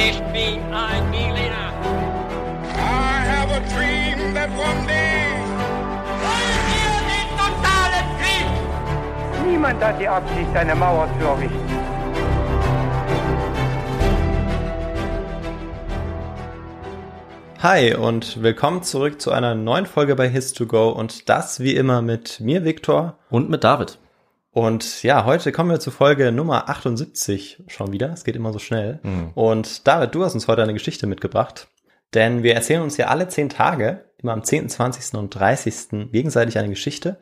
Ich 0.00 0.20
bin 0.32 0.62
ein 0.72 1.10
Berliner. 1.10 1.72
I 2.72 3.20
have 3.26 3.50
a 3.50 3.58
dream 3.74 4.32
that 4.32 4.48
one 4.50 4.86
day. 4.86 5.34
Wollen 6.22 6.62
wir 6.70 6.94
den 7.10 7.28
totalen 7.36 8.06
Krieg? 8.20 9.50
Niemand 9.50 9.82
hat 9.82 10.00
die 10.00 10.06
Absicht, 10.06 10.54
eine 10.54 10.76
Mauer 10.76 11.08
zu 11.18 11.26
errichten. 11.26 11.68
Hi 17.60 17.96
und 17.96 18.40
willkommen 18.40 18.84
zurück 18.84 19.20
zu 19.20 19.32
einer 19.32 19.56
neuen 19.56 19.86
Folge 19.86 20.14
bei 20.14 20.28
His2Go 20.28 20.92
und 20.92 21.28
das 21.28 21.58
wie 21.58 21.74
immer 21.74 22.02
mit 22.02 22.38
mir, 22.38 22.64
Viktor. 22.64 23.18
Und 23.30 23.50
mit 23.50 23.64
David. 23.64 23.98
Und 24.50 25.02
ja, 25.02 25.24
heute 25.24 25.52
kommen 25.52 25.70
wir 25.70 25.80
zu 25.80 25.90
Folge 25.90 26.32
Nummer 26.32 26.68
78 26.68 27.64
schon 27.68 27.92
wieder. 27.92 28.12
Es 28.12 28.24
geht 28.24 28.36
immer 28.36 28.52
so 28.52 28.58
schnell. 28.58 28.98
Mhm. 29.02 29.30
Und 29.34 29.86
David, 29.86 30.14
du 30.14 30.24
hast 30.24 30.34
uns 30.34 30.48
heute 30.48 30.62
eine 30.62 30.72
Geschichte 30.72 31.06
mitgebracht. 31.06 31.68
Denn 32.14 32.42
wir 32.42 32.54
erzählen 32.54 32.82
uns 32.82 32.96
ja 32.96 33.08
alle 33.08 33.28
zehn 33.28 33.50
Tage, 33.50 34.04
immer 34.22 34.32
am 34.32 34.42
10., 34.42 34.68
20. 34.68 35.14
und 35.18 35.30
30. 35.30 36.10
gegenseitig 36.10 36.58
eine 36.58 36.70
Geschichte. 36.70 37.18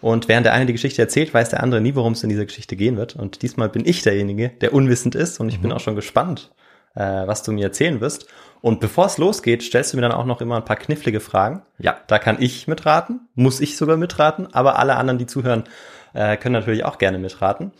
Und 0.00 0.28
während 0.28 0.46
der 0.46 0.54
eine 0.54 0.64
die 0.64 0.72
Geschichte 0.72 1.02
erzählt, 1.02 1.34
weiß 1.34 1.50
der 1.50 1.62
andere 1.62 1.82
nie, 1.82 1.94
worum 1.94 2.14
es 2.14 2.22
in 2.22 2.30
dieser 2.30 2.46
Geschichte 2.46 2.74
gehen 2.74 2.96
wird. 2.96 3.16
Und 3.16 3.42
diesmal 3.42 3.68
bin 3.68 3.86
ich 3.86 4.02
derjenige, 4.02 4.48
der 4.48 4.72
unwissend 4.72 5.14
ist. 5.14 5.40
Und 5.40 5.50
ich 5.50 5.60
bin 5.60 5.72
auch 5.72 5.80
schon 5.80 5.94
gespannt, 5.94 6.50
äh, 6.94 7.02
was 7.02 7.42
du 7.42 7.52
mir 7.52 7.66
erzählen 7.66 8.00
wirst. 8.00 8.26
Und 8.62 8.80
bevor 8.80 9.06
es 9.06 9.18
losgeht, 9.18 9.62
stellst 9.62 9.92
du 9.92 9.98
mir 9.98 10.02
dann 10.02 10.12
auch 10.12 10.24
noch 10.24 10.40
immer 10.40 10.56
ein 10.56 10.64
paar 10.64 10.76
knifflige 10.76 11.20
Fragen. 11.20 11.62
Ja. 11.78 11.98
Da 12.06 12.18
kann 12.18 12.40
ich 12.40 12.66
mitraten, 12.66 13.28
muss 13.34 13.60
ich 13.60 13.76
sogar 13.76 13.98
mitraten, 13.98 14.48
aber 14.52 14.78
alle 14.78 14.96
anderen, 14.96 15.18
die 15.18 15.26
zuhören, 15.26 15.64
äh, 16.14 16.36
können 16.36 16.54
natürlich 16.54 16.84
auch 16.84 16.98
gerne 16.98 17.18
mitraten. 17.18 17.72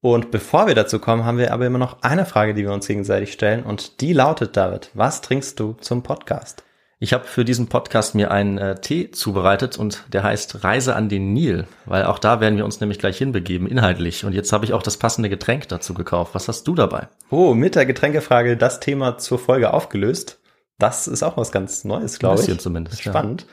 Und 0.00 0.30
bevor 0.30 0.66
wir 0.66 0.74
dazu 0.74 0.98
kommen, 0.98 1.24
haben 1.24 1.38
wir 1.38 1.52
aber 1.52 1.64
immer 1.64 1.78
noch 1.78 2.02
eine 2.02 2.26
Frage, 2.26 2.52
die 2.52 2.62
wir 2.62 2.72
uns 2.72 2.86
gegenseitig 2.86 3.32
stellen. 3.32 3.62
Und 3.62 4.02
die 4.02 4.12
lautet, 4.12 4.56
David, 4.56 4.90
was 4.92 5.22
trinkst 5.22 5.58
du 5.58 5.76
zum 5.80 6.02
Podcast? 6.02 6.62
Ich 6.98 7.12
habe 7.12 7.24
für 7.24 7.44
diesen 7.44 7.68
Podcast 7.68 8.14
mir 8.14 8.30
einen 8.30 8.56
äh, 8.56 8.76
Tee 8.76 9.10
zubereitet 9.10 9.76
und 9.78 10.04
der 10.12 10.22
heißt 10.22 10.62
Reise 10.62 10.94
an 10.94 11.08
den 11.08 11.32
Nil, 11.32 11.66
weil 11.86 12.04
auch 12.04 12.18
da 12.18 12.40
werden 12.40 12.56
wir 12.56 12.64
uns 12.64 12.80
nämlich 12.80 12.98
gleich 12.98 13.18
hinbegeben, 13.18 13.66
inhaltlich. 13.66 14.24
Und 14.24 14.32
jetzt 14.32 14.52
habe 14.52 14.64
ich 14.64 14.72
auch 14.72 14.82
das 14.82 14.96
passende 14.96 15.28
Getränk 15.28 15.68
dazu 15.68 15.92
gekauft. 15.92 16.34
Was 16.34 16.48
hast 16.48 16.68
du 16.68 16.74
dabei? 16.74 17.08
Oh, 17.30 17.54
mit 17.54 17.74
der 17.74 17.84
Getränkefrage 17.84 18.56
das 18.56 18.80
Thema 18.80 19.18
zur 19.18 19.38
Folge 19.38 19.72
aufgelöst. 19.72 20.38
Das 20.78 21.08
ist 21.08 21.22
auch 21.22 21.36
was 21.36 21.52
ganz 21.52 21.84
Neues, 21.84 22.18
glaube 22.18 22.36
ich. 22.36 22.46
bisschen 22.46 22.58
zumindest, 22.58 23.04
ja. 23.04 23.12
Spannend. 23.12 23.46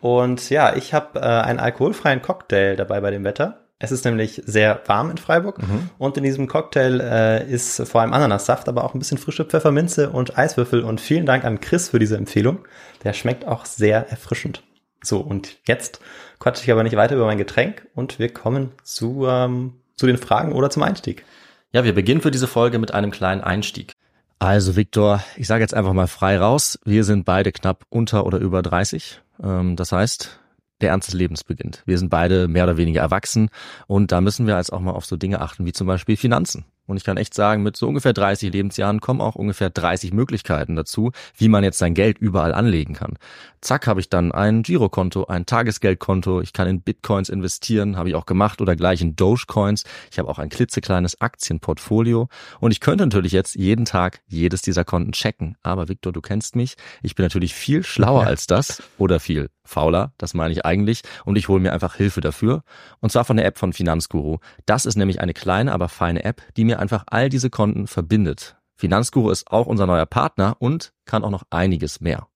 Und 0.00 0.50
ja, 0.50 0.76
ich 0.76 0.94
habe 0.94 1.18
äh, 1.18 1.22
einen 1.22 1.58
alkoholfreien 1.58 2.22
Cocktail 2.22 2.76
dabei 2.76 3.00
bei 3.00 3.10
dem 3.10 3.24
Wetter. 3.24 3.65
Es 3.78 3.92
ist 3.92 4.04
nämlich 4.06 4.42
sehr 4.46 4.80
warm 4.86 5.10
in 5.10 5.18
Freiburg 5.18 5.58
Mhm. 5.62 5.90
und 5.98 6.16
in 6.16 6.24
diesem 6.24 6.46
Cocktail 6.48 7.00
äh, 7.00 7.50
ist 7.50 7.86
vor 7.86 8.00
allem 8.00 8.14
Ananassaft, 8.14 8.68
aber 8.68 8.84
auch 8.84 8.94
ein 8.94 8.98
bisschen 8.98 9.18
frische 9.18 9.44
Pfefferminze 9.44 10.08
und 10.10 10.38
Eiswürfel. 10.38 10.82
Und 10.82 11.00
vielen 11.00 11.26
Dank 11.26 11.44
an 11.44 11.60
Chris 11.60 11.90
für 11.90 11.98
diese 11.98 12.16
Empfehlung. 12.16 12.60
Der 13.04 13.12
schmeckt 13.12 13.46
auch 13.46 13.66
sehr 13.66 14.08
erfrischend. 14.08 14.62
So, 15.02 15.20
und 15.20 15.58
jetzt 15.66 16.00
quatsche 16.38 16.64
ich 16.64 16.72
aber 16.72 16.82
nicht 16.84 16.96
weiter 16.96 17.16
über 17.16 17.26
mein 17.26 17.38
Getränk 17.38 17.86
und 17.94 18.18
wir 18.18 18.32
kommen 18.32 18.72
zu, 18.82 19.26
ähm, 19.28 19.74
zu 19.94 20.06
den 20.06 20.16
Fragen 20.18 20.52
oder 20.52 20.70
zum 20.70 20.82
Einstieg. 20.82 21.24
Ja, 21.72 21.84
wir 21.84 21.94
beginnen 21.94 22.22
für 22.22 22.30
diese 22.30 22.46
Folge 22.46 22.78
mit 22.78 22.94
einem 22.94 23.10
kleinen 23.10 23.42
Einstieg. 23.42 23.92
Also 24.38 24.74
Viktor, 24.76 25.22
ich 25.36 25.46
sage 25.46 25.62
jetzt 25.62 25.74
einfach 25.74 25.92
mal 25.92 26.06
frei 26.06 26.38
raus, 26.38 26.78
wir 26.84 27.04
sind 27.04 27.24
beide 27.24 27.52
knapp 27.52 27.84
unter 27.90 28.24
oder 28.26 28.38
über 28.38 28.62
30. 28.62 29.20
Ähm, 29.42 29.76
das 29.76 29.92
heißt, 29.92 30.40
der 30.80 30.90
Ernst 30.90 31.08
des 31.08 31.14
Lebens 31.14 31.44
beginnt. 31.44 31.82
Wir 31.86 31.98
sind 31.98 32.10
beide 32.10 32.48
mehr 32.48 32.64
oder 32.64 32.76
weniger 32.76 33.00
erwachsen 33.00 33.48
und 33.86 34.12
da 34.12 34.20
müssen 34.20 34.46
wir 34.46 34.56
jetzt 34.56 34.72
auch 34.72 34.80
mal 34.80 34.92
auf 34.92 35.06
so 35.06 35.16
Dinge 35.16 35.40
achten 35.40 35.64
wie 35.64 35.72
zum 35.72 35.86
Beispiel 35.86 36.16
Finanzen. 36.16 36.64
Und 36.86 36.96
ich 36.96 37.04
kann 37.04 37.16
echt 37.16 37.34
sagen, 37.34 37.62
mit 37.62 37.76
so 37.76 37.88
ungefähr 37.88 38.12
30 38.12 38.52
Lebensjahren 38.52 39.00
kommen 39.00 39.20
auch 39.20 39.34
ungefähr 39.34 39.70
30 39.70 40.12
Möglichkeiten 40.12 40.76
dazu, 40.76 41.12
wie 41.36 41.48
man 41.48 41.64
jetzt 41.64 41.78
sein 41.78 41.94
Geld 41.94 42.18
überall 42.18 42.54
anlegen 42.54 42.94
kann. 42.94 43.18
Zack, 43.60 43.86
habe 43.86 44.00
ich 44.00 44.08
dann 44.08 44.30
ein 44.32 44.62
Girokonto, 44.62 45.26
ein 45.26 45.44
Tagesgeldkonto, 45.46 46.40
ich 46.40 46.52
kann 46.52 46.68
in 46.68 46.82
Bitcoins 46.82 47.28
investieren, 47.28 47.96
habe 47.96 48.08
ich 48.08 48.14
auch 48.14 48.26
gemacht 48.26 48.60
oder 48.60 48.76
gleich 48.76 49.00
in 49.00 49.16
Dogecoins. 49.16 49.84
Ich 50.12 50.18
habe 50.18 50.28
auch 50.28 50.38
ein 50.38 50.48
klitzekleines 50.48 51.20
Aktienportfolio 51.20 52.28
und 52.60 52.70
ich 52.70 52.80
könnte 52.80 53.04
natürlich 53.04 53.32
jetzt 53.32 53.56
jeden 53.56 53.84
Tag 53.84 54.20
jedes 54.26 54.62
dieser 54.62 54.84
Konten 54.84 55.12
checken. 55.12 55.56
Aber 55.62 55.88
Victor, 55.88 56.12
du 56.12 56.20
kennst 56.20 56.54
mich, 56.54 56.76
ich 57.02 57.14
bin 57.14 57.24
natürlich 57.24 57.54
viel 57.54 57.82
schlauer 57.82 58.22
Ja. 58.22 58.28
als 58.28 58.46
das 58.46 58.82
oder 58.98 59.18
viel 59.20 59.48
fauler, 59.64 60.12
das 60.16 60.32
meine 60.32 60.52
ich 60.52 60.64
eigentlich 60.64 61.02
und 61.24 61.36
ich 61.36 61.48
hole 61.48 61.60
mir 61.60 61.72
einfach 61.72 61.96
Hilfe 61.96 62.20
dafür 62.20 62.62
und 63.00 63.10
zwar 63.10 63.24
von 63.24 63.36
der 63.36 63.46
App 63.46 63.58
von 63.58 63.72
Finanzguru. 63.72 64.38
Das 64.64 64.86
ist 64.86 64.96
nämlich 64.96 65.20
eine 65.20 65.34
kleine, 65.34 65.72
aber 65.72 65.88
feine 65.88 66.24
App, 66.24 66.40
die 66.56 66.64
mir 66.64 66.75
einfach 66.76 67.04
all 67.06 67.28
diese 67.28 67.50
Konten 67.50 67.86
verbindet. 67.86 68.56
Finanzguru 68.74 69.30
ist 69.30 69.50
auch 69.50 69.66
unser 69.66 69.86
neuer 69.86 70.06
Partner 70.06 70.56
und 70.58 70.92
kann 71.04 71.24
auch 71.24 71.30
noch 71.30 71.44
einiges 71.50 72.00
mehr. 72.00 72.28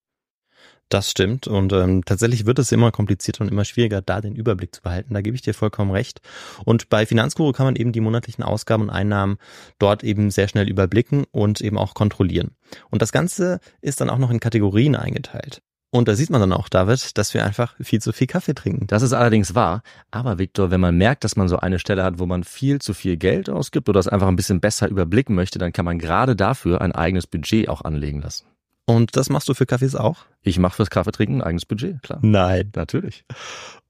Das 0.91 1.09
stimmt 1.09 1.47
und 1.47 1.73
ähm, 1.73 2.05
tatsächlich 2.05 2.47
wird 2.47 2.59
es 2.59 2.73
immer 2.73 2.91
komplizierter 2.91 3.43
und 3.43 3.49
immer 3.49 3.65
schwieriger, 3.65 4.03
da 4.03 4.21
den 4.21 4.35
Überblick 4.35 4.75
zu 4.75 4.83
behalten. 4.83 5.15
Da 5.15 5.21
gebe 5.21 5.37
ich 5.37 5.43
dir 5.43 5.55
vollkommen 5.55 5.93
recht. 5.93 6.21
Und 6.65 6.89
bei 6.89 7.07
Finanzguru 7.07 7.53
kann 7.53 7.67
man 7.67 7.77
eben 7.77 7.93
die 7.93 8.01
monatlichen 8.01 8.43
Ausgaben 8.43 8.85
und 8.85 8.91
Einnahmen 8.91 9.39
dort 9.79 10.03
eben 10.03 10.33
sehr 10.33 10.49
schnell 10.49 10.69
überblicken 10.69 11.27
und 11.31 11.61
eben 11.61 11.79
auch 11.79 11.95
kontrollieren. 11.95 12.57
Und 12.91 13.03
das 13.03 13.13
Ganze 13.13 13.61
ist 13.81 14.01
dann 14.01 14.11
auch 14.11 14.19
noch 14.19 14.33
in 14.33 14.41
Kategorien 14.41 14.97
eingeteilt. 14.97 15.63
Und 15.93 16.07
da 16.07 16.15
sieht 16.15 16.31
man 16.31 16.41
dann 16.41 16.53
auch, 16.53 16.69
David, 16.69 17.19
dass 17.19 17.35
wir 17.35 17.45
einfach 17.45 17.75
viel 17.81 18.01
zu 18.01 18.13
viel 18.13 18.29
Kaffee 18.29 18.55
trinken. 18.55 18.87
Das 18.87 19.03
ist 19.03 19.13
allerdings 19.13 19.57
wahr. 19.57 19.83
Aber 20.13 20.39
Victor, 20.39 20.71
wenn 20.71 20.81
man 20.81 20.97
merkt, 20.97 21.25
dass 21.25 21.35
man 21.35 21.49
so 21.49 21.59
eine 21.59 21.81
Stelle 21.81 22.05
hat, 22.05 22.21
wo 22.21 22.27
man 22.27 22.45
viel 22.45 22.81
zu 22.81 22.95
viel 22.95 23.17
Geld 23.17 23.51
ausgibt 23.51 23.89
oder 23.89 23.99
es 23.99 24.07
einfach 24.07 24.29
ein 24.29 24.37
bisschen 24.37 24.61
besser 24.61 24.89
überblicken 24.89 25.35
möchte, 25.35 25.59
dann 25.59 25.73
kann 25.73 25.85
man 25.85 25.99
gerade 25.99 26.37
dafür 26.37 26.81
ein 26.81 26.93
eigenes 26.93 27.27
Budget 27.27 27.69
auch 27.69 27.83
anlegen 27.83 28.23
lassen. 28.23 28.45
Und 28.87 29.17
das 29.17 29.31
machst 29.31 29.49
du 29.49 29.55
für 29.55 29.67
Kaffees 29.67 29.97
auch? 29.97 30.27
Ich 30.43 30.59
mache 30.59 30.77
fürs 30.77 30.91
Kaffeetrinken 30.91 31.41
ein 31.41 31.47
eigenes 31.47 31.67
Budget, 31.67 32.03
klar. 32.03 32.21
Nein. 32.23 32.71
Natürlich. 32.75 33.25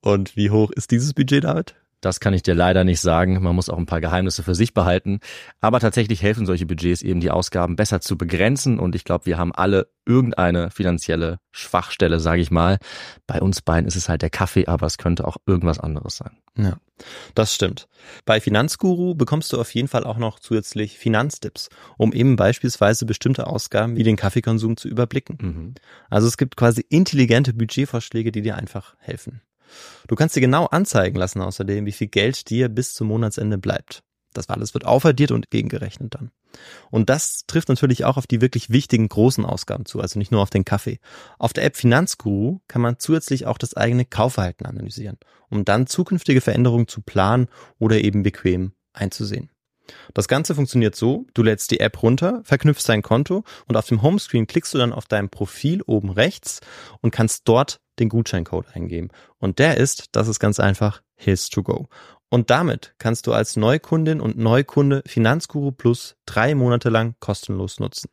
Und 0.01 0.37
wie 0.37 0.51
hoch 0.51 0.71
ist 0.71 0.91
dieses 0.91 1.13
Budget, 1.13 1.45
David? 1.45 1.75
Das 2.01 2.21
kann 2.21 2.35
ich 2.35 2.43
dir 2.43 2.55
leider 2.55 2.85
nicht 2.85 3.01
sagen. 3.01 3.43
Man 3.43 3.55
muss 3.55 3.69
auch 3.69 3.79
ein 3.79 3.87
paar 3.87 4.01
Geheimnisse 4.01 4.43
für 4.43 4.55
sich 4.55 4.75
behalten. 4.75 5.21
Aber 5.61 5.81
tatsächlich 5.81 6.23
helfen 6.23 6.47
solche 6.47 6.67
Budgets 6.67 7.03
eben, 7.03 7.21
die 7.21 7.31
Ausgaben 7.31 7.77
besser 7.77 8.01
zu 8.01 8.17
begrenzen. 8.17 8.79
Und 8.79 8.95
ich 8.95 9.05
glaube, 9.05 9.27
wir 9.27 9.39
haben 9.39 9.55
alle 9.55 9.89
irgendeine 10.07 10.71
finanzielle 10.71 11.39
Schwachstelle, 11.53 12.19
sage 12.19 12.41
ich 12.41 12.51
mal. 12.51 12.79
Bei 13.27 13.41
uns 13.41 13.61
beiden 13.63 13.87
ist 13.87 13.97
es 13.97 14.09
halt 14.09 14.23
der 14.23 14.31
Kaffee, 14.31 14.67
aber 14.67 14.87
es 14.87 14.99
könnte 14.99 15.27
auch 15.27 15.37
irgendwas 15.47 15.79
anderes 15.79 16.17
sein. 16.17 16.39
Ja, 16.57 16.79
das 17.35 17.55
stimmt. 17.55 17.87
Bei 18.25 18.41
Finanzguru 18.41 19.15
bekommst 19.15 19.53
du 19.53 19.61
auf 19.61 19.73
jeden 19.75 19.89
Fall 19.89 20.05
auch 20.05 20.19
noch 20.19 20.41
zusätzlich 20.41 20.99
Finanztipps, 20.99 21.69
um 21.97 22.13
eben 22.13 22.37
beispielsweise 22.37 23.07
bestimmte 23.07 23.47
Ausgaben 23.47 23.97
wie 23.97 24.03
den 24.03 24.17
Kaffeekonsum 24.17 24.77
zu 24.77 24.89
überblicken. 24.89 25.39
Mhm. 25.41 25.75
Also 26.09 26.27
es 26.27 26.37
gibt 26.37 26.57
quasi 26.57 26.85
intelligente 26.89 27.53
Budgetvorschläge, 27.53 28.33
die 28.33 28.43
dir 28.43 28.57
einfach 28.57 28.97
helfen. 28.99 29.43
Du 30.09 30.15
kannst 30.15 30.37
dir 30.37 30.41
genau 30.41 30.67
anzeigen 30.67 31.17
lassen 31.17 31.41
außerdem, 31.41 31.87
wie 31.87 31.93
viel 31.93 32.09
Geld 32.09 32.51
dir 32.51 32.69
bis 32.69 32.95
zum 32.95 33.09
Monatsende 33.09 33.59
bleibt. 33.59 34.03
Das 34.33 34.49
alles 34.49 34.75
wird 34.75 34.85
aufaddiert 34.87 35.33
und 35.33 35.51
gegengerechnet 35.51 36.15
dann. 36.15 36.31
Und 36.91 37.11
das 37.11 37.45
trifft 37.47 37.69
natürlich 37.69 38.05
auch 38.05 38.17
auf 38.17 38.27
die 38.27 38.41
wirklich 38.41 38.71
wichtigen 38.71 39.09
großen 39.09 39.45
Ausgaben 39.45 39.87
zu, 39.87 40.01
also 40.01 40.19
nicht 40.19 40.31
nur 40.31 40.43
auf 40.43 40.51
den 40.51 40.65
Kaffee. 40.65 40.99
Auf 41.39 41.53
der 41.53 41.65
App 41.65 41.77
Finanzguru 41.77 42.61
kann 42.69 42.83
man 42.83 42.99
zusätzlich 42.99 43.47
auch 43.47 43.59
das 43.59 43.75
eigene 43.75 44.05
Kaufverhalten 44.05 44.67
analysieren, 44.67 45.19
um 45.49 45.65
dann 45.65 45.87
zukünftige 45.87 46.41
Veränderungen 46.41 46.89
zu 46.89 47.03
planen 47.03 47.49
oder 47.79 48.01
eben 48.01 48.23
bequem 48.23 48.73
einzusehen. 48.93 49.51
Das 50.15 50.29
Ganze 50.29 50.55
funktioniert 50.55 50.97
so, 50.97 51.27
du 51.35 51.43
lädst 51.43 51.71
die 51.71 51.81
App 51.81 52.03
runter, 52.03 52.41
verknüpfst 52.45 52.85
dein 52.89 53.03
Konto 53.03 53.45
und 53.67 53.77
auf 53.77 53.87
dem 53.87 54.03
Homescreen 54.03 54.47
klickst 54.47 54.75
du 54.75 54.79
dann 54.79 54.93
auf 54.93 55.07
dein 55.07 55.29
Profil 55.29 55.83
oben 55.83 56.11
rechts 56.11 56.61
und 57.01 57.11
kannst 57.11 57.49
dort 57.49 57.81
den 57.99 58.09
Gutscheincode 58.09 58.67
eingeben. 58.75 59.09
Und 59.39 59.59
der 59.59 59.77
ist, 59.77 60.09
das 60.13 60.29
ist 60.29 60.41
ganz 60.41 60.59
einfach, 60.59 61.03
His 61.17 61.49
to 61.51 61.63
Go. 61.63 61.89
Und 62.31 62.51
damit 62.51 62.95
kannst 62.99 63.27
du 63.27 63.33
als 63.33 63.57
Neukundin 63.57 64.21
und 64.21 64.39
Neukunde 64.39 65.03
Finanzguru 65.07 65.73
Plus 65.73 66.17
drei 66.27 66.55
Monate 66.55 66.89
lang 66.89 67.15
kostenlos 67.19 67.81
nutzen. 67.81 68.09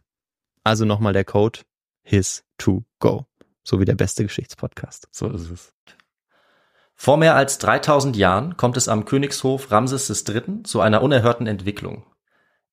Also 0.63 0.85
nochmal 0.85 1.13
der 1.13 1.23
Code 1.23 1.59
His 2.03 2.44
to 2.57 2.83
Go. 3.00 3.25
So 3.63 3.80
wie 3.80 3.85
der 3.85 3.95
beste 3.95 4.23
Geschichtspodcast. 4.23 5.07
So 5.12 5.30
ist 5.30 5.51
es. 5.51 5.73
Vor 6.99 7.17
mehr 7.17 7.35
als 7.35 7.59
3000 7.59 8.17
Jahren 8.17 8.57
kommt 8.57 8.75
es 8.75 8.88
am 8.88 9.05
Königshof 9.05 9.71
Ramses 9.71 10.09
III. 10.27 10.63
zu 10.63 10.81
einer 10.81 11.03
unerhörten 11.03 11.45
Entwicklung. 11.45 12.03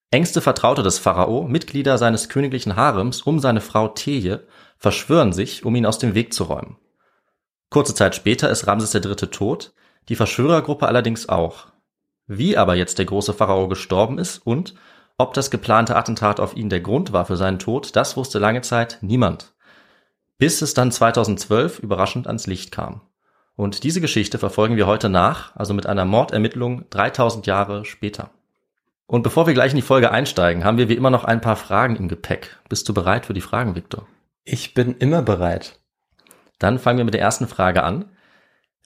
Engste 0.09 0.41
Vertraute 0.41 0.81
des 0.81 0.97
Pharao, 0.97 1.43
Mitglieder 1.43 1.99
seines 1.99 2.27
königlichen 2.27 2.75
Harems 2.75 3.21
um 3.21 3.39
seine 3.39 3.61
Frau 3.61 3.87
Teje, 3.87 4.47
verschwören 4.77 5.31
sich, 5.31 5.63
um 5.63 5.75
ihn 5.75 5.85
aus 5.85 5.99
dem 5.99 6.15
Weg 6.15 6.33
zu 6.33 6.45
räumen. 6.45 6.77
Kurze 7.69 7.93
Zeit 7.93 8.15
später 8.15 8.49
ist 8.49 8.65
Ramses 8.65 8.95
III. 8.95 9.15
tot, 9.27 9.73
die 10.09 10.15
Verschwörergruppe 10.15 10.87
allerdings 10.87 11.29
auch. 11.29 11.67
Wie 12.25 12.57
aber 12.57 12.75
jetzt 12.75 12.97
der 12.97 13.05
große 13.05 13.33
Pharao 13.33 13.67
gestorben 13.67 14.17
ist 14.17 14.39
und 14.39 14.73
ob 15.19 15.35
das 15.35 15.51
geplante 15.51 15.95
Attentat 15.95 16.39
auf 16.39 16.55
ihn 16.55 16.69
der 16.69 16.81
Grund 16.81 17.13
war 17.13 17.25
für 17.25 17.37
seinen 17.37 17.59
Tod, 17.59 17.95
das 17.95 18.17
wusste 18.17 18.39
lange 18.39 18.61
Zeit 18.61 18.97
niemand. 19.01 19.53
Bis 20.39 20.63
es 20.63 20.73
dann 20.73 20.91
2012 20.91 21.79
überraschend 21.79 22.25
ans 22.25 22.47
Licht 22.47 22.71
kam. 22.71 23.01
Und 23.55 23.83
diese 23.83 24.01
Geschichte 24.01 24.37
verfolgen 24.37 24.75
wir 24.75 24.87
heute 24.87 25.09
nach, 25.09 25.55
also 25.55 25.73
mit 25.73 25.85
einer 25.87 26.05
Mordermittlung 26.05 26.89
3000 26.89 27.47
Jahre 27.47 27.85
später. 27.85 28.31
Und 29.07 29.23
bevor 29.23 29.47
wir 29.47 29.53
gleich 29.53 29.71
in 29.71 29.77
die 29.77 29.81
Folge 29.81 30.11
einsteigen, 30.11 30.63
haben 30.63 30.77
wir 30.77 30.89
wie 30.89 30.95
immer 30.95 31.09
noch 31.09 31.23
ein 31.23 31.41
paar 31.41 31.55
Fragen 31.55 31.95
im 31.95 32.07
Gepäck. 32.07 32.59
Bist 32.69 32.89
du 32.89 32.93
bereit 32.93 33.25
für 33.25 33.33
die 33.33 33.41
Fragen, 33.41 33.75
Victor? 33.75 34.07
Ich 34.43 34.73
bin 34.73 34.95
immer 34.97 35.21
bereit. 35.21 35.79
Dann 36.59 36.79
fangen 36.79 36.97
wir 36.97 37.05
mit 37.05 37.13
der 37.13 37.21
ersten 37.21 37.47
Frage 37.47 37.83
an. 37.83 38.05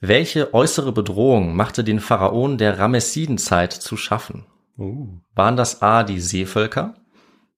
Welche 0.00 0.54
äußere 0.54 0.92
Bedrohung 0.92 1.56
machte 1.56 1.84
den 1.84 2.00
Pharaonen 2.00 2.58
der 2.58 2.78
Ramessidenzeit 2.78 3.72
zu 3.72 3.96
schaffen? 3.96 4.46
Uh. 4.78 5.20
Waren 5.34 5.56
das 5.56 5.82
A 5.82 6.04
die 6.04 6.20
Seevölker, 6.20 6.94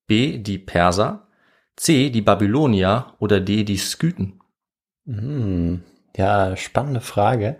B 0.07 0.39
die 0.39 0.59
Perser, 0.59 1.29
C 1.77 2.11
die 2.11 2.23
Babylonier 2.23 3.15
oder 3.19 3.41
D 3.41 3.65
die 3.65 3.77
Skythen? 3.77 4.41
Hm. 5.07 5.83
Ja, 6.17 6.57
spannende 6.57 7.01
Frage. 7.01 7.57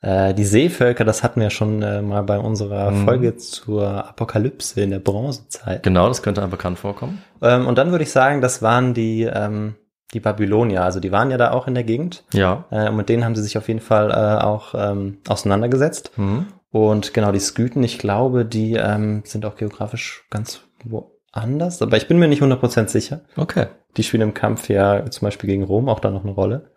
Äh, 0.00 0.32
die 0.34 0.44
Seevölker, 0.44 1.04
das 1.04 1.24
hatten 1.24 1.40
wir 1.40 1.50
schon 1.50 1.82
äh, 1.82 2.02
mal 2.02 2.22
bei 2.22 2.38
unserer 2.38 2.90
Mhm. 2.92 3.04
Folge 3.04 3.36
zur 3.36 3.88
Apokalypse 4.08 4.80
in 4.80 4.90
der 4.90 5.00
Bronzezeit. 5.00 5.82
Genau, 5.82 6.06
das 6.06 6.22
könnte 6.22 6.40
einem 6.40 6.50
bekannt 6.52 6.78
vorkommen. 6.78 7.22
Ähm, 7.42 7.66
und 7.66 7.76
dann 7.78 7.90
würde 7.90 8.04
ich 8.04 8.12
sagen, 8.12 8.40
das 8.40 8.62
waren 8.62 8.94
die, 8.94 9.22
ähm, 9.24 9.74
die 10.14 10.20
Babylonier. 10.20 10.84
Also 10.84 11.00
die 11.00 11.10
waren 11.10 11.30
ja 11.32 11.36
da 11.36 11.50
auch 11.50 11.66
in 11.66 11.74
der 11.74 11.82
Gegend. 11.84 12.24
Ja. 12.32 12.64
Äh, 12.70 12.88
und 12.88 12.96
mit 12.96 13.08
denen 13.08 13.24
haben 13.24 13.34
sie 13.34 13.42
sich 13.42 13.58
auf 13.58 13.66
jeden 13.66 13.80
Fall 13.80 14.10
äh, 14.10 14.42
auch 14.44 14.74
ähm, 14.76 15.18
auseinandergesetzt. 15.28 16.12
Hm. 16.14 16.46
Und 16.70 17.12
genau, 17.12 17.32
die 17.32 17.40
Skythen, 17.40 17.82
ich 17.82 17.98
glaube, 17.98 18.44
die 18.44 18.74
ähm, 18.74 19.22
sind 19.24 19.44
auch 19.46 19.56
geografisch 19.56 20.26
ganz 20.30 20.60
woanders. 20.84 21.82
Aber 21.82 21.96
ich 21.96 22.06
bin 22.06 22.18
mir 22.18 22.28
nicht 22.28 22.42
100% 22.42 22.88
sicher. 22.88 23.22
Okay. 23.36 23.66
Die 23.96 24.02
spielen 24.04 24.22
im 24.22 24.34
Kampf 24.34 24.68
ja 24.68 25.10
zum 25.10 25.26
Beispiel 25.26 25.48
gegen 25.48 25.64
Rom 25.64 25.88
auch 25.88 25.98
da 25.98 26.10
noch 26.10 26.22
eine 26.22 26.32
Rolle. 26.32 26.70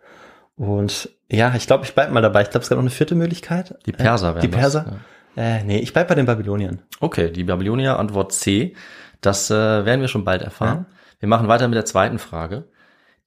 Und 0.62 1.08
ja, 1.28 1.52
ich 1.56 1.66
glaube, 1.66 1.84
ich 1.84 1.92
bleib 1.92 2.12
mal 2.12 2.20
dabei. 2.20 2.42
Ich 2.42 2.50
glaube, 2.50 2.62
es 2.62 2.68
gab 2.68 2.76
noch 2.76 2.84
eine 2.84 2.90
vierte 2.90 3.16
Möglichkeit. 3.16 3.74
Die 3.84 3.90
Perser 3.90 4.36
Äh, 4.36 4.40
Die 4.42 4.46
Perser? 4.48 4.84
Das, 4.84 4.94
ja. 5.34 5.56
Äh, 5.56 5.64
nee, 5.64 5.78
ich 5.80 5.92
bleib 5.92 6.06
bei 6.06 6.14
den 6.14 6.26
Babyloniern. 6.26 6.82
Okay, 7.00 7.32
die 7.32 7.42
Babylonier, 7.42 7.98
Antwort 7.98 8.32
C. 8.32 8.76
Das 9.20 9.50
äh, 9.50 9.54
werden 9.54 10.02
wir 10.02 10.06
schon 10.06 10.24
bald 10.24 10.40
erfahren. 10.42 10.86
Wir 11.18 11.28
machen 11.28 11.48
weiter 11.48 11.66
mit 11.66 11.74
der 11.74 11.84
zweiten 11.84 12.20
Frage. 12.20 12.68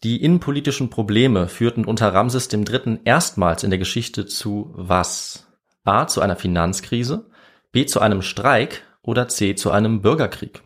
Die 0.02 0.24
innenpolitischen 0.24 0.90
Probleme 0.90 1.50
führten 1.50 1.84
unter 1.84 2.14
Ramses 2.14 2.48
III. 2.54 3.00
erstmals 3.04 3.64
in 3.64 3.70
der 3.70 3.80
Geschichte 3.80 4.26
zu 4.26 4.72
was? 4.74 5.46
A. 5.84 6.08
Zu 6.08 6.22
einer 6.22 6.38
Finanzkrise, 6.38 7.26
B. 7.74 7.86
Zu 7.86 8.00
einem 8.00 8.22
Streik 8.22 8.84
oder 9.02 9.28
C. 9.28 9.56
Zu 9.56 9.72
einem 9.72 10.02
Bürgerkrieg? 10.02 10.64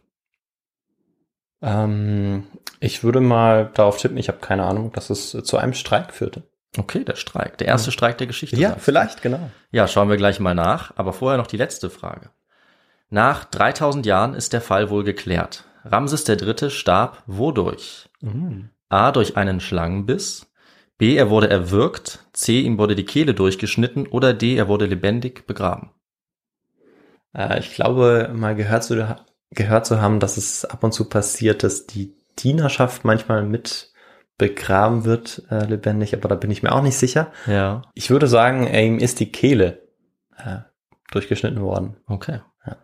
Ähm, 1.63 2.43
ich 2.79 3.03
würde 3.03 3.21
mal 3.21 3.71
darauf 3.73 3.97
tippen, 3.97 4.17
ich 4.17 4.27
habe 4.27 4.37
keine 4.37 4.65
Ahnung, 4.65 4.91
dass 4.91 5.09
es 5.09 5.31
zu 5.31 5.57
einem 5.57 5.73
Streik 5.73 6.13
führte. 6.13 6.43
Okay, 6.77 7.03
der 7.03 7.15
Streik. 7.15 7.57
Der 7.57 7.67
erste 7.67 7.91
Streik 7.91 8.17
der 8.19 8.27
Geschichte. 8.27 8.55
Ja, 8.55 8.75
vielleicht, 8.77 9.21
genau. 9.21 9.49
Ja, 9.71 9.87
schauen 9.87 10.09
wir 10.09 10.17
gleich 10.17 10.39
mal 10.39 10.53
nach, 10.53 10.93
aber 10.97 11.13
vorher 11.13 11.37
noch 11.37 11.47
die 11.47 11.57
letzte 11.57 11.89
Frage. 11.89 12.29
Nach 13.09 13.45
3000 13.45 14.05
Jahren 14.05 14.35
ist 14.35 14.53
der 14.53 14.61
Fall 14.61 14.89
wohl 14.89 15.03
geklärt. 15.03 15.65
Ramses 15.83 16.27
III. 16.27 16.69
starb 16.69 17.23
wodurch? 17.25 18.09
Mhm. 18.21 18.69
A. 18.89 19.11
Durch 19.11 19.35
einen 19.37 19.59
Schlangenbiss. 19.59 20.47
B. 20.97 21.15
Er 21.15 21.29
wurde 21.29 21.49
erwürgt. 21.49 22.19
C. 22.33 22.61
Ihm 22.61 22.77
wurde 22.77 22.95
die 22.95 23.05
Kehle 23.05 23.33
durchgeschnitten. 23.33 24.07
Oder 24.07 24.33
D. 24.33 24.55
Er 24.55 24.67
wurde 24.67 24.85
lebendig 24.85 25.47
begraben. 25.47 25.91
Äh, 27.35 27.59
ich 27.59 27.73
glaube, 27.73 28.31
mal 28.33 28.55
gehört 28.55 28.83
zu, 28.83 29.17
gehört 29.51 29.85
zu 29.85 30.01
haben, 30.01 30.19
dass 30.19 30.37
es 30.37 30.65
ab 30.65 30.83
und 30.83 30.93
zu 30.93 31.09
passiert, 31.09 31.63
dass 31.63 31.87
die 31.87 32.15
Dienerschaft 32.37 33.05
manchmal 33.05 33.43
mit 33.43 33.91
begraben 34.39 35.05
wird, 35.05 35.43
äh, 35.51 35.65
lebendig, 35.65 36.15
aber 36.15 36.29
da 36.29 36.35
bin 36.35 36.49
ich 36.49 36.63
mir 36.63 36.71
auch 36.71 36.81
nicht 36.81 36.97
sicher. 36.97 37.31
Ja. 37.45 37.83
Ich 37.93 38.09
würde 38.09 38.27
sagen, 38.27 38.65
ihm 38.65 38.97
ist 38.97 39.19
die 39.19 39.31
Kehle 39.31 39.83
äh, 40.37 40.59
durchgeschnitten 41.11 41.61
worden. 41.61 41.97
Okay. 42.07 42.39
Ja. 42.65 42.77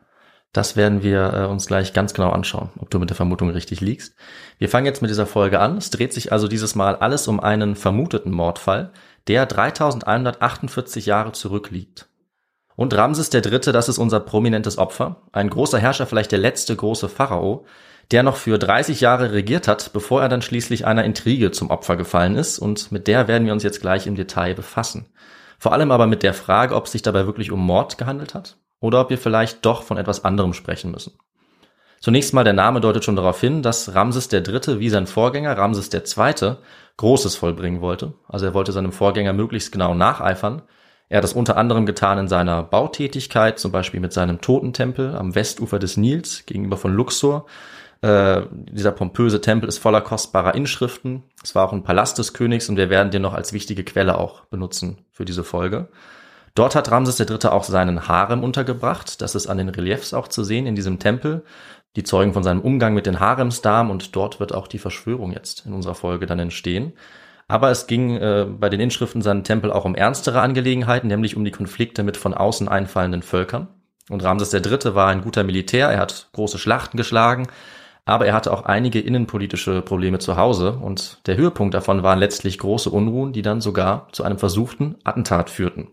Das 0.52 0.76
werden 0.76 1.02
wir 1.02 1.34
äh, 1.34 1.46
uns 1.46 1.66
gleich 1.66 1.94
ganz 1.94 2.14
genau 2.14 2.30
anschauen, 2.30 2.70
ob 2.78 2.90
du 2.90 3.00
mit 3.00 3.10
der 3.10 3.16
Vermutung 3.16 3.50
richtig 3.50 3.80
liegst. 3.80 4.16
Wir 4.60 4.68
fangen 4.68 4.86
jetzt 4.86 5.02
mit 5.02 5.10
dieser 5.10 5.26
Folge 5.26 5.62
an. 5.62 5.78
Es 5.78 5.90
dreht 5.90 6.14
sich 6.14 6.34
also 6.34 6.50
dieses 6.50 6.76
Mal 6.76 6.98
alles 6.98 7.28
um 7.30 7.40
einen 7.40 7.78
vermuteten 7.78 8.34
Mordfall, 8.34 8.92
der 9.28 9.46
3148 9.46 11.06
Jahre 11.06 11.32
zurückliegt. 11.32 12.10
Und 12.76 12.94
Ramses 12.94 13.34
III., 13.34 13.60
das 13.72 13.88
ist 13.88 13.98
unser 13.98 14.20
prominentes 14.20 14.78
Opfer, 14.78 15.22
ein 15.32 15.50
großer 15.50 15.80
Herrscher, 15.80 16.06
vielleicht 16.06 16.34
der 16.34 16.40
letzte 16.40 16.76
große 16.76 17.08
Pharao, 17.08 17.66
der 18.12 18.24
noch 18.24 18.38
für 18.38 18.58
30 18.58 19.02
Jahre 19.02 19.32
regiert 19.32 19.68
hat, 19.68 19.94
bevor 19.94 20.22
er 20.22 20.30
dann 20.30 20.42
schließlich 20.42 20.86
einer 20.86 21.04
Intrige 21.04 21.52
zum 21.52 21.70
Opfer 21.70 21.96
gefallen 21.98 22.36
ist, 22.36 22.60
und 22.60 22.92
mit 22.92 23.08
der 23.08 23.28
werden 23.28 23.46
wir 23.46 23.54
uns 23.54 23.64
jetzt 23.64 23.82
gleich 23.82 24.08
im 24.08 24.16
Detail 24.16 24.54
befassen. 24.54 25.08
Vor 25.58 25.74
allem 25.74 25.92
aber 25.92 26.08
mit 26.08 26.24
der 26.24 26.34
Frage, 26.34 26.76
ob 26.76 26.86
es 26.86 26.92
sich 26.92 27.02
dabei 27.02 27.26
wirklich 27.26 27.52
um 27.52 27.66
Mord 27.66 27.98
gehandelt 27.98 28.34
hat 28.34 28.58
oder 28.80 29.02
ob 29.02 29.10
wir 29.10 29.18
vielleicht 29.18 29.66
doch 29.66 29.84
von 29.84 29.98
etwas 29.98 30.26
anderem 30.26 30.54
sprechen 30.54 30.92
müssen. 30.92 31.18
Zunächst 32.00 32.34
mal 32.34 32.44
der 32.44 32.54
Name 32.54 32.82
deutet 32.82 33.04
schon 33.04 33.16
darauf 33.16 33.40
hin, 33.40 33.64
dass 33.64 33.96
Ramses 33.96 34.32
III. 34.32 34.80
wie 34.80 34.90
sein 34.90 35.08
Vorgänger 35.08 35.58
Ramses 35.58 35.90
II. 35.92 36.58
Großes 36.98 37.36
vollbringen 37.36 37.82
wollte. 37.82 38.14
Also 38.28 38.46
er 38.46 38.54
wollte 38.54 38.72
seinem 38.72 38.92
Vorgänger 38.92 39.34
möglichst 39.34 39.72
genau 39.72 39.96
nacheifern. 39.96 40.62
Er 41.10 41.18
hat 41.18 41.24
das 41.24 41.34
unter 41.34 41.58
anderem 41.58 41.86
getan 41.86 42.18
in 42.18 42.28
seiner 42.28 42.64
Bautätigkeit, 42.64 43.60
zum 43.60 43.72
Beispiel 43.72 44.00
mit 44.00 44.14
seinem 44.14 44.42
Totentempel 44.42 45.16
am 45.16 45.36
Westufer 45.36 45.80
des 45.80 45.98
Nils 45.98 46.46
gegenüber 46.46 46.78
von 46.78 46.94
Luxor. 46.94 47.46
Äh, 48.06 48.46
dieser 48.52 48.92
pompöse 48.92 49.42
Tempel 49.42 49.68
ist 49.68 49.80
voller 49.80 50.00
kostbarer 50.00 50.54
Inschriften. 50.54 51.24
Es 51.44 51.56
war 51.56 51.68
auch 51.68 51.74
ein 51.74 51.82
Palast 51.82 52.20
des 52.20 52.34
Königs 52.34 52.70
und 52.70 52.78
wir 52.78 52.92
werden 52.92 53.10
den 53.10 53.24
noch 53.24 53.34
als 53.34 53.52
wichtige 53.52 53.84
Quelle 53.84 54.20
auch 54.20 54.46
benutzen 54.46 55.00
für 55.10 55.26
diese 55.26 55.44
Folge. 55.44 55.88
Dort 56.54 56.76
hat 56.76 56.92
Ramses 56.92 57.20
III. 57.20 57.50
auch 57.50 57.64
seinen 57.64 58.08
Harem 58.08 58.44
untergebracht. 58.44 59.24
Das 59.24 59.34
ist 59.34 59.48
an 59.48 59.58
den 59.58 59.70
Reliefs 59.70 60.14
auch 60.14 60.28
zu 60.28 60.44
sehen 60.44 60.68
in 60.68 60.76
diesem 60.76 61.00
Tempel. 61.00 61.46
Die 61.96 62.04
zeugen 62.04 62.34
von 62.34 62.44
seinem 62.44 62.62
Umgang 62.62 62.94
mit 62.94 63.08
den 63.08 63.20
Haremsdamen 63.20 63.92
und 63.92 64.16
dort 64.16 64.40
wird 64.40 64.54
auch 64.54 64.68
die 64.68 64.78
Verschwörung 64.78 65.32
jetzt 65.32 65.66
in 65.66 65.74
unserer 65.74 65.96
Folge 65.96 66.28
dann 66.28 66.38
entstehen. 66.38 66.94
Aber 67.48 67.72
es 67.72 67.88
ging 67.88 68.18
äh, 68.18 68.46
bei 68.48 68.70
den 68.70 68.82
Inschriften 68.82 69.24
seinem 69.24 69.44
Tempel 69.44 69.72
auch 69.72 69.86
um 69.86 69.96
ernstere 69.96 70.42
Angelegenheiten, 70.42 71.08
nämlich 71.08 71.36
um 71.36 71.44
die 71.44 71.52
Konflikte 71.52 72.04
mit 72.04 72.18
von 72.18 72.36
außen 72.36 72.68
einfallenden 72.68 73.24
Völkern. 73.24 73.68
Und 74.12 74.24
Ramses 74.24 74.54
III. 74.54 74.94
war 74.94 75.08
ein 75.08 75.22
guter 75.22 75.44
Militär, 75.44 75.90
er 75.90 76.02
hat 76.02 76.30
große 76.34 76.60
Schlachten 76.60 76.98
geschlagen, 76.98 77.48
aber 78.06 78.28
er 78.28 78.34
hatte 78.34 78.54
auch 78.54 78.64
einige 78.64 79.00
innenpolitische 79.00 79.82
Probleme 79.82 80.20
zu 80.20 80.38
Hause 80.38 80.74
und 80.74 81.20
der 81.26 81.38
Höhepunkt 81.38 81.74
davon 81.74 82.04
waren 82.04 82.20
letztlich 82.20 82.60
große 82.60 82.90
Unruhen, 82.90 83.34
die 83.34 83.42
dann 83.42 83.62
sogar 83.62 84.08
zu 84.12 84.24
einem 84.24 84.38
versuchten 84.38 84.96
Attentat 85.04 85.50
führten. 85.50 85.90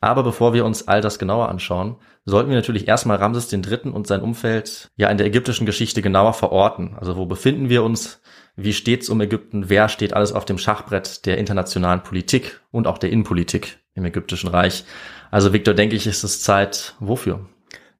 Aber 0.00 0.22
bevor 0.22 0.52
wir 0.52 0.64
uns 0.64 0.86
all 0.86 1.00
das 1.00 1.18
genauer 1.18 1.48
anschauen, 1.48 1.96
sollten 2.24 2.50
wir 2.50 2.56
natürlich 2.56 2.86
erstmal 2.86 3.16
Ramses 3.16 3.52
III. 3.52 3.90
und 3.90 4.06
sein 4.06 4.20
Umfeld 4.20 4.90
ja 4.96 5.08
in 5.08 5.18
der 5.18 5.26
ägyptischen 5.26 5.66
Geschichte 5.66 6.02
genauer 6.02 6.34
verorten. 6.34 6.94
Also 7.00 7.16
wo 7.16 7.26
befinden 7.26 7.68
wir 7.68 7.82
uns? 7.82 8.20
Wie 8.54 8.74
steht's 8.74 9.08
um 9.08 9.20
Ägypten? 9.20 9.70
Wer 9.70 9.88
steht 9.88 10.12
alles 10.12 10.32
auf 10.32 10.44
dem 10.44 10.58
Schachbrett 10.58 11.26
der 11.26 11.38
internationalen 11.38 12.02
Politik 12.02 12.60
und 12.70 12.86
auch 12.86 12.98
der 12.98 13.10
Innenpolitik 13.10 13.78
im 13.94 14.04
ägyptischen 14.04 14.50
Reich? 14.50 14.84
Also 15.30 15.52
Victor, 15.52 15.74
denke 15.74 15.96
ich, 15.96 16.06
ist 16.06 16.22
es 16.22 16.42
Zeit 16.42 16.94
wofür? 17.00 17.46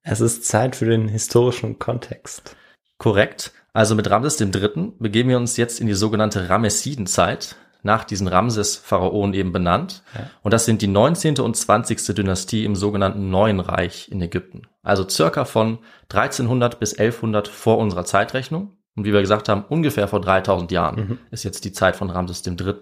Es 0.02 0.20
ist 0.20 0.44
Zeit 0.44 0.76
für 0.76 0.86
den 0.86 1.08
historischen 1.08 1.78
Kontext. 1.78 2.56
Korrekt. 2.98 3.52
Also 3.72 3.94
mit 3.94 4.10
Ramses 4.10 4.40
III. 4.40 4.92
begeben 4.98 5.28
wir 5.28 5.36
uns 5.36 5.56
jetzt 5.56 5.80
in 5.80 5.86
die 5.86 5.94
sogenannte 5.94 6.48
Ramessidenzeit, 6.48 7.56
nach 7.84 8.02
diesen 8.04 8.26
Ramses-Pharaonen 8.26 9.34
eben 9.34 9.52
benannt. 9.52 10.02
Ja. 10.14 10.28
Und 10.42 10.52
das 10.52 10.64
sind 10.64 10.82
die 10.82 10.88
19. 10.88 11.38
und 11.38 11.56
20. 11.56 12.14
Dynastie 12.14 12.64
im 12.64 12.74
sogenannten 12.74 13.30
Neuen 13.30 13.60
Reich 13.60 14.08
in 14.10 14.20
Ägypten. 14.20 14.62
Also 14.82 15.08
circa 15.08 15.44
von 15.44 15.78
1300 16.08 16.80
bis 16.80 16.94
1100 16.98 17.46
vor 17.46 17.78
unserer 17.78 18.04
Zeitrechnung. 18.04 18.72
Und 18.96 19.04
wie 19.04 19.12
wir 19.12 19.20
gesagt 19.20 19.48
haben, 19.48 19.64
ungefähr 19.68 20.08
vor 20.08 20.20
3000 20.20 20.72
Jahren 20.72 20.96
Mhm. 20.96 21.18
ist 21.30 21.44
jetzt 21.44 21.64
die 21.64 21.72
Zeit 21.72 21.94
von 21.94 22.10
Ramses 22.10 22.44
III. 22.44 22.74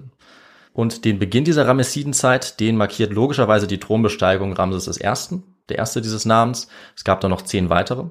Und 0.72 1.04
den 1.04 1.18
Beginn 1.18 1.44
dieser 1.44 1.66
Ramessidenzeit, 1.68 2.58
den 2.58 2.76
markiert 2.78 3.12
logischerweise 3.12 3.66
die 3.66 3.78
Thronbesteigung 3.80 4.54
Ramses 4.54 4.98
I., 4.98 5.40
der 5.68 5.78
erste 5.78 6.00
dieses 6.00 6.24
Namens. 6.24 6.68
Es 6.96 7.04
gab 7.04 7.20
da 7.20 7.28
noch 7.28 7.42
zehn 7.42 7.68
weitere. 7.68 8.04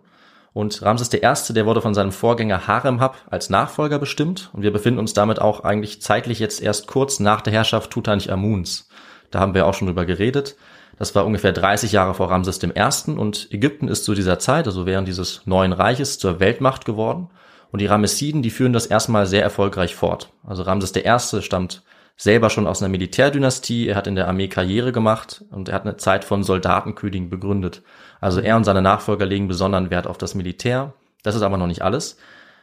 Und 0.55 0.81
Ramses 0.83 1.13
I., 1.13 1.53
der 1.53 1.65
wurde 1.65 1.81
von 1.81 1.93
seinem 1.93 2.13
Vorgänger 2.13 2.65
Haremhab 2.65 3.17
als 3.29 3.49
Nachfolger 3.49 3.99
bestimmt. 3.99 4.51
Und 4.53 4.63
wir 4.63 4.71
befinden 4.71 5.01
uns 5.01 5.13
damit 5.13 5.41
auch 5.41 5.65
eigentlich 5.65 6.01
zeitlich 6.01 6.39
jetzt 6.39 6.61
erst 6.61 6.87
kurz 6.87 7.19
nach 7.19 7.41
der 7.41 7.51
Herrschaft 7.51 7.91
Tutanchamuns. 7.91 8.87
Da 9.31 9.41
haben 9.41 9.53
wir 9.53 9.67
auch 9.67 9.73
schon 9.73 9.87
drüber 9.87 10.05
geredet. 10.05 10.55
Das 10.97 11.13
war 11.13 11.25
ungefähr 11.25 11.51
30 11.51 11.91
Jahre 11.91 12.13
vor 12.13 12.31
Ramses 12.31 12.63
I. 12.63 13.11
Und 13.11 13.49
Ägypten 13.51 13.89
ist 13.89 14.05
zu 14.05 14.15
dieser 14.15 14.39
Zeit, 14.39 14.65
also 14.65 14.85
während 14.85 15.09
dieses 15.09 15.41
neuen 15.45 15.73
Reiches, 15.73 16.19
zur 16.19 16.39
Weltmacht 16.39 16.85
geworden. 16.85 17.27
Und 17.73 17.81
die 17.81 17.87
Ramessiden, 17.87 18.41
die 18.41 18.49
führen 18.49 18.71
das 18.71 18.85
erstmal 18.85 19.25
sehr 19.25 19.43
erfolgreich 19.43 19.93
fort. 19.93 20.31
Also 20.47 20.63
Ramses 20.63 20.95
I. 20.95 21.41
stammt 21.41 21.83
selber 22.15 22.49
schon 22.49 22.65
aus 22.65 22.81
einer 22.81 22.87
Militärdynastie. 22.87 23.89
Er 23.89 23.97
hat 23.97 24.07
in 24.07 24.15
der 24.15 24.29
Armee 24.29 24.47
Karriere 24.47 24.93
gemacht 24.93 25.43
und 25.51 25.67
er 25.67 25.75
hat 25.75 25.83
eine 25.83 25.97
Zeit 25.97 26.23
von 26.23 26.43
Soldatenkönigen 26.43 27.29
begründet. 27.29 27.81
Also 28.21 28.39
er 28.39 28.55
und 28.55 28.63
seine 28.63 28.81
Nachfolger 28.81 29.25
legen 29.25 29.47
besonderen 29.47 29.89
Wert 29.89 30.07
auf 30.07 30.17
das 30.17 30.35
Militär. 30.35 30.93
Das 31.23 31.35
ist 31.35 31.41
aber 31.41 31.57
noch 31.57 31.67
nicht 31.67 31.81
alles. 31.81 32.17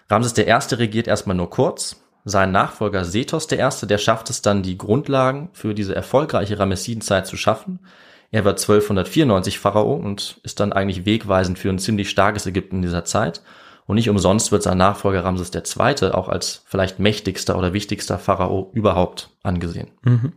Ramses 0.09 0.37
I. 0.39 0.75
regiert 0.75 1.09
erstmal 1.09 1.37
nur 1.37 1.51
kurz. 1.51 2.03
Sein 2.25 2.53
Nachfolger 2.53 3.05
Sethos 3.05 3.51
I., 3.51 3.87
der 3.87 3.99
schafft 3.99 4.31
es 4.31 4.43
dann, 4.43 4.63
die 4.63 4.79
Grundlagen 4.79 5.51
für 5.53 5.75
diese 5.75 5.95
erfolgreiche 5.95 6.59
Ramessidenzeit 6.59 7.27
zu 7.27 7.37
schaffen. 7.37 7.81
Er 8.31 8.45
wird 8.45 8.61
1294 8.61 9.59
Pharao 9.59 9.95
und 9.95 10.41
ist 10.43 10.61
dann 10.61 10.73
eigentlich 10.73 11.05
wegweisend 11.05 11.59
für 11.59 11.69
ein 11.69 11.79
ziemlich 11.79 12.09
starkes 12.09 12.47
Ägypten 12.47 12.77
in 12.77 12.83
dieser 12.83 13.05
Zeit. 13.05 13.43
Und 13.87 13.97
nicht 13.97 14.09
umsonst 14.09 14.53
wird 14.53 14.63
sein 14.63 14.79
Nachfolger 14.79 15.25
Ramses 15.25 15.51
II. 15.53 16.13
auch 16.13 16.29
als 16.29 16.63
vielleicht 16.67 16.99
mächtigster 16.99 17.59
oder 17.59 17.73
wichtigster 17.73 18.19
Pharao 18.19 18.71
überhaupt 18.73 19.31
angesehen. 19.43 19.91
Mhm. 20.03 20.33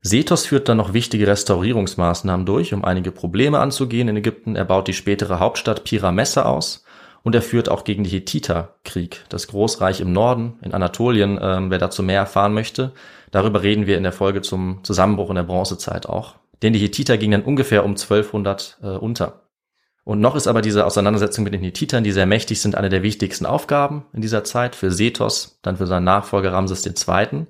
Sethos 0.00 0.46
führt 0.46 0.68
dann 0.68 0.76
noch 0.76 0.92
wichtige 0.92 1.26
Restaurierungsmaßnahmen 1.26 2.46
durch, 2.46 2.72
um 2.72 2.84
einige 2.84 3.10
Probleme 3.10 3.58
anzugehen 3.58 4.08
in 4.08 4.16
Ägypten. 4.16 4.54
Er 4.54 4.64
baut 4.64 4.86
die 4.86 4.94
spätere 4.94 5.40
Hauptstadt 5.40 5.84
Piramessa 5.84 6.42
aus 6.42 6.84
und 7.22 7.34
er 7.34 7.42
führt 7.42 7.68
auch 7.68 7.84
gegen 7.84 8.04
die 8.04 8.10
Hethiter 8.10 8.76
Krieg, 8.84 9.24
das 9.28 9.48
Großreich 9.48 10.00
im 10.00 10.12
Norden, 10.12 10.58
in 10.62 10.72
Anatolien. 10.72 11.38
Ähm, 11.42 11.70
wer 11.70 11.78
dazu 11.78 12.02
mehr 12.02 12.20
erfahren 12.20 12.54
möchte, 12.54 12.92
darüber 13.32 13.62
reden 13.62 13.86
wir 13.86 13.96
in 13.96 14.04
der 14.04 14.12
Folge 14.12 14.40
zum 14.40 14.84
Zusammenbruch 14.84 15.30
in 15.30 15.36
der 15.36 15.42
Bronzezeit 15.42 16.08
auch. 16.08 16.36
Denn 16.62 16.72
die 16.72 16.78
Hethiter 16.78 17.18
gingen 17.18 17.40
dann 17.40 17.48
ungefähr 17.48 17.84
um 17.84 17.92
1200 17.92 18.78
äh, 18.82 18.86
unter. 18.86 19.42
Und 20.04 20.20
noch 20.20 20.36
ist 20.36 20.46
aber 20.46 20.62
diese 20.62 20.86
Auseinandersetzung 20.86 21.44
mit 21.44 21.52
den 21.52 21.62
Hethitern, 21.62 22.02
die 22.02 22.12
sehr 22.12 22.24
mächtig 22.24 22.62
sind, 22.62 22.76
eine 22.76 22.88
der 22.88 23.02
wichtigsten 23.02 23.44
Aufgaben 23.44 24.06
in 24.14 24.22
dieser 24.22 24.42
Zeit 24.42 24.74
für 24.74 24.90
Sethos, 24.90 25.58
dann 25.60 25.76
für 25.76 25.86
seinen 25.86 26.04
Nachfolger 26.04 26.52
Ramses 26.52 26.86
II., 26.86 27.46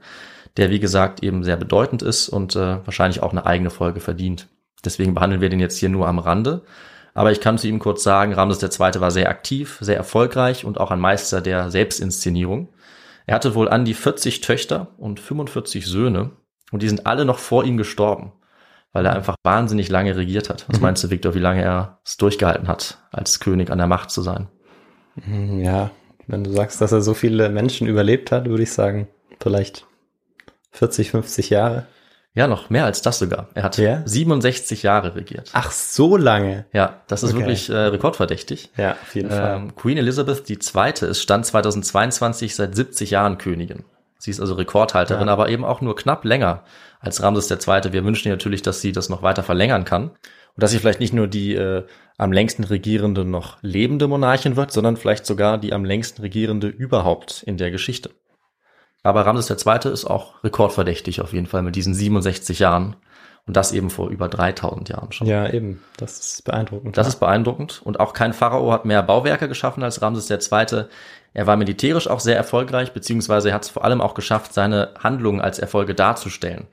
der 0.59 0.71
wie 0.71 0.81
gesagt 0.81 1.23
eben 1.23 1.45
sehr 1.45 1.57
bedeutend 1.57 2.03
ist 2.03 2.29
und 2.29 2.57
äh, 2.57 2.85
wahrscheinlich 2.85 3.23
auch 3.23 3.33
eine 3.33 3.47
eigene 3.47 3.71
Folge 3.71 4.01
verdient. 4.01 4.49
Deswegen 4.85 5.15
behandeln 5.15 5.41
wir 5.41 5.49
den 5.49 5.61
jetzt 5.61 5.79
hier 5.79 5.89
nur 5.89 6.07
am 6.07 6.19
Rande. 6.19 6.63
Aber 7.15 7.33
ich 7.33 7.41
kann 7.41 7.59
zu 7.59 7.67
ihm 7.67 7.79
kurz 7.79 8.03
sagen, 8.03 8.35
Ramses 8.35 8.63
II. 8.63 9.01
war 9.01 9.11
sehr 9.11 9.29
aktiv, 9.29 9.79
sehr 9.81 9.97
erfolgreich 9.97 10.65
und 10.65 10.79
auch 10.79 10.91
ein 10.91 11.01
Meister 11.01 11.41
der 11.41 11.71
Selbstinszenierung. 11.71 12.69
Er 13.27 13.35
hatte 13.35 13.55
wohl 13.55 13.69
an 13.69 13.85
die 13.85 13.95
40 13.95 14.41
Töchter 14.41 14.89
und 14.99 15.19
45 15.19 15.87
Söhne 15.87 16.31
und 16.71 16.83
die 16.83 16.89
sind 16.89 17.07
alle 17.07 17.25
noch 17.25 17.39
vor 17.39 17.65
ihm 17.65 17.77
gestorben 17.77 18.33
weil 18.93 19.07
er 19.07 19.15
einfach 19.15 19.37
wahnsinnig 19.43 19.89
lange 19.91 20.17
regiert 20.17 20.49
hat. 20.49 20.69
Was 20.69 20.79
mhm. 20.79 20.83
meinst 20.83 21.05
du, 21.05 21.11
Viktor, 21.11 21.35
wie 21.35 21.41
lange 21.41 21.63
er 21.63 21.99
es 22.05 22.17
durchgehalten 22.17 22.69
hat, 22.69 22.99
als 23.11 23.41
König 23.41 23.71
an 23.71 23.79
der 23.79 23.87
Macht 23.87 24.11
zu 24.11 24.23
sein? 24.23 24.49
Mhm, 25.15 25.61
ja, 25.61 25.91
wenn 26.27 26.45
du 26.45 26.51
sagst, 26.51 26.81
dass 26.81 26.93
er 26.93 27.01
so 27.01 27.15
viele 27.15 27.49
Menschen 27.49 27.87
überlebt 27.87 28.33
hat, 28.33 28.47
würde 28.47 28.63
ich 28.63 28.73
sagen, 28.73 29.09
vielleicht 29.41 29.87
40, 30.79 31.11
50 31.11 31.51
Jahre. 31.51 31.87
Ja, 32.35 32.47
noch 32.47 32.71
mehr 32.71 32.85
als 32.85 33.03
das 33.03 33.19
sogar. 33.19 33.49
Er 33.55 33.65
hat 33.65 33.79
ja? 33.79 34.03
67 34.05 34.85
Jahre 34.85 35.17
regiert. 35.17 35.51
Ach, 35.55 35.73
so 35.73 36.17
lange. 36.17 36.67
Ja, 36.73 37.01
das 37.09 37.23
ist 37.25 37.31
okay. 37.31 37.41
wirklich 37.41 37.69
äh, 37.69 37.77
rekordverdächtig. 37.77 38.71
Ja, 38.77 38.93
auf 38.93 39.15
jeden 39.15 39.31
Fall. 39.31 39.57
Ähm, 39.57 39.75
Queen 39.75 39.99
Elizabeth 39.99 40.49
II. 40.49 41.09
ist 41.09 41.21
Stand 41.21 41.47
2022 41.47 42.55
seit 42.55 42.77
70 42.77 43.11
Jahren 43.11 43.39
Königin. 43.39 43.85
Sie 44.19 44.31
ist 44.31 44.41
also 44.41 44.55
Rekordhalterin, 44.55 45.27
ja. 45.27 45.33
aber 45.33 45.49
eben 45.49 45.65
auch 45.65 45.81
nur 45.81 45.97
knapp 45.97 46.25
länger 46.25 46.63
als 47.01 47.23
Ramses 47.23 47.51
II. 47.51 47.93
Wir 47.93 48.05
wünschen 48.05 48.29
ihr 48.29 48.35
natürlich, 48.35 48.63
dass 48.63 48.81
sie 48.81 48.93
das 48.93 49.09
noch 49.09 49.23
weiter 49.23 49.43
verlängern 49.43 49.85
kann. 49.85 50.11
Und 50.11 50.63
dass 50.63 50.71
sie 50.71 50.79
vielleicht 50.79 51.01
nicht 51.01 51.13
nur 51.13 51.29
die 51.29 51.55
äh, 51.55 51.85
am 52.19 52.33
längsten 52.33 52.65
regierende 52.65 53.25
noch 53.25 53.59
lebende 53.63 54.09
Monarchin 54.09 54.57
wird, 54.57 54.73
sondern 54.73 54.97
vielleicht 54.97 55.25
sogar 55.25 55.59
die 55.59 55.73
am 55.73 55.85
längsten 55.85 56.23
regierende 56.23 56.69
überhaupt 56.69 57.43
in 57.45 57.57
der 57.57 57.71
Geschichte. 57.71 58.11
Aber 59.09 59.25
Ramses 59.25 59.49
II. 59.51 59.91
ist 59.91 60.05
auch 60.05 60.45
rekordverdächtig 60.45 61.23
auf 61.23 61.33
jeden 61.33 61.47
Fall 61.47 61.63
mit 61.63 61.77
diesen 61.77 61.95
67 61.95 62.59
Jahren. 62.59 62.97
Und 63.47 63.57
das 63.57 63.73
eben 63.73 63.89
vor 63.89 64.11
über 64.11 64.29
3000 64.29 64.91
Jahren 64.91 65.11
schon. 65.11 65.27
Ja, 65.27 65.49
eben. 65.49 65.83
Das 65.97 66.19
ist 66.19 66.45
beeindruckend. 66.45 66.99
Das 66.99 67.07
ja. 67.07 67.09
ist 67.09 67.17
beeindruckend. 67.19 67.81
Und 67.83 67.99
auch 67.99 68.13
kein 68.13 68.35
Pharao 68.35 68.71
hat 68.71 68.85
mehr 68.85 69.03
Bauwerke 69.03 69.49
geschaffen 69.49 69.83
als 69.83 70.03
Ramses 70.03 70.29
II. 70.31 70.85
Er 71.33 71.47
war 71.47 71.57
militärisch 71.57 72.09
auch 72.09 72.21
sehr 72.21 72.37
erfolgreich, 72.37 72.93
beziehungsweise 72.93 73.49
er 73.49 73.55
hat 73.55 73.65
es 73.65 73.71
vor 73.71 73.87
allem 73.87 74.03
auch 74.03 74.13
geschafft, 74.13 74.53
seine 74.53 74.91
Handlungen 75.03 75.41
als 75.41 75.59
Erfolge 75.59 75.95
darzustellen. 75.95 76.67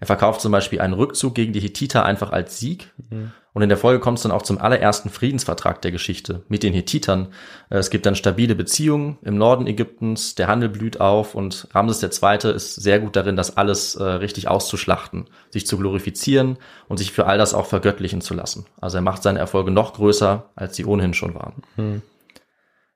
Er 0.00 0.06
verkauft 0.06 0.42
zum 0.42 0.52
Beispiel 0.52 0.82
einen 0.82 0.92
Rückzug 0.92 1.34
gegen 1.34 1.54
die 1.54 1.60
Hethiter 1.60 2.04
einfach 2.04 2.30
als 2.30 2.60
Sieg. 2.60 2.92
Mhm. 3.08 3.32
Und 3.58 3.62
in 3.62 3.70
der 3.70 3.76
Folge 3.76 3.98
kommt 3.98 4.18
es 4.18 4.22
dann 4.22 4.30
auch 4.30 4.42
zum 4.42 4.58
allerersten 4.58 5.10
Friedensvertrag 5.10 5.82
der 5.82 5.90
Geschichte 5.90 6.44
mit 6.48 6.62
den 6.62 6.72
Hethitern. 6.72 7.32
Äh, 7.70 7.78
es 7.78 7.90
gibt 7.90 8.06
dann 8.06 8.14
stabile 8.14 8.54
Beziehungen 8.54 9.18
im 9.22 9.36
Norden 9.36 9.66
Ägyptens, 9.66 10.36
der 10.36 10.46
Handel 10.46 10.68
blüht 10.68 11.00
auf 11.00 11.34
und 11.34 11.66
Ramses 11.72 12.00
II. 12.00 12.52
ist 12.54 12.76
sehr 12.76 13.00
gut 13.00 13.16
darin, 13.16 13.34
das 13.34 13.56
alles 13.56 13.96
äh, 13.96 14.04
richtig 14.04 14.46
auszuschlachten, 14.46 15.26
sich 15.50 15.66
zu 15.66 15.76
glorifizieren 15.76 16.58
und 16.86 16.98
sich 16.98 17.10
für 17.10 17.26
all 17.26 17.36
das 17.36 17.52
auch 17.52 17.66
vergöttlichen 17.66 18.20
zu 18.20 18.32
lassen. 18.32 18.66
Also 18.80 18.98
er 18.98 19.02
macht 19.02 19.24
seine 19.24 19.40
Erfolge 19.40 19.72
noch 19.72 19.94
größer, 19.94 20.50
als 20.54 20.76
sie 20.76 20.84
ohnehin 20.84 21.12
schon 21.12 21.34
waren. 21.34 21.64
Mhm. 21.74 22.02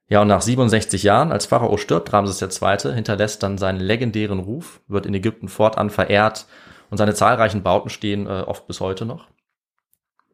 Ja, 0.09 0.23
und 0.23 0.29
nach 0.29 0.43
67 0.43 1.03
Jahren, 1.03 1.33
als 1.33 1.47
Pharao 1.47 1.77
stirbt, 1.77 2.13
Ramses 2.13 2.41
II. 2.41 2.95
hinterlässt 2.95 3.43
dann 3.43 3.59
seinen 3.59 3.81
legendären 3.81 4.39
Ruf, 4.39 4.81
wird 4.87 5.07
in 5.07 5.15
Ägypten 5.15 5.49
fortan 5.49 5.91
verehrt 5.91 6.47
und 6.89 6.99
seine 6.99 7.15
zahlreichen 7.15 7.65
Bauten 7.65 7.91
stehen 7.91 8.29
äh, 8.29 8.45
oft 8.47 8.69
bis 8.69 8.79
heute 8.79 9.07
noch. 9.07 9.27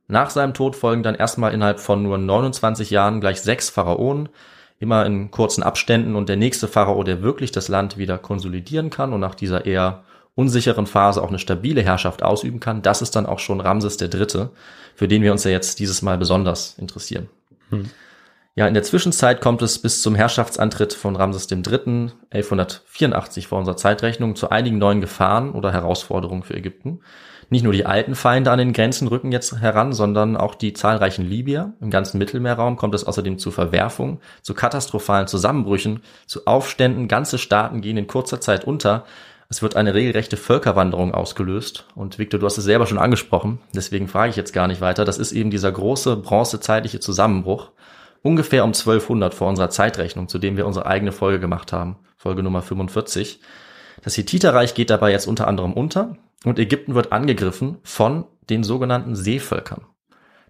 Nach 0.09 0.31
seinem 0.31 0.55
Tod 0.55 0.75
folgen 0.75 1.03
dann 1.03 1.15
erstmal 1.15 1.53
innerhalb 1.53 1.81
von 1.81 2.03
nur 2.03 2.17
29 2.17 2.91
Jahren 2.91 3.21
gleich 3.21 3.43
sechs 3.43 3.69
Pharaonen, 3.69 4.31
immer 4.81 5.05
in 5.05 5.31
kurzen 5.31 5.63
Abständen 5.63 6.17
und 6.17 6.29
der 6.29 6.37
nächste 6.37 6.67
Pharao, 6.67 7.03
der 7.03 7.23
wirklich 7.23 7.53
das 7.53 7.69
Land 7.69 7.99
wieder 7.99 8.17
konsolidieren 8.17 8.91
kann 8.91 9.13
und 9.13 9.21
nach 9.21 9.35
dieser 9.35 9.67
eher 9.67 10.05
unsicheren 10.35 10.87
Phase 10.87 11.23
auch 11.23 11.29
eine 11.29 11.39
stabile 11.39 11.83
Herrschaft 11.83 12.23
ausüben 12.23 12.61
kann, 12.61 12.81
das 12.81 13.03
ist 13.03 13.17
dann 13.17 13.27
auch 13.27 13.41
schon 13.41 13.61
Ramses 13.61 14.01
III., 14.01 14.49
für 14.95 15.09
den 15.09 15.23
wir 15.23 15.33
uns 15.33 15.45
ja 15.45 15.51
jetzt 15.51 15.79
dieses 15.79 16.01
Mal 16.01 16.17
besonders 16.17 16.79
interessieren. 16.79 17.29
Hm. 17.71 17.91
Ja, 18.55 18.67
in 18.67 18.75
der 18.75 18.83
Zwischenzeit 18.83 19.41
kommt 19.41 19.63
es 19.63 19.79
bis 19.79 20.01
zum 20.01 20.15
Herrschaftsantritt 20.15 20.93
von 20.93 21.17
Ramses 21.17 21.51
III. 21.51 22.13
1184 22.31 23.47
vor 23.47 23.59
unserer 23.59 23.77
Zeitrechnung 23.77 24.37
zu 24.37 24.51
einigen 24.51 24.79
neuen 24.79 25.01
Gefahren 25.01 25.53
oder 25.53 25.73
Herausforderungen 25.73 26.43
für 26.43 26.55
Ägypten. 26.55 27.01
Nicht 27.51 27.65
nur 27.65 27.73
die 27.73 27.87
alten 27.87 28.15
Feinde 28.15 28.51
an 28.51 28.59
den 28.59 28.75
Grenzen 28.75 29.09
rücken 29.09 29.33
jetzt 29.33 29.59
heran, 29.59 29.95
sondern 29.95 30.37
auch 30.37 30.55
die 30.55 30.75
zahlreichen 30.75 31.25
Libyer. 31.25 31.73
Im 31.81 31.91
ganzen 31.91 32.19
Mittelmeerraum 32.19 32.77
kommt 32.77 32.95
es 32.95 33.05
außerdem 33.05 33.39
zu 33.39 33.51
Verwerfungen, 33.51 34.21
zu 34.43 34.53
katastrophalen 34.53 35.29
Zusammenbrüchen, 35.29 36.03
zu 36.27 36.47
Aufständen. 36.47 37.09
Ganze 37.09 37.39
Staaten 37.39 37.81
gehen 37.81 37.97
in 37.97 38.07
kurzer 38.07 38.43
Zeit 38.43 38.65
unter. 38.65 39.07
Es 39.49 39.63
wird 39.63 39.77
eine 39.77 39.95
regelrechte 39.95 40.37
Völkerwanderung 40.37 41.15
ausgelöst. 41.15 41.87
Und 41.95 42.19
Victor, 42.19 42.39
du 42.39 42.45
hast 42.45 42.59
es 42.59 42.65
selber 42.65 42.87
schon 42.87 42.99
angesprochen, 42.99 43.61
deswegen 43.75 44.09
frage 44.09 44.29
ich 44.29 44.37
jetzt 44.37 44.53
gar 44.53 44.67
nicht 44.67 44.83
weiter. 44.83 45.07
Das 45.07 45.17
ist 45.17 45.33
eben 45.33 45.51
dieser 45.51 45.73
große 45.73 46.17
bronzezeitliche 46.17 47.01
Zusammenbruch 47.01 47.71
ungefähr 48.23 48.65
um 48.65 48.71
1200 48.71 49.33
vor 49.33 49.49
unserer 49.49 49.71
Zeitrechnung, 49.71 50.29
zu 50.29 50.39
dem 50.39 50.59
wir 50.59 50.67
unsere 50.67 50.85
eigene 50.85 51.13
Folge 51.13 51.41
gemacht 51.41 51.73
haben, 51.73 51.97
Folge 52.19 52.43
Nummer 52.43 52.61
45. 52.61 53.41
Das 54.03 54.19
Hethiterreich 54.19 54.75
geht 54.75 54.91
dabei 54.91 55.13
jetzt 55.13 55.27
unter 55.27 55.49
anderem 55.49 55.73
unter 55.73 56.17
und 56.45 56.59
Ägypten 56.59 56.95
wird 56.95 57.13
angegriffen 57.13 57.79
von 57.83 58.25
den 58.49 58.65
sogenannten 58.65 59.17
Seevölkern. 59.17 59.85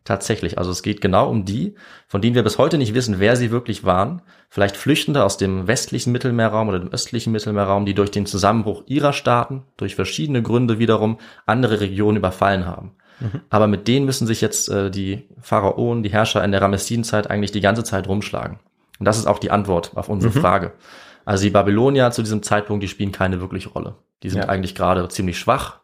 Tatsächlich, 0.05 0.57
also 0.57 0.71
es 0.71 0.83
geht 0.83 1.03
genau 1.03 1.29
um 1.29 1.45
die, 1.45 1.75
von 2.07 2.23
denen 2.23 2.35
wir 2.35 2.43
bis 2.43 2.57
heute 2.57 2.79
nicht 2.79 2.95
wissen, 2.95 3.19
wer 3.19 3.37
sie 3.37 3.51
wirklich 3.51 3.85
waren. 3.85 4.23
Vielleicht 4.49 4.77
Flüchtende 4.77 5.23
aus 5.23 5.37
dem 5.37 5.67
westlichen 5.67 6.13
Mittelmeerraum 6.13 6.69
oder 6.69 6.79
dem 6.79 6.93
östlichen 6.93 7.31
Mittelmeerraum, 7.31 7.85
die 7.85 7.93
durch 7.93 8.11
den 8.11 8.25
Zusammenbruch 8.25 8.85
ihrer 8.87 9.13
Staaten, 9.13 9.65
durch 9.77 9.97
verschiedene 9.97 10.43
Gründe 10.43 10.79
wiederum 10.79 11.19
andere 11.45 11.81
Regionen 11.81 12.17
überfallen 12.17 12.65
haben. 12.65 12.93
Mhm. 13.21 13.43
Aber 13.51 13.67
mit 13.67 13.87
denen 13.87 14.07
müssen 14.07 14.27
sich 14.27 14.41
jetzt 14.41 14.71
äh, 14.71 14.91
die 14.91 15.29
Pharaonen, 15.43 16.03
die 16.03 16.13
Herrscher 16.13 16.43
in 16.43 16.53
der 16.53 16.63
Ramessidenzeit 16.63 17.29
eigentlich 17.29 17.53
die 17.53 17.61
ganze 17.61 17.85
Zeit 17.85 18.09
rumschlagen. 18.09 18.61
Und 18.99 19.05
das 19.05 19.19
ist 19.19 19.27
auch 19.27 19.39
die 19.39 19.51
Antwort 19.51 19.93
auf 19.95 20.09
unsere 20.09 20.35
mhm. 20.35 20.41
Frage. 20.41 20.73
Also 21.29 21.45
die 21.45 21.51
Babylonier 21.51 22.11
zu 22.11 22.23
diesem 22.23 22.43
Zeitpunkt, 22.43 22.83
die 22.83 22.89
spielen 22.89 23.13
keine 23.13 23.43
wirkliche 23.43 23.69
Rolle. 23.69 23.97
Die 24.23 24.31
sind 24.31 24.45
ja. 24.45 24.49
eigentlich 24.49 24.75
gerade 24.75 25.07
ziemlich 25.11 25.39
schwach. 25.39 25.81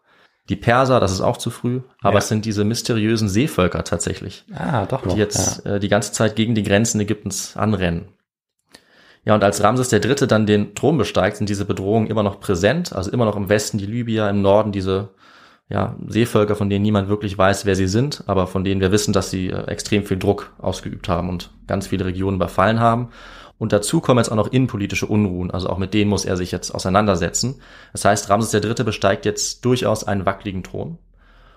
Die 0.49 0.57
Perser, 0.57 1.01
das 1.01 1.13
ist 1.13 1.21
auch 1.21 1.37
zu 1.37 1.51
früh, 1.51 1.83
aber 2.01 2.15
ja. 2.15 2.19
es 2.21 2.29
sind 2.29 2.47
diese 2.47 2.65
mysteriösen 2.65 3.29
Seevölker 3.29 3.85
tatsächlich, 3.85 4.47
ah, 4.55 4.87
doch 4.87 5.05
noch. 5.05 5.13
die 5.13 5.19
jetzt 5.19 5.63
ja. 5.67 5.75
äh, 5.75 5.81
die 5.81 5.91
ganze 5.91 6.13
Zeit 6.13 6.35
gegen 6.35 6.55
die 6.55 6.63
Grenzen 6.63 6.99
Ägyptens 6.99 7.59
anrennen. 7.59 8.09
Ja, 9.27 9.35
und 9.35 9.45
als 9.45 9.63
Ramses 9.63 9.91
der 9.91 10.01
Dritte 10.01 10.27
dann 10.27 10.47
den 10.47 10.75
Thron 10.75 10.97
besteigt, 10.97 11.37
sind 11.37 11.51
diese 11.51 11.67
Bedrohungen 11.67 12.07
immer 12.07 12.23
noch 12.23 12.41
präsent, 12.41 12.95
also 12.95 13.11
immer 13.11 13.27
noch 13.27 13.37
im 13.37 13.51
Westen 13.51 13.77
die 13.77 13.85
Libyer, 13.85 14.31
im 14.31 14.41
Norden 14.41 14.73
diese 14.73 15.11
ja, 15.69 15.95
Seevölker, 16.07 16.57
von 16.57 16.71
denen 16.71 16.83
niemand 16.83 17.11
wirklich 17.11 17.37
weiß, 17.37 17.67
wer 17.67 17.77
sie 17.77 17.87
sind, 17.87 18.25
aber 18.27 18.47
von 18.47 18.65
denen 18.65 18.81
wir 18.81 18.93
wissen, 18.93 19.13
dass 19.13 19.29
sie 19.29 19.51
äh, 19.51 19.67
extrem 19.67 20.05
viel 20.05 20.19
Druck 20.19 20.55
ausgeübt 20.57 21.07
haben 21.11 21.29
und 21.29 21.51
ganz 21.67 21.87
viele 21.87 22.07
Regionen 22.07 22.37
überfallen 22.37 22.81
haben. 22.81 23.11
Und 23.59 23.73
dazu 23.73 24.01
kommen 24.01 24.19
jetzt 24.19 24.31
auch 24.31 24.37
noch 24.37 24.53
innenpolitische 24.53 25.07
Unruhen, 25.07 25.51
also 25.51 25.69
auch 25.69 25.79
mit 25.79 25.95
denen 25.95 26.11
muss 26.11 26.25
er 26.25 26.37
sich 26.37 26.51
jetzt 26.51 26.73
auseinandersetzen. 26.73 27.61
Das 27.93 28.05
heißt, 28.05 28.29
Ramses 28.29 28.53
III. 28.53 28.85
besteigt 28.85 29.25
jetzt 29.25 29.65
durchaus 29.65 30.05
einen 30.05 30.27
wackeligen 30.27 30.65
Thron. 30.65 30.99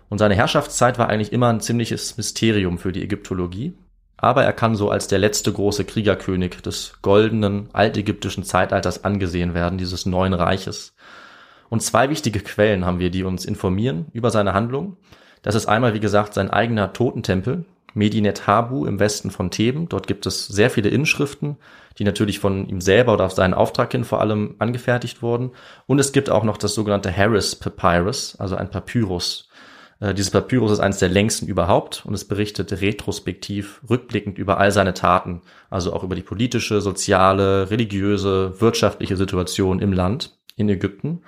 Und 0.09 0.19
seine 0.19 0.35
Herrschaftszeit 0.35 0.99
war 0.99 1.09
eigentlich 1.09 1.33
immer 1.33 1.49
ein 1.49 1.59
ziemliches 1.59 2.17
Mysterium 2.17 2.77
für 2.77 2.91
die 2.91 3.03
Ägyptologie. 3.03 3.73
Aber 4.15 4.43
er 4.43 4.53
kann 4.53 4.75
so 4.75 4.89
als 4.89 5.07
der 5.07 5.19
letzte 5.19 5.51
große 5.53 5.85
Kriegerkönig 5.85 6.61
des 6.61 6.93
goldenen 7.01 7.69
altägyptischen 7.73 8.43
Zeitalters 8.43 9.03
angesehen 9.03 9.53
werden, 9.53 9.77
dieses 9.77 10.05
neuen 10.05 10.33
Reiches. 10.33 10.95
Und 11.69 11.83
zwei 11.83 12.09
wichtige 12.09 12.39
Quellen 12.39 12.85
haben 12.85 12.99
wir, 12.99 13.11
die 13.11 13.23
uns 13.23 13.45
informieren 13.45 14.07
über 14.13 14.31
seine 14.31 14.53
Handlung. 14.53 14.97
Das 15.43 15.55
ist 15.55 15.67
einmal, 15.67 15.93
wie 15.93 15.99
gesagt, 15.99 16.33
sein 16.33 16.49
eigener 16.49 16.93
Totentempel, 16.93 17.65
Medinet 17.97 18.47
Habu 18.47 18.85
im 18.85 18.99
Westen 18.99 19.31
von 19.31 19.51
Theben. 19.51 19.89
Dort 19.89 20.07
gibt 20.07 20.25
es 20.25 20.47
sehr 20.47 20.69
viele 20.69 20.89
Inschriften, 20.89 21.57
die 21.97 22.05
natürlich 22.05 22.39
von 22.39 22.69
ihm 22.69 22.79
selber 22.79 23.13
oder 23.13 23.25
auf 23.25 23.33
seinen 23.33 23.53
Auftrag 23.53 23.91
hin 23.91 24.05
vor 24.05 24.21
allem 24.21 24.55
angefertigt 24.59 25.21
wurden. 25.21 25.51
Und 25.87 25.99
es 25.99 26.13
gibt 26.13 26.29
auch 26.29 26.43
noch 26.43 26.57
das 26.57 26.73
sogenannte 26.73 27.15
Harris 27.15 27.55
Papyrus, 27.55 28.35
also 28.39 28.55
ein 28.55 28.69
Papyrus, 28.69 29.49
Äh, 29.99 30.13
dieses 30.13 30.31
Papyrus 30.31 30.71
ist 30.71 30.79
eines 30.79 30.99
der 30.99 31.09
längsten 31.09 31.47
überhaupt 31.47 32.05
und 32.05 32.13
es 32.13 32.25
berichtet 32.25 32.71
retrospektiv, 32.81 33.81
rückblickend 33.89 34.37
über 34.37 34.57
all 34.59 34.71
seine 34.71 34.93
Taten, 34.93 35.41
also 35.69 35.93
auch 35.93 36.03
über 36.03 36.15
die 36.15 36.21
politische, 36.21 36.81
soziale, 36.81 37.69
religiöse, 37.71 38.59
wirtschaftliche 38.61 39.17
Situation 39.17 39.79
im 39.79 39.93
Land, 39.93 40.37
in 40.55 40.69
Ägypten. 40.69 41.21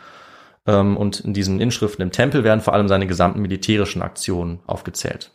Ähm, 0.65 0.97
und 0.97 1.19
in 1.21 1.33
diesen 1.33 1.59
Inschriften 1.59 2.03
im 2.03 2.11
Tempel 2.11 2.43
werden 2.43 2.61
vor 2.61 2.73
allem 2.73 2.87
seine 2.87 3.07
gesamten 3.07 3.41
militärischen 3.41 4.01
Aktionen 4.01 4.59
aufgezählt. 4.67 5.31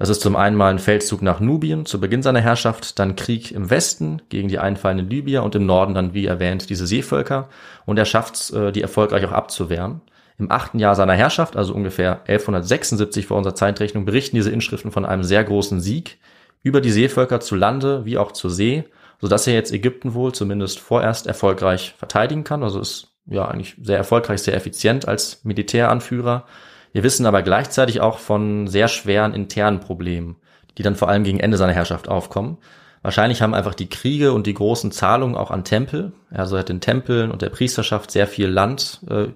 Das 0.00 0.08
ist 0.08 0.22
zum 0.22 0.34
einen 0.34 0.56
mal 0.56 0.70
ein 0.70 0.78
Feldzug 0.78 1.20
nach 1.20 1.40
Nubien 1.40 1.84
zu 1.84 2.00
Beginn 2.00 2.22
seiner 2.22 2.40
Herrschaft, 2.40 2.98
dann 2.98 3.16
Krieg 3.16 3.52
im 3.52 3.68
Westen 3.68 4.22
gegen 4.30 4.48
die 4.48 4.58
einfallenden 4.58 5.10
Libyer 5.10 5.42
und 5.44 5.54
im 5.54 5.66
Norden 5.66 5.92
dann, 5.92 6.14
wie 6.14 6.24
erwähnt, 6.24 6.70
diese 6.70 6.86
Seevölker. 6.86 7.50
Und 7.84 7.98
er 7.98 8.06
schafft 8.06 8.36
es, 8.36 8.50
äh, 8.50 8.72
die 8.72 8.80
erfolgreich 8.80 9.26
auch 9.26 9.32
abzuwehren. 9.32 10.00
Im 10.38 10.50
achten 10.50 10.78
Jahr 10.78 10.94
seiner 10.94 11.12
Herrschaft, 11.12 11.54
also 11.54 11.74
ungefähr 11.74 12.22
1176 12.26 13.26
vor 13.26 13.36
unserer 13.36 13.54
Zeitrechnung, 13.54 14.06
berichten 14.06 14.36
diese 14.36 14.50
Inschriften 14.50 14.90
von 14.90 15.04
einem 15.04 15.22
sehr 15.22 15.44
großen 15.44 15.82
Sieg 15.82 16.18
über 16.62 16.80
die 16.80 16.92
Seevölker 16.92 17.40
zu 17.40 17.54
Lande 17.54 18.06
wie 18.06 18.16
auch 18.16 18.32
zur 18.32 18.50
See, 18.50 18.84
sodass 19.20 19.46
er 19.46 19.52
jetzt 19.52 19.70
Ägypten 19.70 20.14
wohl 20.14 20.32
zumindest 20.32 20.80
vorerst 20.80 21.26
erfolgreich 21.26 21.94
verteidigen 21.98 22.44
kann. 22.44 22.62
Also 22.62 22.80
ist 22.80 23.08
ja 23.26 23.46
eigentlich 23.46 23.76
sehr 23.82 23.98
erfolgreich, 23.98 24.40
sehr 24.40 24.54
effizient 24.54 25.06
als 25.06 25.44
Militäranführer. 25.44 26.46
Wir 26.92 27.02
wissen 27.02 27.26
aber 27.26 27.42
gleichzeitig 27.42 28.00
auch 28.00 28.18
von 28.18 28.66
sehr 28.66 28.88
schweren 28.88 29.34
internen 29.34 29.80
Problemen, 29.80 30.36
die 30.78 30.82
dann 30.82 30.96
vor 30.96 31.08
allem 31.08 31.24
gegen 31.24 31.40
Ende 31.40 31.56
seiner 31.56 31.72
Herrschaft 31.72 32.08
aufkommen. 32.08 32.58
Wahrscheinlich 33.02 33.40
haben 33.40 33.54
einfach 33.54 33.74
die 33.74 33.88
Kriege 33.88 34.32
und 34.32 34.46
die 34.46 34.54
großen 34.54 34.92
Zahlungen 34.92 35.36
auch 35.36 35.50
an 35.50 35.64
Tempel, 35.64 36.12
also 36.30 36.56
er 36.56 36.60
hat 36.60 36.68
den 36.68 36.80
Tempeln 36.80 37.30
und 37.30 37.40
der 37.42 37.48
Priesterschaft 37.48 38.10
sehr 38.10 38.26
viel 38.26 38.48
Land 38.48 39.00
äh, 39.08 39.28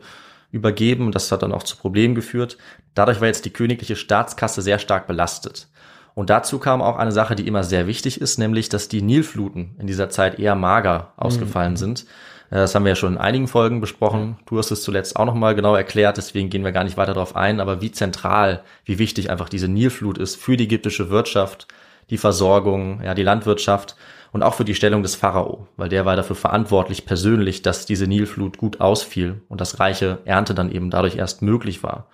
übergeben. 0.54 1.12
Das 1.12 1.32
hat 1.32 1.42
dann 1.42 1.52
auch 1.52 1.62
zu 1.62 1.76
Problemen 1.76 2.14
geführt. 2.14 2.58
Dadurch 2.94 3.20
war 3.20 3.26
jetzt 3.26 3.44
die 3.44 3.52
königliche 3.52 3.96
Staatskasse 3.96 4.62
sehr 4.62 4.78
stark 4.78 5.06
belastet. 5.06 5.68
Und 6.14 6.30
dazu 6.30 6.60
kam 6.60 6.80
auch 6.80 6.96
eine 6.96 7.10
Sache, 7.10 7.34
die 7.34 7.46
immer 7.46 7.64
sehr 7.64 7.88
wichtig 7.88 8.20
ist, 8.20 8.38
nämlich, 8.38 8.68
dass 8.68 8.88
die 8.88 9.02
Nilfluten 9.02 9.74
in 9.78 9.88
dieser 9.88 10.10
Zeit 10.10 10.38
eher 10.38 10.54
mager 10.54 11.12
ausgefallen 11.16 11.72
mhm. 11.72 11.78
sind. 11.78 12.06
Äh, 12.50 12.56
das 12.56 12.74
haben 12.74 12.84
wir 12.84 12.90
ja 12.90 12.96
schon 12.96 13.14
in 13.14 13.18
einigen 13.18 13.48
Folgen 13.48 13.80
besprochen. 13.80 14.38
Du 14.46 14.58
hast 14.58 14.70
es 14.70 14.82
zuletzt 14.82 15.16
auch 15.16 15.24
nochmal 15.24 15.54
genau 15.54 15.74
erklärt, 15.74 16.16
deswegen 16.16 16.50
gehen 16.50 16.64
wir 16.64 16.72
gar 16.72 16.84
nicht 16.84 16.96
weiter 16.96 17.14
darauf 17.14 17.36
ein. 17.36 17.60
Aber 17.60 17.80
wie 17.80 17.92
zentral, 17.92 18.62
wie 18.84 18.98
wichtig 18.98 19.30
einfach 19.30 19.48
diese 19.48 19.68
Nilflut 19.68 20.18
ist 20.18 20.36
für 20.36 20.56
die 20.56 20.64
ägyptische 20.64 21.10
Wirtschaft, 21.10 21.68
die 22.10 22.18
Versorgung, 22.18 23.02
ja, 23.02 23.14
die 23.14 23.22
Landwirtschaft 23.22 23.96
und 24.32 24.42
auch 24.42 24.54
für 24.54 24.64
die 24.64 24.74
Stellung 24.74 25.02
des 25.02 25.14
Pharao, 25.14 25.68
weil 25.76 25.88
der 25.88 26.04
war 26.04 26.16
dafür 26.16 26.36
verantwortlich 26.36 27.06
persönlich, 27.06 27.62
dass 27.62 27.86
diese 27.86 28.06
Nilflut 28.06 28.58
gut 28.58 28.80
ausfiel 28.80 29.42
und 29.48 29.60
das 29.60 29.78
reiche 29.78 30.18
Ernte 30.24 30.54
dann 30.54 30.70
eben 30.70 30.90
dadurch 30.90 31.16
erst 31.16 31.40
möglich 31.40 31.82
war. 31.82 32.08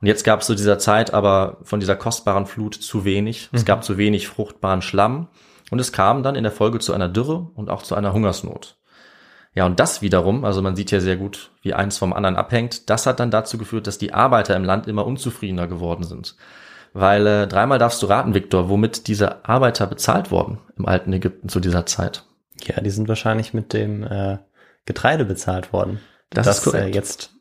Und 0.00 0.06
jetzt 0.06 0.24
gab 0.24 0.40
es 0.40 0.46
zu 0.46 0.54
dieser 0.54 0.78
Zeit 0.78 1.14
aber 1.14 1.56
von 1.62 1.80
dieser 1.80 1.96
kostbaren 1.96 2.44
Flut 2.44 2.74
zu 2.74 3.06
wenig. 3.06 3.48
Mhm. 3.50 3.56
Es 3.56 3.64
gab 3.64 3.82
zu 3.82 3.96
wenig 3.96 4.28
fruchtbaren 4.28 4.82
Schlamm 4.82 5.28
und 5.70 5.78
es 5.78 5.92
kam 5.92 6.22
dann 6.22 6.34
in 6.34 6.42
der 6.42 6.52
Folge 6.52 6.78
zu 6.80 6.92
einer 6.92 7.08
Dürre 7.08 7.48
und 7.54 7.70
auch 7.70 7.82
zu 7.82 7.94
einer 7.94 8.12
Hungersnot. 8.12 8.76
Ja, 9.54 9.66
und 9.66 9.78
das 9.78 10.02
wiederum, 10.02 10.44
also 10.44 10.62
man 10.62 10.74
sieht 10.74 10.90
ja 10.90 11.00
sehr 11.00 11.16
gut, 11.16 11.50
wie 11.62 11.74
eins 11.74 11.96
vom 11.96 12.12
anderen 12.12 12.36
abhängt, 12.36 12.90
das 12.90 13.06
hat 13.06 13.20
dann 13.20 13.30
dazu 13.30 13.56
geführt, 13.56 13.86
dass 13.86 13.98
die 13.98 14.12
Arbeiter 14.12 14.56
im 14.56 14.64
Land 14.64 14.88
immer 14.88 15.06
unzufriedener 15.06 15.68
geworden 15.68 16.02
sind. 16.02 16.36
Weil 16.92 17.26
äh, 17.26 17.46
dreimal 17.46 17.78
darfst 17.78 18.02
du 18.02 18.06
raten, 18.06 18.34
Viktor, 18.34 18.68
womit 18.68 19.06
diese 19.06 19.44
Arbeiter 19.44 19.86
bezahlt 19.86 20.30
wurden 20.30 20.58
im 20.76 20.86
alten 20.86 21.12
Ägypten 21.12 21.48
zu 21.48 21.60
dieser 21.60 21.86
Zeit. 21.86 22.24
Ja, 22.64 22.80
die 22.80 22.90
sind 22.90 23.08
wahrscheinlich 23.08 23.54
mit 23.54 23.72
dem 23.72 24.04
äh, 24.04 24.38
Getreide 24.86 25.24
bezahlt 25.24 25.72
worden. 25.72 26.00
Das, 26.30 26.46
das 26.46 26.58
ist 26.58 26.64
korrekt. 26.64 26.94
Äh, 26.94 26.98
jetzt 26.98 27.34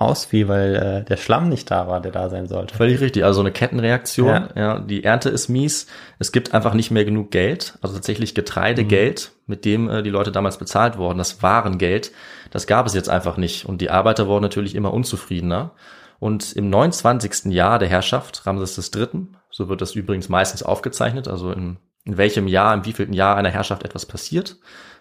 ausfiel, 0.00 0.48
weil 0.48 0.76
äh, 0.76 1.04
der 1.04 1.16
Schlamm 1.18 1.48
nicht 1.48 1.70
da 1.70 1.86
war, 1.86 2.00
der 2.00 2.10
da 2.10 2.28
sein 2.30 2.46
sollte. 2.46 2.74
Völlig 2.74 3.00
richtig, 3.00 3.24
also 3.24 3.40
eine 3.40 3.52
Kettenreaktion. 3.52 4.28
Ja. 4.28 4.48
ja, 4.56 4.78
die 4.78 5.04
Ernte 5.04 5.28
ist 5.28 5.48
mies. 5.48 5.86
Es 6.18 6.32
gibt 6.32 6.54
einfach 6.54 6.72
nicht 6.72 6.90
mehr 6.90 7.04
genug 7.04 7.30
Geld, 7.30 7.78
also 7.82 7.94
tatsächlich 7.94 8.34
Getreidegeld, 8.34 9.30
mhm. 9.32 9.42
mit 9.46 9.64
dem 9.64 9.90
äh, 9.90 10.02
die 10.02 10.10
Leute 10.10 10.32
damals 10.32 10.56
bezahlt 10.56 10.96
wurden. 10.96 11.18
Das 11.18 11.42
Warengeld, 11.42 12.12
das 12.50 12.66
gab 12.66 12.86
es 12.86 12.94
jetzt 12.94 13.10
einfach 13.10 13.36
nicht. 13.36 13.66
Und 13.66 13.82
die 13.82 13.90
Arbeiter 13.90 14.26
wurden 14.26 14.42
natürlich 14.42 14.74
immer 14.74 14.94
unzufriedener. 14.94 15.72
Und 16.18 16.52
im 16.54 16.70
29. 16.70 17.52
Jahr 17.52 17.78
der 17.78 17.88
Herrschaft 17.88 18.46
Ramses 18.46 18.90
III., 18.94 19.26
so 19.50 19.68
wird 19.68 19.80
das 19.82 19.94
übrigens 19.94 20.28
meistens 20.28 20.62
aufgezeichnet, 20.62 21.28
also 21.28 21.52
in, 21.52 21.76
in 22.04 22.16
welchem 22.16 22.46
Jahr, 22.46 22.72
im 22.72 22.86
wievielten 22.86 23.14
Jahr 23.14 23.36
einer 23.36 23.50
Herrschaft 23.50 23.84
etwas 23.84 24.06
passiert, 24.06 24.56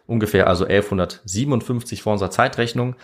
ungefähr 0.08 0.48
also 0.48 0.66
1157 0.66 2.02
vor 2.02 2.14
unserer 2.14 2.32
Zeitrechnung, 2.32 2.96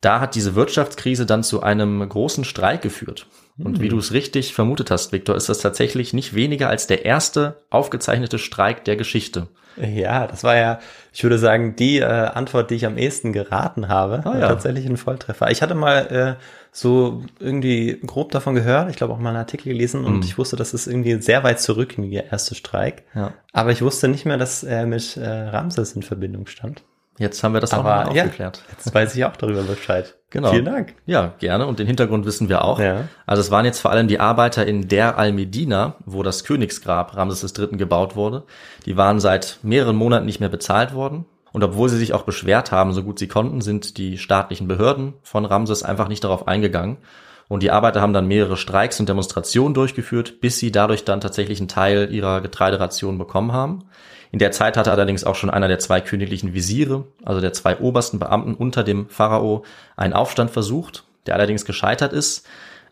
da 0.00 0.20
hat 0.20 0.34
diese 0.34 0.54
Wirtschaftskrise 0.54 1.26
dann 1.26 1.42
zu 1.42 1.62
einem 1.62 2.08
großen 2.08 2.44
Streik 2.44 2.82
geführt. 2.82 3.26
Und 3.58 3.80
wie 3.80 3.86
hm. 3.86 3.90
du 3.90 3.98
es 3.98 4.12
richtig 4.12 4.54
vermutet 4.54 4.90
hast, 4.92 5.10
Viktor, 5.10 5.34
ist 5.34 5.48
das 5.48 5.58
tatsächlich 5.58 6.12
nicht 6.12 6.34
weniger 6.34 6.68
als 6.68 6.86
der 6.86 7.04
erste 7.04 7.64
aufgezeichnete 7.70 8.38
Streik 8.38 8.84
der 8.84 8.94
Geschichte. 8.94 9.48
Ja, 9.76 10.26
das 10.26 10.44
war 10.44 10.56
ja, 10.56 10.78
ich 11.12 11.22
würde 11.22 11.38
sagen, 11.38 11.76
die 11.76 11.98
äh, 11.98 12.04
Antwort, 12.04 12.70
die 12.70 12.76
ich 12.76 12.86
am 12.86 12.98
ehesten 12.98 13.32
geraten 13.32 13.88
habe. 13.88 14.22
Ah, 14.24 14.38
ja. 14.38 14.48
Tatsächlich 14.48 14.86
ein 14.86 14.96
Volltreffer. 14.96 15.50
Ich 15.50 15.62
hatte 15.62 15.74
mal 15.74 16.36
äh, 16.38 16.42
so 16.72 17.24
irgendwie 17.40 18.00
grob 18.04 18.32
davon 18.32 18.54
gehört, 18.54 18.90
ich 18.90 18.96
glaube 18.96 19.12
auch 19.12 19.18
mal 19.18 19.30
einen 19.30 19.38
Artikel 19.38 19.72
gelesen 19.72 20.04
und 20.04 20.20
mm. 20.20 20.22
ich 20.22 20.38
wusste, 20.38 20.56
dass 20.56 20.74
es 20.74 20.86
irgendwie 20.86 21.20
sehr 21.20 21.42
weit 21.42 21.60
zurück 21.60 21.96
in 21.98 22.10
der 22.10 22.30
erste 22.30 22.54
Streik. 22.54 23.04
Ja. 23.14 23.32
Aber 23.52 23.72
ich 23.72 23.82
wusste 23.82 24.08
nicht 24.08 24.26
mehr, 24.26 24.36
dass 24.36 24.62
er 24.62 24.86
mit 24.86 25.16
äh, 25.16 25.28
Ramses 25.28 25.92
in 25.92 26.02
Verbindung 26.02 26.46
stand. 26.46 26.82
Jetzt 27.18 27.42
haben 27.42 27.52
wir 27.52 27.60
das 27.60 27.72
Aber, 27.72 28.08
auch 28.08 28.14
ja, 28.14 28.22
aufgeklärt. 28.22 28.62
Jetzt 28.70 28.94
weiß 28.94 29.14
ich 29.16 29.24
auch 29.24 29.36
darüber 29.36 29.62
Bescheid. 29.62 30.14
Genau. 30.30 30.50
Vielen 30.50 30.66
Dank. 30.66 30.92
Ja, 31.06 31.32
gerne. 31.38 31.66
Und 31.66 31.78
den 31.78 31.86
Hintergrund 31.86 32.26
wissen 32.26 32.50
wir 32.50 32.62
auch. 32.62 32.78
Ja. 32.78 33.08
Also 33.24 33.40
es 33.40 33.50
waren 33.50 33.64
jetzt 33.64 33.80
vor 33.80 33.92
allem 33.92 34.08
die 34.08 34.20
Arbeiter 34.20 34.66
in 34.66 34.86
Der 34.86 35.16
al-Medina, 35.16 35.94
wo 36.04 36.22
das 36.22 36.44
Königsgrab 36.44 37.16
Ramses 37.16 37.54
III. 37.58 37.78
gebaut 37.78 38.14
wurde. 38.14 38.42
Die 38.84 38.98
waren 38.98 39.20
seit 39.20 39.58
mehreren 39.62 39.96
Monaten 39.96 40.26
nicht 40.26 40.38
mehr 40.38 40.50
bezahlt 40.50 40.92
worden. 40.92 41.24
Und 41.52 41.64
obwohl 41.64 41.88
sie 41.88 41.96
sich 41.96 42.12
auch 42.12 42.24
beschwert 42.24 42.72
haben, 42.72 42.92
so 42.92 43.02
gut 43.02 43.18
sie 43.18 43.26
konnten, 43.26 43.62
sind 43.62 43.96
die 43.96 44.18
staatlichen 44.18 44.68
Behörden 44.68 45.14
von 45.22 45.46
Ramses 45.46 45.82
einfach 45.82 46.08
nicht 46.08 46.24
darauf 46.24 46.46
eingegangen. 46.46 46.98
Und 47.48 47.62
die 47.62 47.70
Arbeiter 47.70 48.02
haben 48.02 48.12
dann 48.12 48.28
mehrere 48.28 48.58
Streiks 48.58 49.00
und 49.00 49.08
Demonstrationen 49.08 49.72
durchgeführt, 49.72 50.42
bis 50.42 50.58
sie 50.58 50.70
dadurch 50.70 51.04
dann 51.04 51.22
tatsächlich 51.22 51.58
einen 51.58 51.68
Teil 51.68 52.12
ihrer 52.12 52.42
Getreideration 52.42 53.16
bekommen 53.16 53.52
haben. 53.52 53.84
In 54.30 54.38
der 54.38 54.52
Zeit 54.52 54.76
hatte 54.76 54.90
allerdings 54.90 55.24
auch 55.24 55.34
schon 55.34 55.50
einer 55.50 55.68
der 55.68 55.78
zwei 55.78 56.00
königlichen 56.00 56.54
Visiere, 56.54 57.04
also 57.24 57.40
der 57.40 57.52
zwei 57.52 57.78
obersten 57.78 58.18
Beamten 58.18 58.54
unter 58.54 58.84
dem 58.84 59.08
Pharao, 59.08 59.64
einen 59.96 60.12
Aufstand 60.12 60.50
versucht, 60.50 61.04
der 61.26 61.34
allerdings 61.34 61.64
gescheitert 61.64 62.12
ist. 62.12 62.46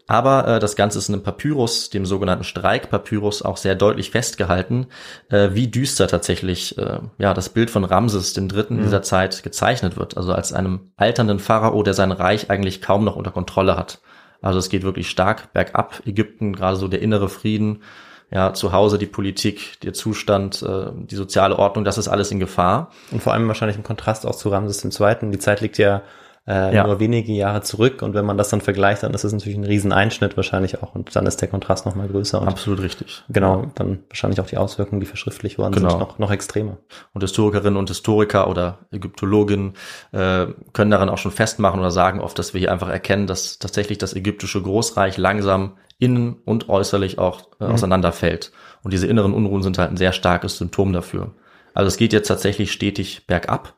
Aber 0.08 0.46
äh, 0.46 0.60
das 0.60 0.76
Ganze 0.76 0.98
ist 0.98 1.08
in 1.08 1.16
einem 1.16 1.24
Papyrus, 1.24 1.90
dem 1.90 2.06
sogenannten 2.06 2.44
Streikpapyrus, 2.44 3.42
auch 3.42 3.56
sehr 3.56 3.74
deutlich 3.74 4.12
festgehalten, 4.12 4.86
äh, 5.30 5.50
wie 5.52 5.66
düster 5.66 6.06
tatsächlich 6.06 6.78
äh, 6.78 7.00
ja 7.18 7.34
das 7.34 7.48
Bild 7.48 7.70
von 7.70 7.84
Ramses 7.84 8.32
dem 8.32 8.48
Dritten 8.48 8.76
mhm. 8.76 8.82
dieser 8.84 9.02
Zeit 9.02 9.42
gezeichnet 9.42 9.96
wird. 9.96 10.16
Also 10.16 10.32
als 10.32 10.52
einem 10.52 10.92
alternden 10.96 11.40
Pharao, 11.40 11.82
der 11.82 11.94
sein 11.94 12.12
Reich 12.12 12.50
eigentlich 12.50 12.80
kaum 12.80 13.04
noch 13.04 13.16
unter 13.16 13.32
Kontrolle 13.32 13.76
hat. 13.76 14.00
Also 14.42 14.60
es 14.60 14.68
geht 14.68 14.84
wirklich 14.84 15.10
stark 15.10 15.52
bergab. 15.52 16.02
Ägypten, 16.06 16.54
gerade 16.54 16.76
so 16.76 16.86
der 16.86 17.02
innere 17.02 17.28
Frieden, 17.28 17.82
ja, 18.30 18.52
zu 18.54 18.72
Hause 18.72 18.98
die 18.98 19.06
Politik, 19.06 19.80
der 19.80 19.92
Zustand, 19.92 20.62
äh, 20.62 20.90
die 20.94 21.14
soziale 21.14 21.58
Ordnung, 21.58 21.84
das 21.84 21.98
ist 21.98 22.08
alles 22.08 22.30
in 22.30 22.40
Gefahr. 22.40 22.90
Und 23.12 23.22
vor 23.22 23.32
allem 23.32 23.46
wahrscheinlich 23.46 23.76
im 23.76 23.84
Kontrast 23.84 24.26
auch 24.26 24.34
zu 24.34 24.48
Ramses 24.48 24.84
II. 24.84 25.30
Die 25.30 25.38
Zeit 25.38 25.60
liegt 25.60 25.78
ja 25.78 26.02
äh, 26.46 26.74
ja. 26.74 26.86
nur 26.86 27.00
wenige 27.00 27.32
Jahre 27.32 27.62
zurück 27.62 28.02
und 28.02 28.14
wenn 28.14 28.24
man 28.24 28.38
das 28.38 28.50
dann 28.50 28.60
vergleicht, 28.60 29.02
dann 29.02 29.12
ist 29.14 29.24
es 29.24 29.32
natürlich 29.32 29.58
ein 29.58 29.64
Rieseneinschnitt 29.64 30.36
wahrscheinlich 30.36 30.82
auch 30.82 30.94
und 30.94 31.14
dann 31.16 31.26
ist 31.26 31.40
der 31.40 31.48
Kontrast 31.48 31.86
noch 31.86 31.94
mal 31.94 32.06
größer. 32.06 32.40
Und 32.40 32.48
Absolut 32.48 32.80
richtig. 32.82 33.24
Genau, 33.28 33.66
dann 33.74 34.04
wahrscheinlich 34.08 34.40
auch 34.40 34.46
die 34.46 34.56
Auswirkungen, 34.56 35.00
die 35.00 35.06
verschriftlich 35.06 35.58
worden 35.58 35.74
genau. 35.74 35.90
sind, 35.90 35.98
noch, 35.98 36.18
noch 36.18 36.30
extremer. 36.30 36.78
Und 37.12 37.22
Historikerinnen 37.22 37.76
und 37.76 37.88
Historiker 37.88 38.48
oder 38.48 38.78
Ägyptologinnen 38.92 39.74
äh, 40.12 40.46
können 40.72 40.90
daran 40.90 41.08
auch 41.08 41.18
schon 41.18 41.32
festmachen 41.32 41.80
oder 41.80 41.90
sagen 41.90 42.20
oft, 42.20 42.38
dass 42.38 42.54
wir 42.54 42.60
hier 42.60 42.72
einfach 42.72 42.88
erkennen, 42.88 43.26
dass 43.26 43.58
tatsächlich 43.58 43.98
das 43.98 44.14
ägyptische 44.14 44.62
Großreich 44.62 45.16
langsam 45.16 45.76
innen 45.98 46.36
und 46.44 46.68
äußerlich 46.68 47.18
auch 47.18 47.40
äh, 47.60 47.64
mhm. 47.64 47.72
auseinanderfällt. 47.72 48.52
Und 48.82 48.92
diese 48.92 49.06
inneren 49.06 49.34
Unruhen 49.34 49.62
sind 49.62 49.78
halt 49.78 49.90
ein 49.90 49.96
sehr 49.96 50.12
starkes 50.12 50.58
Symptom 50.58 50.92
dafür. 50.92 51.32
Also 51.74 51.88
es 51.88 51.96
geht 51.96 52.12
jetzt 52.12 52.28
tatsächlich 52.28 52.72
stetig 52.72 53.26
bergab. 53.26 53.74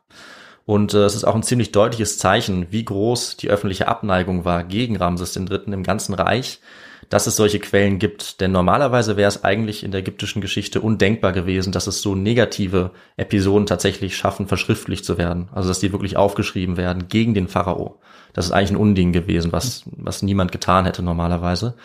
Und 0.68 0.92
äh, 0.92 0.98
es 0.98 1.14
ist 1.14 1.24
auch 1.24 1.34
ein 1.34 1.42
ziemlich 1.42 1.72
deutliches 1.72 2.18
Zeichen, 2.18 2.66
wie 2.68 2.84
groß 2.84 3.38
die 3.38 3.48
öffentliche 3.48 3.88
Abneigung 3.88 4.44
war 4.44 4.64
gegen 4.64 4.96
Ramses 4.96 5.34
III. 5.34 5.60
im 5.64 5.82
ganzen 5.82 6.12
Reich, 6.12 6.60
dass 7.08 7.26
es 7.26 7.36
solche 7.36 7.58
Quellen 7.58 7.98
gibt. 7.98 8.42
Denn 8.42 8.52
normalerweise 8.52 9.16
wäre 9.16 9.28
es 9.28 9.44
eigentlich 9.44 9.82
in 9.82 9.92
der 9.92 10.00
ägyptischen 10.00 10.42
Geschichte 10.42 10.82
undenkbar 10.82 11.32
gewesen, 11.32 11.72
dass 11.72 11.86
es 11.86 12.02
so 12.02 12.14
negative 12.14 12.90
Episoden 13.16 13.64
tatsächlich 13.64 14.14
schaffen, 14.14 14.46
verschriftlich 14.46 15.04
zu 15.04 15.16
werden. 15.16 15.48
Also 15.54 15.70
dass 15.70 15.80
die 15.80 15.90
wirklich 15.90 16.18
aufgeschrieben 16.18 16.76
werden 16.76 17.08
gegen 17.08 17.32
den 17.32 17.48
Pharao. 17.48 17.98
Das 18.34 18.44
ist 18.44 18.52
eigentlich 18.52 18.72
ein 18.72 18.76
Unding 18.76 19.12
gewesen, 19.12 19.52
was, 19.52 19.84
was 19.86 20.20
niemand 20.20 20.52
getan 20.52 20.84
hätte 20.84 21.02
normalerweise. 21.02 21.76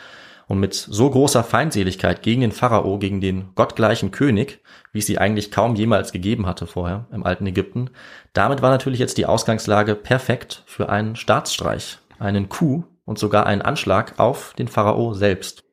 Und 0.48 0.60
mit 0.60 0.74
so 0.74 1.10
großer 1.10 1.44
Feindseligkeit 1.44 2.22
gegen 2.22 2.42
den 2.42 2.52
Pharao, 2.52 3.00
gegen 3.00 3.22
den 3.22 3.56
gottgleichen 3.56 4.12
König, 4.12 4.60
wie 4.92 5.00
es 5.00 5.06
sie 5.06 5.18
eigentlich 5.18 5.52
kaum 5.52 5.76
jemals 5.76 6.12
gegeben 6.12 6.46
hatte 6.46 6.68
vorher 6.68 7.08
im 7.12 7.26
alten 7.26 7.48
Ägypten, 7.48 7.90
damit 8.34 8.62
war 8.62 8.70
natürlich 8.70 9.00
jetzt 9.00 9.18
die 9.18 9.26
Ausgangslage 9.26 9.96
perfekt 9.96 10.64
für 10.66 10.90
einen 10.90 11.16
Staatsstreich, 11.16 12.00
einen 12.20 12.50
Coup 12.50 12.84
und 13.06 13.20
sogar 13.20 13.46
einen 13.46 13.62
Anschlag 13.62 14.20
auf 14.20 14.54
den 14.58 14.68
Pharao 14.68 15.14
selbst. 15.14 15.64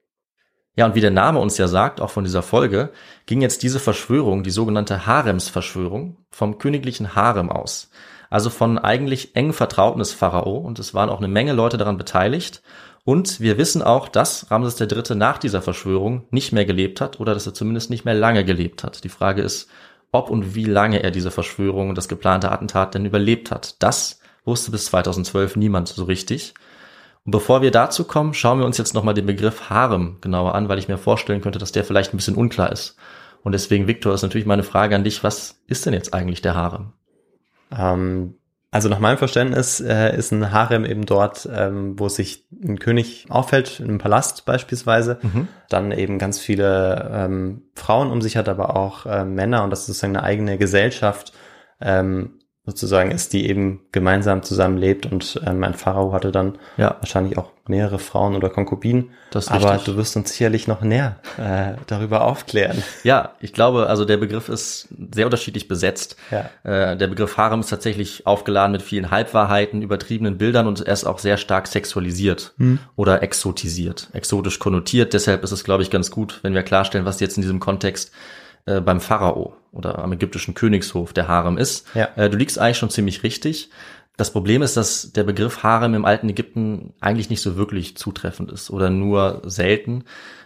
Ja, 0.77 0.87
und 0.87 0.95
wie 0.95 1.01
der 1.01 1.11
Name 1.11 1.41
uns 1.41 1.59
ja 1.59 1.69
sagt, 1.69 2.01
auch 2.01 2.11
von 2.11 2.25
dieser 2.25 2.43
Folge, 2.43 2.91
ging 3.27 3.43
jetzt 3.43 3.63
diese 3.63 3.81
Verschwörung, 3.81 4.43
die 4.43 4.51
sogenannte 4.51 5.05
Haremsverschwörung, 5.07 6.17
vom 6.31 6.59
königlichen 6.59 7.15
Harem 7.15 7.51
aus. 7.51 7.91
Also 8.31 8.49
von 8.49 8.79
eigentlich 8.79 9.35
eng 9.35 9.53
Vertrauten 9.53 9.99
des 9.99 10.13
Pharao 10.13 10.57
und 10.57 10.79
es 10.79 10.95
waren 10.95 11.11
auch 11.11 11.19
eine 11.19 11.29
Menge 11.29 11.53
Leute 11.53 11.77
daran 11.77 11.99
beteiligt. 11.99 12.63
Und 13.05 13.41
wir 13.41 13.59
wissen 13.59 13.83
auch, 13.83 14.09
dass 14.09 14.51
Ramses 14.51 14.81
III. 14.81 15.17
nach 15.17 15.39
dieser 15.39 15.63
Verschwörung 15.63 16.27
nicht 16.31 16.53
mehr 16.53 16.65
gelebt 16.65 17.01
hat 17.01 17.19
oder 17.19 17.35
dass 17.35 17.47
er 17.47 17.55
zumindest 17.55 17.91
nicht 17.91 18.05
mehr 18.05 18.15
lange 18.15 18.45
gelebt 18.45 18.85
hat. 18.85 19.05
Die 19.05 19.09
Frage 19.09 19.43
ist, 19.43 19.69
ob 20.13 20.31
und 20.31 20.55
wie 20.55 20.65
lange 20.65 21.03
er 21.03 21.11
diese 21.11 21.31
Verschwörung 21.31 21.89
und 21.89 21.97
das 21.97 22.09
geplante 22.09 22.51
Attentat 22.51 22.95
denn 22.95 23.07
überlebt 23.07 23.51
hat. 23.51 23.83
Das 23.83 24.21
wusste 24.45 24.71
bis 24.71 24.87
2012 24.87 25.57
niemand 25.57 25.89
so 25.89 26.05
richtig. 26.05 26.55
Und 27.25 27.33
bevor 27.33 27.63
wir 27.63 27.71
dazu 27.71 28.05
kommen, 28.05 28.35
schauen 28.35 28.59
wir 28.59 28.67
uns 28.67 28.79
jetzt 28.79 28.95
nochmal 28.95 29.15
den 29.15 29.27
Begriff 29.27 29.71
Harem 29.71 30.19
genauer 30.21 30.55
an, 30.55 30.69
weil 30.69 30.79
ich 30.79 30.89
mir 30.89 30.99
vorstellen 30.99 31.41
könnte, 31.41 31.59
dass 31.59 31.73
der 31.73 31.85
vielleicht 31.85 32.13
ein 32.13 32.17
bisschen 32.17 32.35
unklar 32.35 32.73
ist. 32.73 32.97
Und 33.43 33.53
deswegen, 33.53 33.87
Viktor, 33.87 34.15
ist 34.15 34.23
natürlich 34.23 34.47
meine 34.47 34.63
Frage 34.63 34.97
an 34.97 35.05
dich, 35.05 35.23
was 35.23 35.63
ist 35.67 35.87
denn 35.87 35.95
jetzt 35.95 36.13
eigentlich 36.13 36.43
der 36.43 36.55
Harem? 36.55 36.93
Ähm, 37.77 38.35
also 38.73 38.89
nach 38.89 39.01
meinem 39.01 39.19
Verständnis 39.19 39.81
äh, 39.81 40.17
ist 40.17 40.31
ein 40.31 40.53
Harem 40.53 40.85
eben 40.85 41.05
dort, 41.05 41.49
ähm, 41.53 41.99
wo 41.99 42.09
sich 42.09 42.47
ein 42.63 42.79
König 42.79 43.27
auffällt, 43.29 43.81
in 43.81 43.89
einem 43.89 43.99
Palast 43.99 44.45
beispielsweise, 44.45 45.19
mhm. 45.23 45.49
dann 45.69 45.91
eben 45.91 46.19
ganz 46.19 46.39
viele 46.39 47.11
ähm, 47.13 47.63
Frauen 47.75 48.11
um 48.11 48.23
sich 48.23 48.37
hat, 48.37 48.49
aber 48.49 48.77
auch 48.77 49.07
äh, 49.07 49.25
Männer 49.25 49.65
und 49.65 49.71
das 49.71 49.81
ist 49.81 49.87
sozusagen 49.87 50.17
eine 50.17 50.25
eigene 50.25 50.57
Gesellschaft, 50.57 51.33
ähm, 51.81 52.40
sozusagen 52.67 53.11
ist, 53.11 53.33
die 53.33 53.49
eben 53.49 53.81
gemeinsam 53.91 54.43
zusammenlebt 54.43 55.07
und 55.07 55.41
ähm, 55.47 55.65
ein 55.65 55.75
Pharao 55.75 56.13
hatte 56.13 56.31
dann 56.31 56.59
ja. 56.77 56.97
wahrscheinlich 57.01 57.39
auch 57.39 57.53
mehrere 57.67 57.99
Frauen 57.99 58.37
oder 58.37 58.51
Konkubinen. 58.51 59.11
Aber 59.47 59.73
richtig. 59.73 59.85
du 59.85 59.97
wirst 59.97 60.17
uns 60.17 60.31
sicherlich 60.31 60.69
noch 60.69 60.83
näher 60.83 61.17
äh, 61.39 61.75
darüber 61.87 62.25
aufklären. 62.25 62.83
Ja, 63.03 63.33
ich 63.41 63.55
glaube, 63.55 63.87
also 63.87 64.05
der 64.05 64.19
Begriff 64.19 64.49
ist 64.49 64.89
sehr 65.15 65.25
unterschiedlich 65.25 65.69
besetzt. 65.69 66.17
Ja. 66.31 66.51
Äh, 66.65 66.97
der 66.97 67.07
Begriff 67.07 67.39
Harem 67.39 67.61
ist 67.61 67.71
tatsächlich 67.71 68.27
aufgeladen 68.27 68.73
mit 68.73 68.83
vielen 68.83 69.11
Halbwahrheiten, 69.11 69.81
übertriebenen 69.81 70.37
Bildern 70.37 70.67
und 70.67 70.81
er 70.81 70.93
ist 70.93 71.05
auch 71.05 71.19
sehr 71.19 71.39
stark 71.39 71.67
sexualisiert 71.67 72.53
hm. 72.59 72.79
oder 72.95 73.23
exotisiert, 73.23 74.09
exotisch 74.13 74.59
konnotiert. 74.59 75.15
Deshalb 75.15 75.43
ist 75.45 75.53
es, 75.53 75.65
glaube 75.65 75.83
ich, 75.83 75.91
ganz 75.91 76.11
gut, 76.11 76.41
wenn 76.43 76.53
wir 76.53 76.63
klarstellen, 76.63 77.07
was 77.07 77.21
jetzt 77.21 77.39
in 77.39 77.43
diesem 77.43 77.61
Kontext 77.61 78.13
äh, 78.67 78.81
beim 78.81 79.01
Pharao 79.01 79.55
oder 79.73 79.99
am 80.01 80.13
ägyptischen 80.13 80.55
Königshof 80.55 81.13
der 81.13 81.29
Harem 81.29 81.59
ist. 81.59 81.87
Ja. 81.95 82.09
Äh, 82.17 82.31
du 82.31 82.37
liegst 82.37 82.59
eigentlich 82.59 82.79
schon 82.79 82.91
ziemlich 82.91 83.23
richtig. 83.23 83.71
Das 84.17 84.33
Problem 84.33 84.61
ist, 84.61 84.77
dass 84.77 85.13
der 85.13 85.25
Begriff 85.25 85.63
Harem 85.63 85.95
im 85.95 86.05
alten 86.05 86.29
Ägypten 86.29 86.93
eigentlich 87.01 87.31
nicht 87.31 87.41
so 87.41 87.57
wirklich 87.57 87.97
zutreffend 87.97 88.53
ist 88.53 88.71
oder 88.71 88.91
nur 88.91 89.41
selten. 89.47 90.05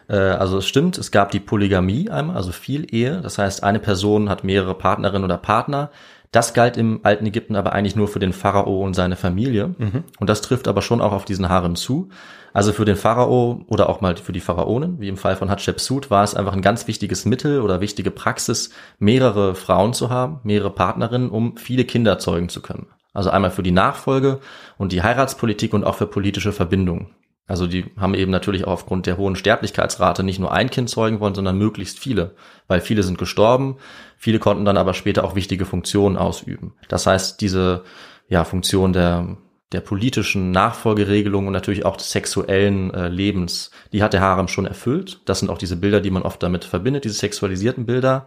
Äh, 0.08 0.16
also 0.16 0.58
es 0.58 0.68
stimmt, 0.68 0.98
es 0.98 1.10
gab 1.10 1.30
die 1.30 1.40
Polygamie 1.40 2.10
einmal, 2.10 2.36
also 2.36 2.52
viel 2.52 2.86
Ehe. 2.94 3.20
Das 3.20 3.38
heißt, 3.38 3.64
eine 3.64 3.80
Person 3.80 4.28
hat 4.28 4.44
mehrere 4.44 4.74
Partnerinnen 4.74 5.24
oder 5.24 5.38
Partner. 5.38 5.90
Das 6.30 6.52
galt 6.52 6.76
im 6.76 7.00
alten 7.04 7.26
Ägypten 7.26 7.56
aber 7.56 7.72
eigentlich 7.72 7.96
nur 7.96 8.08
für 8.08 8.18
den 8.18 8.32
Pharao 8.32 8.82
und 8.84 8.94
seine 8.94 9.16
Familie. 9.16 9.74
Mhm. 9.78 10.04
Und 10.18 10.30
das 10.30 10.40
trifft 10.40 10.68
aber 10.68 10.82
schon 10.82 11.00
auch 11.00 11.12
auf 11.12 11.24
diesen 11.24 11.48
Harem 11.48 11.76
zu. 11.76 12.08
Also 12.54 12.72
für 12.72 12.84
den 12.84 12.94
Pharao 12.94 13.64
oder 13.66 13.88
auch 13.88 14.00
mal 14.00 14.16
für 14.16 14.32
die 14.32 14.40
Pharaonen, 14.40 15.00
wie 15.00 15.08
im 15.08 15.16
Fall 15.16 15.34
von 15.34 15.50
Hatschepsut, 15.50 16.08
war 16.08 16.22
es 16.22 16.36
einfach 16.36 16.52
ein 16.52 16.62
ganz 16.62 16.86
wichtiges 16.86 17.24
Mittel 17.24 17.60
oder 17.60 17.80
wichtige 17.80 18.12
Praxis, 18.12 18.70
mehrere 19.00 19.56
Frauen 19.56 19.92
zu 19.92 20.08
haben, 20.08 20.38
mehrere 20.44 20.70
Partnerinnen, 20.70 21.30
um 21.30 21.56
viele 21.56 21.84
Kinder 21.84 22.20
zeugen 22.20 22.48
zu 22.48 22.62
können. 22.62 22.86
Also 23.12 23.30
einmal 23.30 23.50
für 23.50 23.64
die 23.64 23.72
Nachfolge 23.72 24.38
und 24.78 24.92
die 24.92 25.02
Heiratspolitik 25.02 25.74
und 25.74 25.82
auch 25.82 25.96
für 25.96 26.06
politische 26.06 26.52
Verbindungen. 26.52 27.10
Also 27.48 27.66
die 27.66 27.86
haben 27.98 28.14
eben 28.14 28.30
natürlich 28.30 28.64
auch 28.66 28.72
aufgrund 28.72 29.06
der 29.06 29.16
hohen 29.16 29.34
Sterblichkeitsrate 29.34 30.22
nicht 30.22 30.38
nur 30.38 30.52
ein 30.52 30.70
Kind 30.70 30.88
zeugen 30.88 31.18
wollen, 31.18 31.34
sondern 31.34 31.58
möglichst 31.58 31.98
viele, 31.98 32.36
weil 32.68 32.80
viele 32.80 33.02
sind 33.02 33.18
gestorben, 33.18 33.78
viele 34.16 34.38
konnten 34.38 34.64
dann 34.64 34.76
aber 34.76 34.94
später 34.94 35.24
auch 35.24 35.34
wichtige 35.34 35.64
Funktionen 35.64 36.16
ausüben. 36.16 36.74
Das 36.88 37.08
heißt, 37.08 37.40
diese 37.40 37.82
ja, 38.28 38.44
Funktion 38.44 38.92
der 38.92 39.36
der 39.74 39.80
politischen 39.80 40.50
Nachfolgeregelung 40.50 41.46
und 41.46 41.52
natürlich 41.52 41.84
auch 41.84 41.96
des 41.96 42.10
sexuellen 42.10 42.92
äh, 42.94 43.08
Lebens, 43.08 43.70
die 43.92 44.02
hat 44.02 44.12
der 44.12 44.20
Harem 44.20 44.48
schon 44.48 44.66
erfüllt. 44.66 45.20
Das 45.26 45.40
sind 45.40 45.50
auch 45.50 45.58
diese 45.58 45.76
Bilder, 45.76 46.00
die 46.00 46.10
man 46.10 46.22
oft 46.22 46.42
damit 46.42 46.64
verbindet, 46.64 47.04
diese 47.04 47.14
sexualisierten 47.14 47.86
Bilder. 47.86 48.26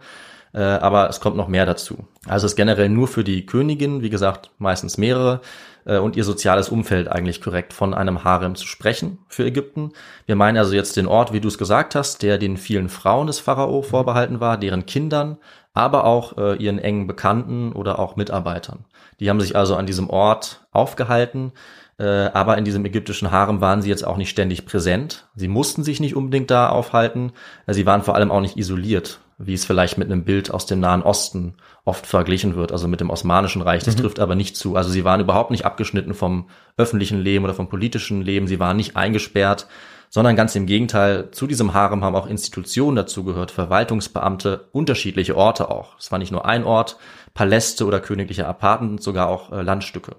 Äh, 0.54 0.60
aber 0.60 1.08
es 1.10 1.20
kommt 1.20 1.36
noch 1.36 1.48
mehr 1.48 1.66
dazu. 1.66 2.06
Also 2.26 2.46
es 2.46 2.52
ist 2.52 2.56
generell 2.56 2.88
nur 2.88 3.08
für 3.08 3.24
die 3.24 3.44
Königin, 3.44 4.02
wie 4.02 4.10
gesagt, 4.10 4.50
meistens 4.58 4.96
mehrere, 4.96 5.40
äh, 5.84 5.98
und 5.98 6.16
ihr 6.16 6.24
soziales 6.24 6.68
Umfeld 6.68 7.08
eigentlich 7.08 7.40
korrekt 7.40 7.72
von 7.72 7.94
einem 7.94 8.22
Harem 8.24 8.54
zu 8.54 8.66
sprechen 8.66 9.18
für 9.28 9.44
Ägypten. 9.44 9.92
Wir 10.26 10.36
meinen 10.36 10.58
also 10.58 10.74
jetzt 10.74 10.96
den 10.96 11.06
Ort, 11.06 11.32
wie 11.32 11.40
du 11.40 11.48
es 11.48 11.58
gesagt 11.58 11.94
hast, 11.94 12.22
der 12.22 12.38
den 12.38 12.56
vielen 12.56 12.88
Frauen 12.88 13.26
des 13.26 13.40
Pharao 13.40 13.82
vorbehalten 13.82 14.40
war, 14.40 14.58
deren 14.58 14.86
Kindern, 14.86 15.38
aber 15.78 16.04
auch 16.04 16.36
äh, 16.36 16.56
ihren 16.56 16.78
engen 16.78 17.06
Bekannten 17.06 17.72
oder 17.72 17.98
auch 17.98 18.16
Mitarbeitern. 18.16 18.84
Die 19.20 19.30
haben 19.30 19.40
sich 19.40 19.54
also 19.56 19.76
an 19.76 19.86
diesem 19.86 20.10
Ort 20.10 20.66
aufgehalten, 20.72 21.52
äh, 21.98 22.04
aber 22.04 22.58
in 22.58 22.64
diesem 22.64 22.84
ägyptischen 22.84 23.30
Harem 23.30 23.60
waren 23.60 23.80
sie 23.80 23.88
jetzt 23.88 24.06
auch 24.06 24.16
nicht 24.16 24.30
ständig 24.30 24.66
präsent. 24.66 25.28
Sie 25.36 25.48
mussten 25.48 25.84
sich 25.84 26.00
nicht 26.00 26.16
unbedingt 26.16 26.50
da 26.50 26.68
aufhalten. 26.68 27.32
Äh, 27.66 27.74
sie 27.74 27.86
waren 27.86 28.02
vor 28.02 28.16
allem 28.16 28.32
auch 28.32 28.40
nicht 28.40 28.56
isoliert, 28.56 29.20
wie 29.38 29.54
es 29.54 29.64
vielleicht 29.64 29.98
mit 29.98 30.10
einem 30.10 30.24
Bild 30.24 30.52
aus 30.52 30.66
dem 30.66 30.80
Nahen 30.80 31.02
Osten 31.02 31.54
oft 31.84 32.06
verglichen 32.06 32.56
wird, 32.56 32.72
also 32.72 32.88
mit 32.88 33.00
dem 33.00 33.10
Osmanischen 33.10 33.62
Reich. 33.62 33.84
Das 33.84 33.96
mhm. 33.96 34.00
trifft 34.00 34.20
aber 34.20 34.34
nicht 34.34 34.56
zu. 34.56 34.74
Also 34.74 34.90
sie 34.90 35.04
waren 35.04 35.20
überhaupt 35.20 35.52
nicht 35.52 35.64
abgeschnitten 35.64 36.12
vom 36.12 36.48
öffentlichen 36.76 37.20
Leben 37.20 37.44
oder 37.44 37.54
vom 37.54 37.68
politischen 37.68 38.20
Leben. 38.20 38.48
Sie 38.48 38.58
waren 38.58 38.76
nicht 38.76 38.96
eingesperrt, 38.96 39.68
sondern 40.10 40.36
ganz 40.36 40.54
im 40.54 40.66
Gegenteil, 40.66 41.30
zu 41.30 41.46
diesem 41.46 41.74
Harem 41.74 42.04
haben 42.04 42.16
auch 42.16 42.26
Institutionen 42.26 42.96
dazugehört, 42.96 43.50
Verwaltungsbeamte, 43.50 44.68
unterschiedliche 44.72 45.36
Orte 45.36 45.70
auch. 45.70 45.98
Es 45.98 46.10
war 46.10 46.18
nicht 46.18 46.32
nur 46.32 46.46
ein 46.46 46.64
Ort, 46.64 46.96
Paläste 47.34 47.86
oder 47.86 48.00
königliche 48.00 48.46
Apartments, 48.46 49.04
sogar 49.04 49.28
auch 49.28 49.52
äh, 49.52 49.62
Landstücke. 49.62 50.16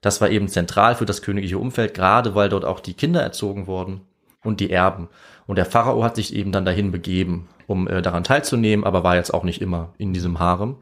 Das 0.00 0.20
war 0.20 0.30
eben 0.30 0.48
zentral 0.48 0.96
für 0.96 1.06
das 1.06 1.22
königliche 1.22 1.58
Umfeld, 1.58 1.94
gerade 1.94 2.34
weil 2.34 2.48
dort 2.48 2.64
auch 2.64 2.80
die 2.80 2.94
Kinder 2.94 3.22
erzogen 3.22 3.66
wurden 3.66 4.02
und 4.42 4.60
die 4.60 4.70
Erben. 4.70 5.08
Und 5.46 5.56
der 5.56 5.66
Pharao 5.66 6.02
hat 6.02 6.16
sich 6.16 6.34
eben 6.34 6.52
dann 6.52 6.64
dahin 6.64 6.90
begeben, 6.90 7.48
um 7.66 7.86
äh, 7.88 8.02
daran 8.02 8.24
teilzunehmen, 8.24 8.84
aber 8.84 9.04
war 9.04 9.16
jetzt 9.16 9.32
auch 9.32 9.44
nicht 9.44 9.62
immer 9.62 9.94
in 9.98 10.12
diesem 10.12 10.40
Harem. 10.40 10.76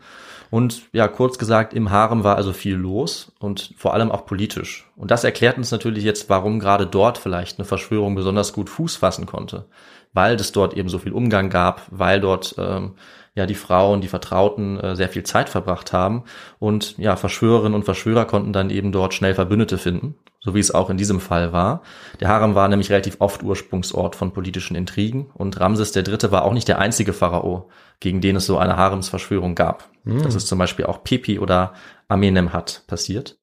Und 0.50 0.82
ja, 0.92 1.06
kurz 1.06 1.38
gesagt, 1.38 1.74
im 1.74 1.90
Harem 1.90 2.24
war 2.24 2.36
also 2.36 2.52
viel 2.52 2.74
los 2.74 3.32
und 3.38 3.72
vor 3.76 3.94
allem 3.94 4.10
auch 4.10 4.26
politisch. 4.26 4.90
Und 4.96 5.10
das 5.10 5.24
erklärt 5.24 5.56
uns 5.56 5.70
natürlich 5.70 6.04
jetzt, 6.04 6.28
warum 6.28 6.58
gerade 6.58 6.86
dort 6.86 7.18
vielleicht 7.18 7.58
eine 7.58 7.64
Verschwörung 7.64 8.16
besonders 8.16 8.52
gut 8.52 8.68
Fuß 8.68 8.96
fassen 8.96 9.26
konnte. 9.26 9.66
Weil 10.12 10.34
es 10.34 10.50
dort 10.50 10.74
eben 10.74 10.88
so 10.88 10.98
viel 10.98 11.12
Umgang 11.12 11.50
gab, 11.50 11.82
weil 11.90 12.20
dort 12.20 12.56
ähm, 12.58 12.94
ja 13.36 13.46
die 13.46 13.54
Frauen, 13.54 14.00
die 14.00 14.08
Vertrauten 14.08 14.80
äh, 14.80 14.96
sehr 14.96 15.08
viel 15.08 15.22
Zeit 15.22 15.48
verbracht 15.48 15.92
haben. 15.92 16.24
Und 16.58 16.98
ja, 16.98 17.14
Verschwörerinnen 17.14 17.74
und 17.74 17.84
Verschwörer 17.84 18.24
konnten 18.24 18.52
dann 18.52 18.70
eben 18.70 18.90
dort 18.90 19.14
schnell 19.14 19.34
Verbündete 19.34 19.78
finden 19.78 20.16
so 20.40 20.54
wie 20.54 20.60
es 20.60 20.70
auch 20.70 20.90
in 20.90 20.96
diesem 20.96 21.20
Fall 21.20 21.52
war. 21.52 21.82
Der 22.18 22.28
Harem 22.28 22.54
war 22.54 22.68
nämlich 22.68 22.90
relativ 22.90 23.16
oft 23.18 23.42
Ursprungsort 23.42 24.16
von 24.16 24.32
politischen 24.32 24.74
Intrigen 24.74 25.30
und 25.34 25.60
Ramses 25.60 25.94
III. 25.94 26.30
war 26.30 26.44
auch 26.44 26.54
nicht 26.54 26.68
der 26.68 26.78
einzige 26.78 27.12
Pharao, 27.12 27.68
gegen 28.00 28.20
den 28.20 28.36
es 28.36 28.46
so 28.46 28.58
eine 28.58 28.76
Haremsverschwörung 28.76 29.54
gab. 29.54 29.88
Mhm. 30.04 30.22
Das 30.22 30.34
ist 30.34 30.48
zum 30.48 30.58
Beispiel 30.58 30.86
auch 30.86 31.04
Pepi 31.04 31.38
oder 31.38 31.74
Amenemhat 32.08 32.84
passiert. 32.86 33.36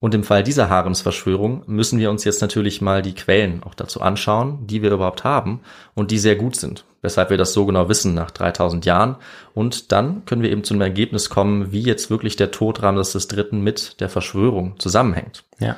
Und 0.00 0.14
im 0.14 0.22
Fall 0.22 0.42
dieser 0.42 0.68
Haremsverschwörung 0.68 1.62
müssen 1.66 1.98
wir 1.98 2.10
uns 2.10 2.24
jetzt 2.24 2.42
natürlich 2.42 2.82
mal 2.82 3.00
die 3.00 3.14
Quellen 3.14 3.62
auch 3.62 3.72
dazu 3.72 4.02
anschauen, 4.02 4.66
die 4.66 4.82
wir 4.82 4.92
überhaupt 4.92 5.24
haben 5.24 5.60
und 5.94 6.10
die 6.10 6.18
sehr 6.18 6.36
gut 6.36 6.56
sind, 6.56 6.84
weshalb 7.00 7.30
wir 7.30 7.38
das 7.38 7.54
so 7.54 7.64
genau 7.64 7.88
wissen 7.88 8.12
nach 8.12 8.30
3000 8.30 8.84
Jahren. 8.84 9.16
Und 9.54 9.92
dann 9.92 10.26
können 10.26 10.42
wir 10.42 10.50
eben 10.50 10.62
zu 10.62 10.74
einem 10.74 10.82
Ergebnis 10.82 11.30
kommen, 11.30 11.72
wie 11.72 11.80
jetzt 11.80 12.10
wirklich 12.10 12.36
der 12.36 12.50
Tod 12.50 12.82
Ramses 12.82 13.26
III. 13.32 13.56
mit 13.56 13.98
der 14.02 14.10
Verschwörung 14.10 14.78
zusammenhängt. 14.78 15.44
Ja. 15.58 15.76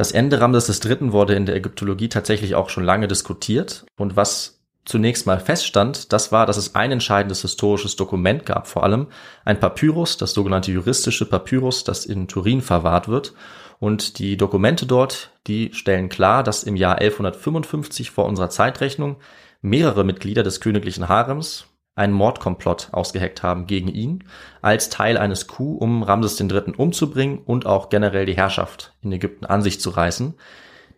Das 0.00 0.12
Ende 0.12 0.40
Ramses 0.40 0.82
III. 0.82 1.12
wurde 1.12 1.34
in 1.34 1.44
der 1.44 1.56
Ägyptologie 1.56 2.08
tatsächlich 2.08 2.54
auch 2.54 2.70
schon 2.70 2.84
lange 2.84 3.06
diskutiert. 3.06 3.84
Und 3.98 4.16
was 4.16 4.62
zunächst 4.86 5.26
mal 5.26 5.38
feststand, 5.40 6.14
das 6.14 6.32
war, 6.32 6.46
dass 6.46 6.56
es 6.56 6.74
ein 6.74 6.90
entscheidendes 6.90 7.42
historisches 7.42 7.96
Dokument 7.96 8.46
gab, 8.46 8.66
vor 8.66 8.82
allem 8.82 9.08
ein 9.44 9.60
Papyrus, 9.60 10.16
das 10.16 10.32
sogenannte 10.32 10.72
juristische 10.72 11.28
Papyrus, 11.28 11.84
das 11.84 12.06
in 12.06 12.28
Turin 12.28 12.62
verwahrt 12.62 13.08
wird. 13.08 13.34
Und 13.78 14.18
die 14.18 14.38
Dokumente 14.38 14.86
dort, 14.86 15.32
die 15.46 15.68
stellen 15.74 16.08
klar, 16.08 16.42
dass 16.44 16.64
im 16.64 16.76
Jahr 16.76 16.96
1155 16.96 18.10
vor 18.10 18.24
unserer 18.24 18.48
Zeitrechnung 18.48 19.16
mehrere 19.60 20.04
Mitglieder 20.04 20.42
des 20.42 20.62
königlichen 20.62 21.10
Harems, 21.10 21.66
einen 22.00 22.14
Mordkomplott 22.14 22.88
ausgeheckt 22.92 23.42
haben 23.42 23.66
gegen 23.66 23.88
ihn, 23.88 24.24
als 24.62 24.88
Teil 24.88 25.18
eines 25.18 25.46
Coup, 25.46 25.80
um 25.80 26.02
Ramses 26.02 26.40
III. 26.40 26.72
umzubringen 26.76 27.38
und 27.44 27.66
auch 27.66 27.90
generell 27.90 28.26
die 28.26 28.36
Herrschaft 28.36 28.94
in 29.02 29.12
Ägypten 29.12 29.44
an 29.44 29.62
sich 29.62 29.80
zu 29.80 29.90
reißen. 29.90 30.34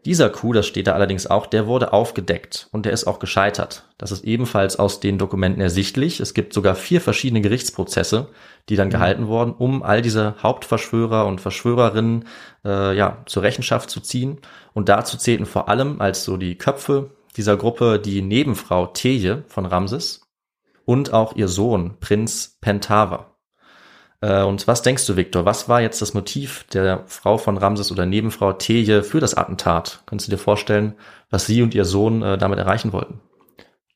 Dieser 0.04 0.30
Coup, 0.30 0.52
das 0.52 0.66
steht 0.66 0.88
da 0.88 0.94
allerdings 0.94 1.28
auch, 1.28 1.46
der 1.46 1.66
wurde 1.66 1.92
aufgedeckt 1.92 2.68
und 2.72 2.86
der 2.86 2.92
ist 2.92 3.06
auch 3.06 3.20
gescheitert. 3.20 3.84
Das 3.98 4.10
ist 4.10 4.24
ebenfalls 4.24 4.76
aus 4.76 4.98
den 4.98 5.16
Dokumenten 5.16 5.60
ersichtlich. 5.60 6.18
Es 6.18 6.34
gibt 6.34 6.52
sogar 6.52 6.74
vier 6.74 7.00
verschiedene 7.00 7.40
Gerichtsprozesse, 7.40 8.28
die 8.68 8.74
dann 8.74 8.88
mhm. 8.88 8.92
gehalten 8.92 9.26
wurden, 9.28 9.52
um 9.52 9.82
all 9.84 10.02
diese 10.02 10.34
Hauptverschwörer 10.42 11.26
und 11.26 11.40
Verschwörerinnen 11.40 12.26
äh, 12.64 12.96
ja 12.96 13.18
zur 13.26 13.42
Rechenschaft 13.42 13.90
zu 13.90 14.00
ziehen. 14.00 14.40
Und 14.72 14.88
dazu 14.88 15.16
zählten 15.16 15.46
vor 15.46 15.68
allem 15.68 16.00
als 16.00 16.24
so 16.24 16.36
die 16.36 16.56
Köpfe 16.56 17.10
dieser 17.36 17.56
Gruppe 17.56 18.00
die 18.00 18.22
Nebenfrau 18.22 18.86
Teje 18.86 19.44
von 19.46 19.66
Ramses 19.66 20.21
und 20.84 21.12
auch 21.12 21.36
ihr 21.36 21.48
Sohn 21.48 21.98
Prinz 22.00 22.58
Pentava. 22.60 23.32
Äh, 24.20 24.42
und 24.42 24.66
was 24.66 24.82
denkst 24.82 25.06
du, 25.06 25.16
Viktor? 25.16 25.44
Was 25.44 25.68
war 25.68 25.82
jetzt 25.82 26.00
das 26.00 26.14
Motiv 26.14 26.64
der 26.72 27.02
Frau 27.06 27.36
von 27.36 27.58
Ramses 27.58 27.92
oder 27.92 28.06
Nebenfrau 28.06 28.54
Teje 28.54 29.02
für 29.02 29.20
das 29.20 29.34
Attentat? 29.34 30.02
Kannst 30.06 30.26
du 30.26 30.30
dir 30.30 30.38
vorstellen, 30.38 30.94
was 31.28 31.46
sie 31.46 31.62
und 31.62 31.74
ihr 31.74 31.84
Sohn 31.84 32.22
äh, 32.22 32.38
damit 32.38 32.58
erreichen 32.58 32.92
wollten? 32.92 33.20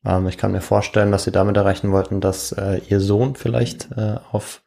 Ähm, 0.05 0.27
ich 0.27 0.37
kann 0.37 0.51
mir 0.51 0.61
vorstellen, 0.61 1.11
dass 1.11 1.23
sie 1.23 1.31
damit 1.31 1.57
erreichen 1.57 1.91
wollten, 1.91 2.21
dass 2.21 2.51
äh, 2.51 2.81
ihr 2.89 2.99
Sohn 2.99 3.35
vielleicht 3.35 3.91
äh, 3.97 4.17
auf 4.31 4.61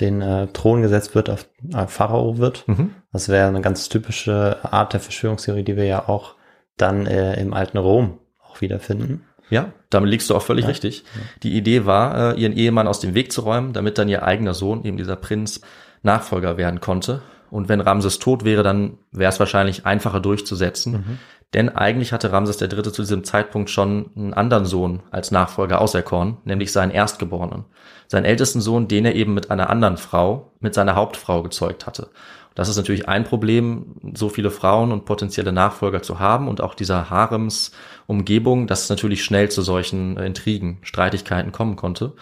den 0.00 0.22
äh, 0.22 0.48
Thron 0.48 0.82
gesetzt 0.82 1.14
wird, 1.14 1.30
auf 1.30 1.48
äh, 1.72 1.86
Pharao 1.86 2.38
wird. 2.38 2.66
Mhm. 2.66 2.94
Das 3.12 3.28
wäre 3.28 3.46
eine 3.46 3.60
ganz 3.60 3.88
typische 3.88 4.58
Art 4.64 4.92
der 4.92 5.00
Verschwörungstheorie, 5.00 5.62
die 5.62 5.76
wir 5.76 5.84
ja 5.84 6.08
auch 6.08 6.34
dann 6.76 7.06
äh, 7.06 7.40
im 7.40 7.54
alten 7.54 7.78
Rom 7.78 8.18
auch 8.42 8.60
wiederfinden. 8.60 9.24
Ja, 9.54 9.72
damit 9.88 10.10
liegst 10.10 10.28
du 10.28 10.34
auch 10.34 10.42
völlig 10.42 10.64
ja. 10.64 10.70
richtig. 10.70 11.04
Die 11.44 11.56
Idee 11.56 11.86
war, 11.86 12.34
äh, 12.34 12.40
ihren 12.40 12.56
Ehemann 12.56 12.88
aus 12.88 12.98
dem 12.98 13.14
Weg 13.14 13.30
zu 13.30 13.42
räumen, 13.42 13.72
damit 13.72 13.98
dann 13.98 14.08
ihr 14.08 14.24
eigener 14.24 14.52
Sohn, 14.52 14.84
eben 14.84 14.96
dieser 14.96 15.14
Prinz, 15.14 15.60
Nachfolger 16.02 16.56
werden 16.56 16.80
konnte. 16.80 17.22
Und 17.52 17.68
wenn 17.68 17.80
Ramses 17.80 18.18
tot 18.18 18.44
wäre, 18.44 18.64
dann 18.64 18.98
wäre 19.12 19.30
es 19.30 19.38
wahrscheinlich 19.38 19.86
einfacher 19.86 20.18
durchzusetzen. 20.18 20.92
Mhm. 20.92 21.18
Denn 21.54 21.68
eigentlich 21.68 22.12
hatte 22.12 22.32
Ramses 22.32 22.60
III. 22.60 22.82
zu 22.82 23.02
diesem 23.02 23.22
Zeitpunkt 23.22 23.70
schon 23.70 24.10
einen 24.16 24.34
anderen 24.34 24.64
Sohn 24.64 25.04
als 25.12 25.30
Nachfolger 25.30 25.80
auserkoren, 25.80 26.38
nämlich 26.44 26.72
seinen 26.72 26.90
Erstgeborenen. 26.90 27.64
Seinen 28.08 28.24
ältesten 28.24 28.60
Sohn, 28.60 28.88
den 28.88 29.04
er 29.04 29.14
eben 29.14 29.34
mit 29.34 29.52
einer 29.52 29.70
anderen 29.70 29.98
Frau, 29.98 30.50
mit 30.58 30.74
seiner 30.74 30.96
Hauptfrau 30.96 31.44
gezeugt 31.44 31.86
hatte. 31.86 32.08
Das 32.54 32.68
ist 32.68 32.76
natürlich 32.76 33.08
ein 33.08 33.24
Problem, 33.24 33.96
so 34.14 34.28
viele 34.28 34.50
Frauen 34.50 34.92
und 34.92 35.04
potenzielle 35.04 35.52
Nachfolger 35.52 36.02
zu 36.02 36.20
haben 36.20 36.48
und 36.48 36.60
auch 36.60 36.74
dieser 36.74 37.10
Haremsumgebung, 37.10 38.66
dass 38.66 38.84
es 38.84 38.88
natürlich 38.88 39.24
schnell 39.24 39.50
zu 39.50 39.62
solchen 39.62 40.16
äh, 40.16 40.26
Intrigen, 40.26 40.78
Streitigkeiten 40.82 41.52
kommen 41.52 41.76
konnte. 41.76 42.12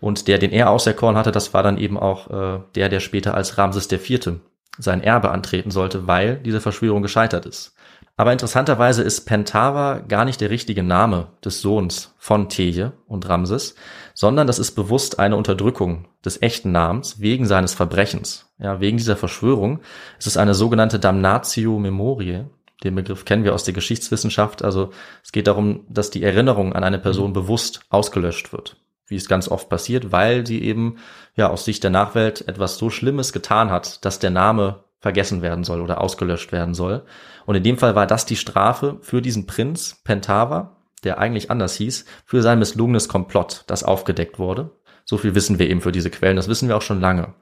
Und 0.00 0.26
der, 0.28 0.38
den 0.38 0.50
er 0.50 0.70
auserkoren 0.70 1.16
hatte, 1.16 1.30
das 1.30 1.54
war 1.54 1.62
dann 1.62 1.78
eben 1.78 1.98
auch 1.98 2.30
äh, 2.30 2.60
der, 2.74 2.88
der 2.88 3.00
später 3.00 3.34
als 3.34 3.58
Ramses 3.58 3.90
IV. 3.92 4.32
sein 4.78 5.02
Erbe 5.02 5.30
antreten 5.30 5.70
sollte, 5.70 6.06
weil 6.06 6.36
diese 6.36 6.60
Verschwörung 6.60 7.02
gescheitert 7.02 7.46
ist. 7.46 7.74
Aber 8.16 8.32
interessanterweise 8.32 9.02
ist 9.02 9.22
Pentava 9.22 9.98
gar 10.00 10.24
nicht 10.24 10.40
der 10.40 10.50
richtige 10.50 10.82
Name 10.82 11.28
des 11.44 11.60
Sohns 11.60 12.14
von 12.18 12.48
Teje 12.48 12.92
und 13.06 13.28
Ramses, 13.28 13.74
sondern 14.14 14.46
das 14.46 14.58
ist 14.58 14.72
bewusst 14.72 15.18
eine 15.18 15.36
Unterdrückung 15.36 16.08
des 16.24 16.40
echten 16.42 16.72
Namens 16.72 17.20
wegen 17.20 17.46
seines 17.46 17.74
Verbrechens. 17.74 18.51
Ja, 18.62 18.80
wegen 18.80 18.96
dieser 18.96 19.16
Verschwörung. 19.16 19.80
Es 20.18 20.26
ist 20.28 20.36
eine 20.36 20.54
sogenannte 20.54 21.00
Damnatio 21.00 21.78
Memoriae. 21.80 22.46
Den 22.84 22.94
Begriff 22.94 23.24
kennen 23.24 23.44
wir 23.44 23.54
aus 23.54 23.64
der 23.64 23.74
Geschichtswissenschaft. 23.74 24.62
Also 24.62 24.90
es 25.22 25.32
geht 25.32 25.48
darum, 25.48 25.84
dass 25.88 26.10
die 26.10 26.22
Erinnerung 26.22 26.72
an 26.72 26.84
eine 26.84 26.98
Person 26.98 27.30
mhm. 27.30 27.34
bewusst 27.34 27.80
ausgelöscht 27.90 28.52
wird. 28.52 28.76
Wie 29.06 29.16
es 29.16 29.28
ganz 29.28 29.48
oft 29.48 29.68
passiert, 29.68 30.12
weil 30.12 30.46
sie 30.46 30.62
eben, 30.62 30.98
ja, 31.34 31.50
aus 31.50 31.64
Sicht 31.64 31.82
der 31.82 31.90
Nachwelt 31.90 32.46
etwas 32.46 32.78
so 32.78 32.88
Schlimmes 32.88 33.32
getan 33.32 33.70
hat, 33.70 34.04
dass 34.04 34.20
der 34.20 34.30
Name 34.30 34.84
vergessen 35.00 35.42
werden 35.42 35.64
soll 35.64 35.80
oder 35.80 36.00
ausgelöscht 36.00 36.52
werden 36.52 36.74
soll. 36.74 37.02
Und 37.44 37.56
in 37.56 37.64
dem 37.64 37.78
Fall 37.78 37.96
war 37.96 38.06
das 38.06 38.26
die 38.26 38.36
Strafe 38.36 38.98
für 39.00 39.20
diesen 39.20 39.46
Prinz 39.46 40.00
Pentava, 40.04 40.76
der 41.02 41.18
eigentlich 41.18 41.50
anders 41.50 41.74
hieß, 41.74 42.04
für 42.24 42.42
sein 42.42 42.60
misslungenes 42.60 43.08
Komplott, 43.08 43.64
das 43.66 43.82
aufgedeckt 43.82 44.38
wurde. 44.38 44.70
So 45.04 45.18
viel 45.18 45.34
wissen 45.34 45.58
wir 45.58 45.68
eben 45.68 45.80
für 45.80 45.90
diese 45.90 46.10
Quellen, 46.10 46.36
das 46.36 46.46
wissen 46.46 46.68
wir 46.68 46.76
auch 46.76 46.82
schon 46.82 47.00
lange. 47.00 47.34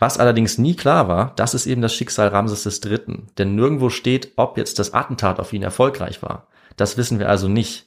Was 0.00 0.18
allerdings 0.18 0.56
nie 0.56 0.74
klar 0.74 1.08
war, 1.08 1.34
das 1.36 1.52
ist 1.52 1.66
eben 1.66 1.82
das 1.82 1.94
Schicksal 1.94 2.28
Ramses 2.28 2.80
III. 2.84 3.22
Denn 3.38 3.54
nirgendwo 3.54 3.90
steht, 3.90 4.32
ob 4.36 4.56
jetzt 4.56 4.78
das 4.78 4.94
Attentat 4.94 5.38
auf 5.38 5.52
ihn 5.52 5.62
erfolgreich 5.62 6.22
war. 6.22 6.48
Das 6.76 6.96
wissen 6.96 7.18
wir 7.18 7.28
also 7.28 7.48
nicht. 7.48 7.86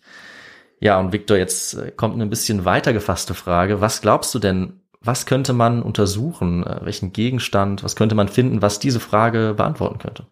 Ja, 0.80 1.00
und 1.00 1.12
Victor, 1.12 1.38
jetzt 1.38 1.74
äh, 1.74 1.92
kommt 1.92 2.14
eine 2.14 2.28
bisschen 2.28 2.66
weiter 2.66 2.94
gefasste 2.94 3.34
Frage. 3.34 3.82
Was 3.82 4.02
glaubst 4.02 4.34
du 4.36 4.40
denn, 4.40 4.82
was 5.02 5.26
könnte 5.26 5.54
man 5.54 5.82
untersuchen? 5.82 6.64
Äh, 6.64 6.82
welchen 6.84 7.14
Gegenstand? 7.14 7.84
Was 7.84 7.96
könnte 7.96 8.14
man 8.14 8.28
finden, 8.28 8.62
was 8.62 8.78
diese 8.78 9.00
Frage 9.00 9.56
beantworten 9.58 9.98
könnte? 9.98 10.28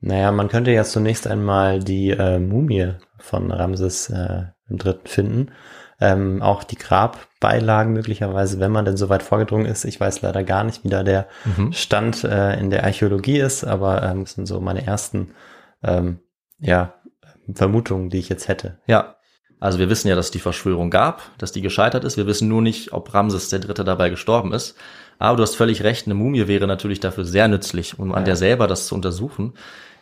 Naja, 0.00 0.30
man 0.30 0.48
könnte 0.48 0.72
ja 0.72 0.84
zunächst 0.84 1.26
einmal 1.26 1.80
die 1.80 2.10
äh, 2.10 2.38
Mumie 2.38 2.92
von 3.18 3.50
Ramses 3.50 4.10
äh, 4.10 4.42
III. 4.70 4.98
finden. 5.04 5.52
Ähm, 6.00 6.42
auch 6.42 6.62
die 6.62 6.78
Grabbeilagen 6.78 7.92
möglicherweise, 7.92 8.60
wenn 8.60 8.70
man 8.70 8.84
denn 8.84 8.96
so 8.96 9.08
weit 9.08 9.22
vorgedrungen 9.22 9.66
ist. 9.66 9.84
Ich 9.84 9.98
weiß 9.98 10.22
leider 10.22 10.44
gar 10.44 10.62
nicht, 10.62 10.84
wie 10.84 10.88
da 10.88 11.02
der 11.02 11.26
mhm. 11.56 11.72
Stand 11.72 12.22
äh, 12.22 12.58
in 12.58 12.70
der 12.70 12.84
Archäologie 12.84 13.38
ist, 13.38 13.64
aber 13.64 14.02
ähm, 14.04 14.24
das 14.24 14.34
sind 14.34 14.46
so 14.46 14.60
meine 14.60 14.86
ersten 14.86 15.32
ähm, 15.82 16.20
ja, 16.60 16.94
Vermutungen, 17.52 18.10
die 18.10 18.18
ich 18.18 18.28
jetzt 18.28 18.46
hätte. 18.48 18.78
Ja, 18.86 19.16
also 19.60 19.78
wir 19.78 19.90
wissen 19.90 20.08
ja, 20.08 20.14
dass 20.14 20.30
die 20.30 20.38
Verschwörung 20.38 20.90
gab, 20.90 21.22
dass 21.38 21.52
die 21.52 21.62
gescheitert 21.62 22.04
ist. 22.04 22.16
Wir 22.16 22.26
wissen 22.26 22.48
nur 22.48 22.62
nicht, 22.62 22.92
ob 22.92 23.12
Ramses 23.12 23.48
der 23.48 23.58
Dritte 23.58 23.84
dabei 23.84 24.08
gestorben 24.08 24.52
ist. 24.52 24.76
Aber 25.18 25.36
du 25.36 25.42
hast 25.42 25.56
völlig 25.56 25.82
recht, 25.82 26.06
eine 26.06 26.14
Mumie 26.14 26.46
wäre 26.46 26.68
natürlich 26.68 27.00
dafür 27.00 27.24
sehr 27.24 27.48
nützlich, 27.48 27.98
um 27.98 28.14
an 28.14 28.24
der 28.24 28.36
selber 28.36 28.68
das 28.68 28.86
zu 28.86 28.94
untersuchen. 28.94 29.54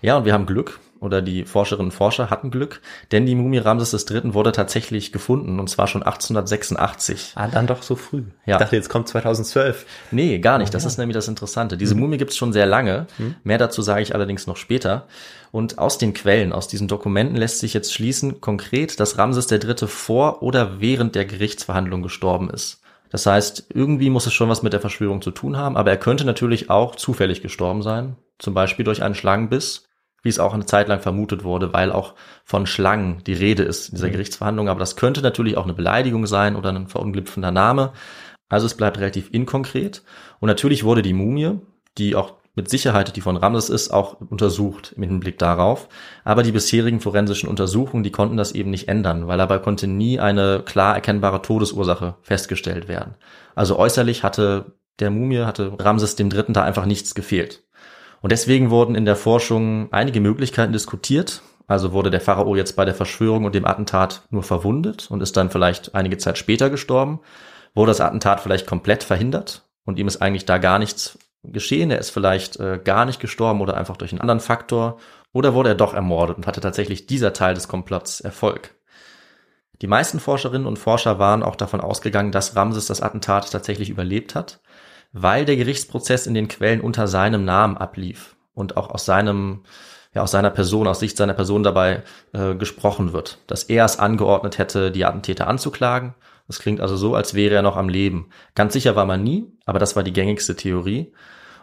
Ja, 0.02 0.18
und 0.18 0.26
wir 0.26 0.34
haben 0.34 0.44
Glück, 0.44 0.78
oder 1.06 1.22
die 1.22 1.44
Forscherinnen 1.44 1.86
und 1.86 1.96
Forscher 1.96 2.28
hatten 2.28 2.50
Glück, 2.50 2.82
denn 3.12 3.24
die 3.24 3.34
Mumie 3.34 3.58
Ramses 3.58 4.04
III. 4.10 4.34
wurde 4.34 4.52
tatsächlich 4.52 5.12
gefunden, 5.12 5.58
und 5.58 5.70
zwar 5.70 5.86
schon 5.86 6.02
1886. 6.02 7.32
Ah, 7.36 7.48
dann 7.48 7.66
doch 7.66 7.82
so 7.82 7.94
früh. 7.96 8.24
Ja. 8.44 8.56
Ich 8.56 8.58
dachte, 8.58 8.76
jetzt 8.76 8.90
kommt 8.90 9.08
2012. 9.08 9.86
Nee, 10.10 10.38
gar 10.40 10.58
nicht. 10.58 10.74
Das 10.74 10.82
ja. 10.82 10.88
ist 10.88 10.98
nämlich 10.98 11.14
das 11.14 11.28
Interessante. 11.28 11.76
Diese 11.76 11.94
mhm. 11.94 12.02
Mumie 12.02 12.18
gibt's 12.18 12.36
schon 12.36 12.52
sehr 12.52 12.66
lange. 12.66 13.06
Mhm. 13.16 13.36
Mehr 13.44 13.58
dazu 13.58 13.80
sage 13.80 14.02
ich 14.02 14.14
allerdings 14.14 14.46
noch 14.46 14.56
später. 14.56 15.06
Und 15.52 15.78
aus 15.78 15.96
den 15.96 16.12
Quellen, 16.12 16.52
aus 16.52 16.68
diesen 16.68 16.88
Dokumenten 16.88 17.36
lässt 17.36 17.60
sich 17.60 17.72
jetzt 17.72 17.94
schließen, 17.94 18.40
konkret, 18.40 19.00
dass 19.00 19.16
Ramses 19.16 19.50
III. 19.50 19.86
vor 19.86 20.42
oder 20.42 20.80
während 20.80 21.14
der 21.14 21.24
Gerichtsverhandlung 21.24 22.02
gestorben 22.02 22.50
ist. 22.50 22.82
Das 23.10 23.24
heißt, 23.24 23.68
irgendwie 23.72 24.10
muss 24.10 24.26
es 24.26 24.34
schon 24.34 24.48
was 24.48 24.62
mit 24.62 24.72
der 24.72 24.80
Verschwörung 24.80 25.22
zu 25.22 25.30
tun 25.30 25.56
haben, 25.56 25.76
aber 25.76 25.90
er 25.90 25.96
könnte 25.96 26.24
natürlich 26.24 26.70
auch 26.70 26.96
zufällig 26.96 27.40
gestorben 27.40 27.82
sein, 27.82 28.16
zum 28.38 28.52
Beispiel 28.52 28.84
durch 28.84 29.02
einen 29.02 29.14
Schlangenbiss 29.14 29.84
wie 30.26 30.30
es 30.30 30.38
auch 30.38 30.52
eine 30.52 30.66
Zeit 30.66 30.88
lang 30.88 31.00
vermutet 31.00 31.44
wurde, 31.44 31.72
weil 31.72 31.90
auch 31.92 32.14
von 32.44 32.66
Schlangen 32.66 33.22
die 33.26 33.32
Rede 33.32 33.62
ist 33.62 33.88
in 33.88 33.94
dieser 33.94 34.08
mhm. 34.08 34.12
Gerichtsverhandlung. 34.12 34.68
Aber 34.68 34.80
das 34.80 34.96
könnte 34.96 35.22
natürlich 35.22 35.56
auch 35.56 35.64
eine 35.64 35.72
Beleidigung 35.72 36.26
sein 36.26 36.56
oder 36.56 36.70
ein 36.70 36.88
verunglüpfender 36.88 37.52
Name. 37.52 37.92
Also 38.48 38.66
es 38.66 38.74
bleibt 38.74 38.98
relativ 38.98 39.32
inkonkret. 39.32 40.02
Und 40.40 40.48
natürlich 40.48 40.84
wurde 40.84 41.02
die 41.02 41.14
Mumie, 41.14 41.60
die 41.96 42.16
auch 42.16 42.34
mit 42.56 42.68
Sicherheit 42.70 43.14
die 43.14 43.20
von 43.20 43.36
Ramses 43.36 43.68
ist, 43.68 43.90
auch 43.90 44.20
untersucht 44.20 44.94
mit 44.96 45.10
Hinblick 45.10 45.38
darauf. 45.38 45.88
Aber 46.24 46.42
die 46.42 46.52
bisherigen 46.52 47.00
forensischen 47.00 47.48
Untersuchungen, 47.48 48.02
die 48.02 48.10
konnten 48.10 48.36
das 48.36 48.52
eben 48.52 48.70
nicht 48.70 48.88
ändern, 48.88 49.28
weil 49.28 49.38
dabei 49.38 49.58
konnte 49.58 49.86
nie 49.86 50.18
eine 50.18 50.62
klar 50.64 50.94
erkennbare 50.94 51.42
Todesursache 51.42 52.16
festgestellt 52.22 52.88
werden. 52.88 53.14
Also 53.54 53.78
äußerlich 53.78 54.24
hatte 54.24 54.72
der 54.98 55.10
Mumie, 55.10 55.40
hatte 55.40 55.72
Ramses 55.78 56.16
dem 56.16 56.30
Dritten 56.30 56.54
da 56.54 56.62
einfach 56.62 56.86
nichts 56.86 57.14
gefehlt. 57.14 57.62
Und 58.20 58.32
deswegen 58.32 58.70
wurden 58.70 58.94
in 58.94 59.04
der 59.04 59.16
Forschung 59.16 59.88
einige 59.92 60.20
Möglichkeiten 60.20 60.72
diskutiert. 60.72 61.42
Also 61.66 61.92
wurde 61.92 62.10
der 62.10 62.20
Pharao 62.20 62.54
jetzt 62.54 62.76
bei 62.76 62.84
der 62.84 62.94
Verschwörung 62.94 63.44
und 63.44 63.54
dem 63.54 63.64
Attentat 63.64 64.22
nur 64.30 64.42
verwundet 64.42 65.10
und 65.10 65.20
ist 65.20 65.36
dann 65.36 65.50
vielleicht 65.50 65.94
einige 65.94 66.16
Zeit 66.16 66.38
später 66.38 66.70
gestorben. 66.70 67.20
Wurde 67.74 67.90
das 67.90 68.00
Attentat 68.00 68.40
vielleicht 68.40 68.66
komplett 68.66 69.02
verhindert 69.02 69.64
und 69.84 69.98
ihm 69.98 70.06
ist 70.06 70.22
eigentlich 70.22 70.44
da 70.44 70.58
gar 70.58 70.78
nichts 70.78 71.18
geschehen. 71.42 71.90
Er 71.90 71.98
ist 71.98 72.10
vielleicht 72.10 72.58
äh, 72.58 72.80
gar 72.82 73.04
nicht 73.04 73.20
gestorben 73.20 73.60
oder 73.60 73.76
einfach 73.76 73.96
durch 73.96 74.12
einen 74.12 74.20
anderen 74.20 74.40
Faktor. 74.40 74.98
Oder 75.32 75.54
wurde 75.54 75.70
er 75.70 75.74
doch 75.74 75.92
ermordet 75.92 76.38
und 76.38 76.46
hatte 76.46 76.60
tatsächlich 76.60 77.06
dieser 77.06 77.32
Teil 77.32 77.54
des 77.54 77.68
Komplotts 77.68 78.20
Erfolg. 78.20 78.74
Die 79.82 79.86
meisten 79.86 80.20
Forscherinnen 80.20 80.66
und 80.66 80.78
Forscher 80.78 81.18
waren 81.18 81.42
auch 81.42 81.56
davon 81.56 81.82
ausgegangen, 81.82 82.32
dass 82.32 82.56
Ramses 82.56 82.86
das 82.86 83.02
Attentat 83.02 83.50
tatsächlich 83.52 83.90
überlebt 83.90 84.34
hat 84.34 84.60
weil 85.18 85.44
der 85.44 85.56
Gerichtsprozess 85.56 86.26
in 86.26 86.34
den 86.34 86.48
Quellen 86.48 86.80
unter 86.80 87.08
seinem 87.08 87.44
Namen 87.44 87.76
ablief 87.76 88.36
und 88.54 88.76
auch 88.76 88.90
aus 88.90 89.04
seinem 89.04 89.62
ja, 90.14 90.22
aus 90.22 90.30
seiner 90.30 90.50
Person, 90.50 90.86
aus 90.86 91.00
Sicht 91.00 91.18
seiner 91.18 91.34
Person 91.34 91.62
dabei 91.62 92.02
äh, 92.32 92.54
gesprochen 92.54 93.12
wird, 93.12 93.38
dass 93.48 93.64
er 93.64 93.84
es 93.84 93.98
angeordnet 93.98 94.56
hätte, 94.56 94.90
die 94.90 95.04
Attentäter 95.04 95.46
anzuklagen. 95.46 96.14
Das 96.46 96.58
klingt 96.58 96.80
also 96.80 96.96
so, 96.96 97.14
als 97.14 97.34
wäre 97.34 97.54
er 97.54 97.60
noch 97.60 97.76
am 97.76 97.90
Leben. 97.90 98.30
Ganz 98.54 98.72
sicher 98.72 98.96
war 98.96 99.04
man 99.04 99.22
nie, 99.22 99.52
aber 99.66 99.78
das 99.78 99.94
war 99.94 100.02
die 100.02 100.14
gängigste 100.14 100.56
Theorie. 100.56 101.12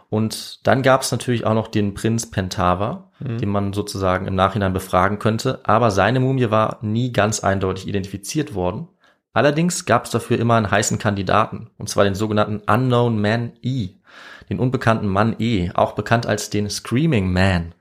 Und 0.08 0.64
dann 0.68 0.82
gab 0.82 1.02
es 1.02 1.10
natürlich 1.10 1.46
auch 1.46 1.54
noch 1.54 1.66
den 1.66 1.94
Prinz 1.94 2.30
Pentava, 2.30 3.10
mhm. 3.18 3.38
den 3.38 3.48
man 3.48 3.72
sozusagen 3.72 4.28
im 4.28 4.36
Nachhinein 4.36 4.72
befragen 4.72 5.18
könnte, 5.18 5.58
aber 5.64 5.90
seine 5.90 6.20
Mumie 6.20 6.50
war 6.50 6.78
nie 6.82 7.12
ganz 7.12 7.40
eindeutig 7.40 7.88
identifiziert 7.88 8.54
worden. 8.54 8.86
Allerdings 9.34 9.84
gab 9.84 10.06
es 10.06 10.10
dafür 10.12 10.38
immer 10.38 10.54
einen 10.54 10.70
heißen 10.70 10.98
Kandidaten, 10.98 11.68
und 11.76 11.88
zwar 11.88 12.04
den 12.04 12.14
sogenannten 12.14 12.62
Unknown 12.70 13.20
Man 13.20 13.52
E, 13.62 13.90
den 14.48 14.60
unbekannten 14.60 15.08
Mann 15.08 15.36
E, 15.38 15.70
auch 15.74 15.92
bekannt 15.92 16.26
als 16.26 16.50
den 16.50 16.70
Screaming 16.70 17.30
Man. 17.32 17.74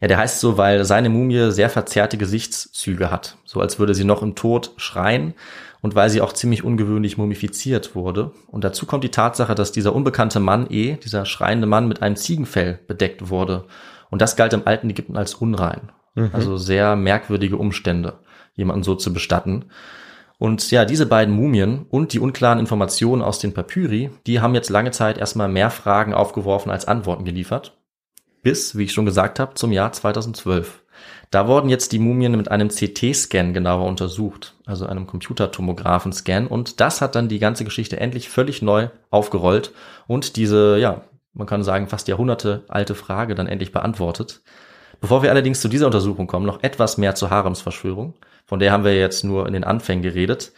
Ja, 0.00 0.08
der 0.08 0.18
heißt 0.18 0.40
so, 0.40 0.58
weil 0.58 0.84
seine 0.84 1.10
Mumie 1.10 1.52
sehr 1.52 1.70
verzerrte 1.70 2.18
Gesichtszüge 2.18 3.10
hat, 3.10 3.36
so 3.44 3.60
als 3.60 3.78
würde 3.78 3.94
sie 3.94 4.02
noch 4.02 4.22
im 4.22 4.34
Tod 4.34 4.72
schreien 4.76 5.34
und 5.82 5.94
weil 5.94 6.10
sie 6.10 6.20
auch 6.20 6.32
ziemlich 6.32 6.64
ungewöhnlich 6.64 7.18
mumifiziert 7.18 7.94
wurde. 7.94 8.32
Und 8.48 8.64
dazu 8.64 8.86
kommt 8.86 9.04
die 9.04 9.10
Tatsache, 9.10 9.54
dass 9.54 9.72
dieser 9.72 9.94
unbekannte 9.94 10.40
Mann 10.40 10.66
eh, 10.70 10.96
dieser 10.96 11.24
schreiende 11.24 11.66
Mann 11.66 11.86
mit 11.86 12.02
einem 12.02 12.16
Ziegenfell 12.16 12.80
bedeckt 12.88 13.28
wurde. 13.28 13.66
Und 14.10 14.22
das 14.22 14.36
galt 14.36 14.54
im 14.54 14.66
alten 14.66 14.90
Ägypten 14.90 15.16
als 15.16 15.34
unrein. 15.34 15.92
Mhm. 16.14 16.30
Also 16.32 16.56
sehr 16.56 16.96
merkwürdige 16.96 17.56
Umstände, 17.56 18.14
jemanden 18.54 18.82
so 18.82 18.94
zu 18.94 19.12
bestatten. 19.12 19.66
Und 20.42 20.72
ja, 20.72 20.84
diese 20.84 21.06
beiden 21.06 21.32
Mumien 21.36 21.86
und 21.88 22.12
die 22.12 22.18
unklaren 22.18 22.58
Informationen 22.58 23.22
aus 23.22 23.38
den 23.38 23.54
Papyri, 23.54 24.10
die 24.26 24.40
haben 24.40 24.56
jetzt 24.56 24.70
lange 24.70 24.90
Zeit 24.90 25.16
erstmal 25.16 25.48
mehr 25.48 25.70
Fragen 25.70 26.14
aufgeworfen 26.14 26.72
als 26.72 26.84
Antworten 26.84 27.24
geliefert. 27.24 27.78
Bis, 28.42 28.76
wie 28.76 28.82
ich 28.82 28.92
schon 28.92 29.06
gesagt 29.06 29.38
habe, 29.38 29.54
zum 29.54 29.70
Jahr 29.70 29.92
2012. 29.92 30.82
Da 31.30 31.46
wurden 31.46 31.68
jetzt 31.68 31.92
die 31.92 32.00
Mumien 32.00 32.36
mit 32.36 32.50
einem 32.50 32.70
CT-Scan 32.70 33.52
genauer 33.52 33.86
untersucht, 33.86 34.56
also 34.66 34.84
einem 34.84 35.06
Computertomographen-Scan. 35.06 36.48
Und 36.48 36.80
das 36.80 37.00
hat 37.00 37.14
dann 37.14 37.28
die 37.28 37.38
ganze 37.38 37.62
Geschichte 37.62 38.00
endlich 38.00 38.28
völlig 38.28 38.62
neu 38.62 38.88
aufgerollt 39.10 39.70
und 40.08 40.34
diese, 40.34 40.76
ja, 40.76 41.02
man 41.34 41.46
kann 41.46 41.62
sagen, 41.62 41.86
fast 41.86 42.08
Jahrhunderte 42.08 42.64
alte 42.66 42.96
Frage 42.96 43.36
dann 43.36 43.46
endlich 43.46 43.70
beantwortet. 43.70 44.42
Bevor 45.00 45.22
wir 45.22 45.30
allerdings 45.30 45.60
zu 45.60 45.68
dieser 45.68 45.86
Untersuchung 45.86 46.26
kommen, 46.26 46.46
noch 46.46 46.64
etwas 46.64 46.98
mehr 46.98 47.14
zur 47.14 47.30
Haremsverschwörung. 47.30 48.14
Von 48.52 48.58
der 48.58 48.70
haben 48.70 48.84
wir 48.84 48.94
jetzt 48.94 49.24
nur 49.24 49.46
in 49.46 49.54
den 49.54 49.64
Anfängen 49.64 50.02
geredet. 50.02 50.52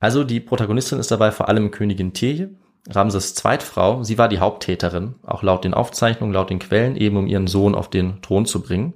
Also 0.00 0.24
die 0.24 0.40
Protagonistin 0.40 0.98
ist 0.98 1.12
dabei 1.12 1.30
vor 1.30 1.48
allem 1.48 1.70
Königin 1.70 2.12
Teje, 2.12 2.50
Ramses 2.88 3.36
Zweitfrau. 3.36 4.02
Sie 4.02 4.18
war 4.18 4.26
die 4.26 4.40
Haupttäterin, 4.40 5.14
auch 5.22 5.44
laut 5.44 5.62
den 5.62 5.72
Aufzeichnungen, 5.72 6.34
laut 6.34 6.50
den 6.50 6.58
Quellen, 6.58 6.96
eben 6.96 7.16
um 7.16 7.28
ihren 7.28 7.46
Sohn 7.46 7.76
auf 7.76 7.88
den 7.88 8.20
Thron 8.20 8.46
zu 8.46 8.60
bringen. 8.60 8.94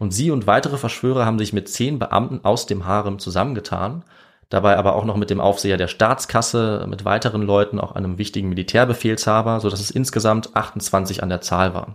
Und 0.00 0.10
sie 0.10 0.32
und 0.32 0.48
weitere 0.48 0.78
Verschwörer 0.78 1.24
haben 1.24 1.38
sich 1.38 1.52
mit 1.52 1.68
zehn 1.68 2.00
Beamten 2.00 2.40
aus 2.42 2.66
dem 2.66 2.86
Harem 2.86 3.20
zusammengetan, 3.20 4.02
dabei 4.48 4.76
aber 4.76 4.96
auch 4.96 5.04
noch 5.04 5.16
mit 5.16 5.30
dem 5.30 5.40
Aufseher 5.40 5.76
der 5.76 5.86
Staatskasse, 5.86 6.86
mit 6.88 7.04
weiteren 7.04 7.42
Leuten, 7.42 7.78
auch 7.78 7.92
einem 7.92 8.18
wichtigen 8.18 8.48
Militärbefehlshaber, 8.48 9.60
so 9.60 9.70
dass 9.70 9.78
es 9.78 9.92
insgesamt 9.92 10.56
28 10.56 11.22
an 11.22 11.28
der 11.28 11.40
Zahl 11.40 11.72
waren. 11.72 11.94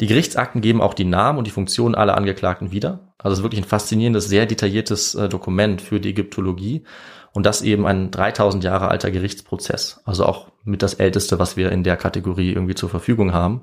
Die 0.00 0.06
Gerichtsakten 0.06 0.60
geben 0.60 0.80
auch 0.80 0.94
die 0.94 1.04
Namen 1.06 1.38
und 1.38 1.48
die 1.48 1.50
Funktionen 1.50 1.96
aller 1.96 2.16
Angeklagten 2.16 2.70
wieder. 2.70 3.09
Also 3.22 3.32
es 3.32 3.38
ist 3.38 3.42
wirklich 3.42 3.60
ein 3.60 3.68
faszinierendes, 3.68 4.28
sehr 4.28 4.46
detailliertes 4.46 5.14
äh, 5.14 5.28
Dokument 5.28 5.82
für 5.82 6.00
die 6.00 6.10
Ägyptologie 6.10 6.84
und 7.32 7.46
das 7.46 7.62
eben 7.62 7.86
ein 7.86 8.10
3000 8.10 8.64
Jahre 8.64 8.88
alter 8.88 9.10
Gerichtsprozess. 9.10 10.00
Also 10.04 10.26
auch 10.26 10.48
mit 10.64 10.82
das 10.82 10.94
älteste, 10.94 11.38
was 11.38 11.56
wir 11.56 11.70
in 11.72 11.84
der 11.84 11.96
Kategorie 11.96 12.52
irgendwie 12.52 12.74
zur 12.74 12.88
Verfügung 12.88 13.32
haben. 13.32 13.62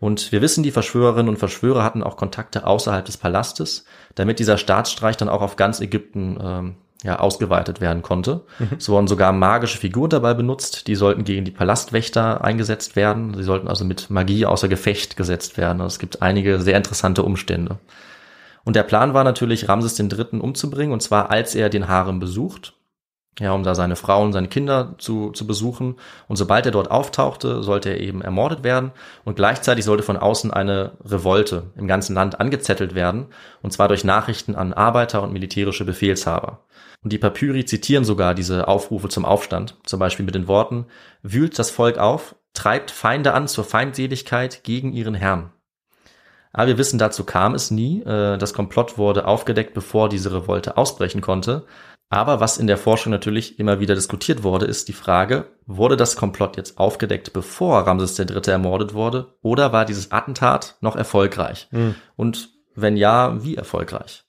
Und 0.00 0.30
wir 0.30 0.42
wissen, 0.42 0.62
die 0.62 0.70
Verschwörerinnen 0.70 1.28
und 1.28 1.38
Verschwörer 1.38 1.82
hatten 1.82 2.02
auch 2.02 2.16
Kontakte 2.16 2.66
außerhalb 2.66 3.04
des 3.04 3.16
Palastes, 3.16 3.84
damit 4.14 4.38
dieser 4.38 4.58
Staatsstreich 4.58 5.16
dann 5.16 5.28
auch 5.28 5.42
auf 5.42 5.56
ganz 5.56 5.80
Ägypten 5.80 6.38
ähm, 6.40 6.74
ja, 7.02 7.18
ausgeweitet 7.18 7.80
werden 7.80 8.02
konnte. 8.02 8.42
Mhm. 8.58 8.76
Es 8.78 8.88
wurden 8.88 9.08
sogar 9.08 9.32
magische 9.32 9.78
Figuren 9.78 10.10
dabei 10.10 10.34
benutzt, 10.34 10.86
die 10.86 10.94
sollten 10.94 11.24
gegen 11.24 11.44
die 11.44 11.50
Palastwächter 11.50 12.44
eingesetzt 12.44 12.96
werden. 12.96 13.34
Sie 13.34 13.42
sollten 13.42 13.68
also 13.68 13.84
mit 13.84 14.10
Magie 14.10 14.46
außer 14.46 14.68
Gefecht 14.68 15.16
gesetzt 15.16 15.56
werden. 15.56 15.80
Also 15.80 15.94
es 15.94 15.98
gibt 15.98 16.22
einige 16.22 16.60
sehr 16.60 16.76
interessante 16.76 17.22
Umstände. 17.22 17.78
Und 18.64 18.76
der 18.76 18.82
Plan 18.82 19.14
war 19.14 19.24
natürlich, 19.24 19.68
Ramses 19.68 19.98
III. 19.98 20.38
umzubringen, 20.40 20.92
und 20.92 21.02
zwar 21.02 21.30
als 21.30 21.54
er 21.54 21.68
den 21.68 21.88
Harem 21.88 22.20
besucht 22.20 22.74
ja, 23.40 23.52
um 23.52 23.62
da 23.62 23.74
seine 23.74 23.96
Frau 23.96 24.22
und 24.22 24.32
seine 24.32 24.48
Kinder 24.48 24.94
zu, 24.98 25.30
zu 25.30 25.46
besuchen. 25.46 25.96
Und 26.26 26.36
sobald 26.36 26.66
er 26.66 26.72
dort 26.72 26.90
auftauchte, 26.90 27.62
sollte 27.62 27.90
er 27.90 28.00
eben 28.00 28.22
ermordet 28.22 28.64
werden. 28.64 28.92
Und 29.24 29.36
gleichzeitig 29.36 29.84
sollte 29.84 30.02
von 30.02 30.16
außen 30.16 30.50
eine 30.50 30.92
Revolte 31.04 31.70
im 31.76 31.86
ganzen 31.86 32.14
Land 32.14 32.40
angezettelt 32.40 32.94
werden. 32.94 33.26
Und 33.62 33.72
zwar 33.72 33.88
durch 33.88 34.04
Nachrichten 34.04 34.54
an 34.54 34.72
Arbeiter 34.72 35.22
und 35.22 35.32
militärische 35.32 35.84
Befehlshaber. 35.84 36.64
Und 37.02 37.12
die 37.12 37.18
Papyri 37.18 37.64
zitieren 37.64 38.04
sogar 38.04 38.34
diese 38.34 38.66
Aufrufe 38.66 39.08
zum 39.08 39.24
Aufstand. 39.24 39.76
Zum 39.84 40.00
Beispiel 40.00 40.26
mit 40.26 40.34
den 40.34 40.48
Worten, 40.48 40.86
wühlt 41.22 41.58
das 41.58 41.70
Volk 41.70 41.98
auf, 41.98 42.34
treibt 42.54 42.90
Feinde 42.90 43.34
an 43.34 43.46
zur 43.46 43.64
Feindseligkeit 43.64 44.64
gegen 44.64 44.92
ihren 44.92 45.14
Herrn. 45.14 45.52
Aber 46.58 46.66
wir 46.66 46.78
wissen, 46.78 46.98
dazu 46.98 47.22
kam 47.22 47.54
es 47.54 47.70
nie. 47.70 48.02
Äh, 48.02 48.36
das 48.36 48.52
Komplott 48.52 48.98
wurde 48.98 49.28
aufgedeckt, 49.28 49.74
bevor 49.74 50.08
diese 50.08 50.32
Revolte 50.32 50.76
ausbrechen 50.76 51.20
konnte. 51.20 51.66
Aber 52.10 52.40
was 52.40 52.58
in 52.58 52.66
der 52.66 52.78
Forschung 52.78 53.12
natürlich 53.12 53.60
immer 53.60 53.78
wieder 53.78 53.94
diskutiert 53.94 54.42
wurde, 54.42 54.66
ist 54.66 54.88
die 54.88 54.92
Frage, 54.92 55.52
wurde 55.66 55.96
das 55.96 56.16
Komplott 56.16 56.56
jetzt 56.56 56.76
aufgedeckt, 56.76 57.32
bevor 57.32 57.86
Ramses 57.86 58.18
III. 58.18 58.40
ermordet 58.50 58.92
wurde, 58.92 59.36
oder 59.40 59.72
war 59.72 59.84
dieses 59.84 60.10
Attentat 60.10 60.78
noch 60.80 60.96
erfolgreich? 60.96 61.68
Mhm. 61.70 61.94
Und 62.16 62.48
wenn 62.74 62.96
ja, 62.96 63.44
wie 63.44 63.54
erfolgreich? 63.54 64.24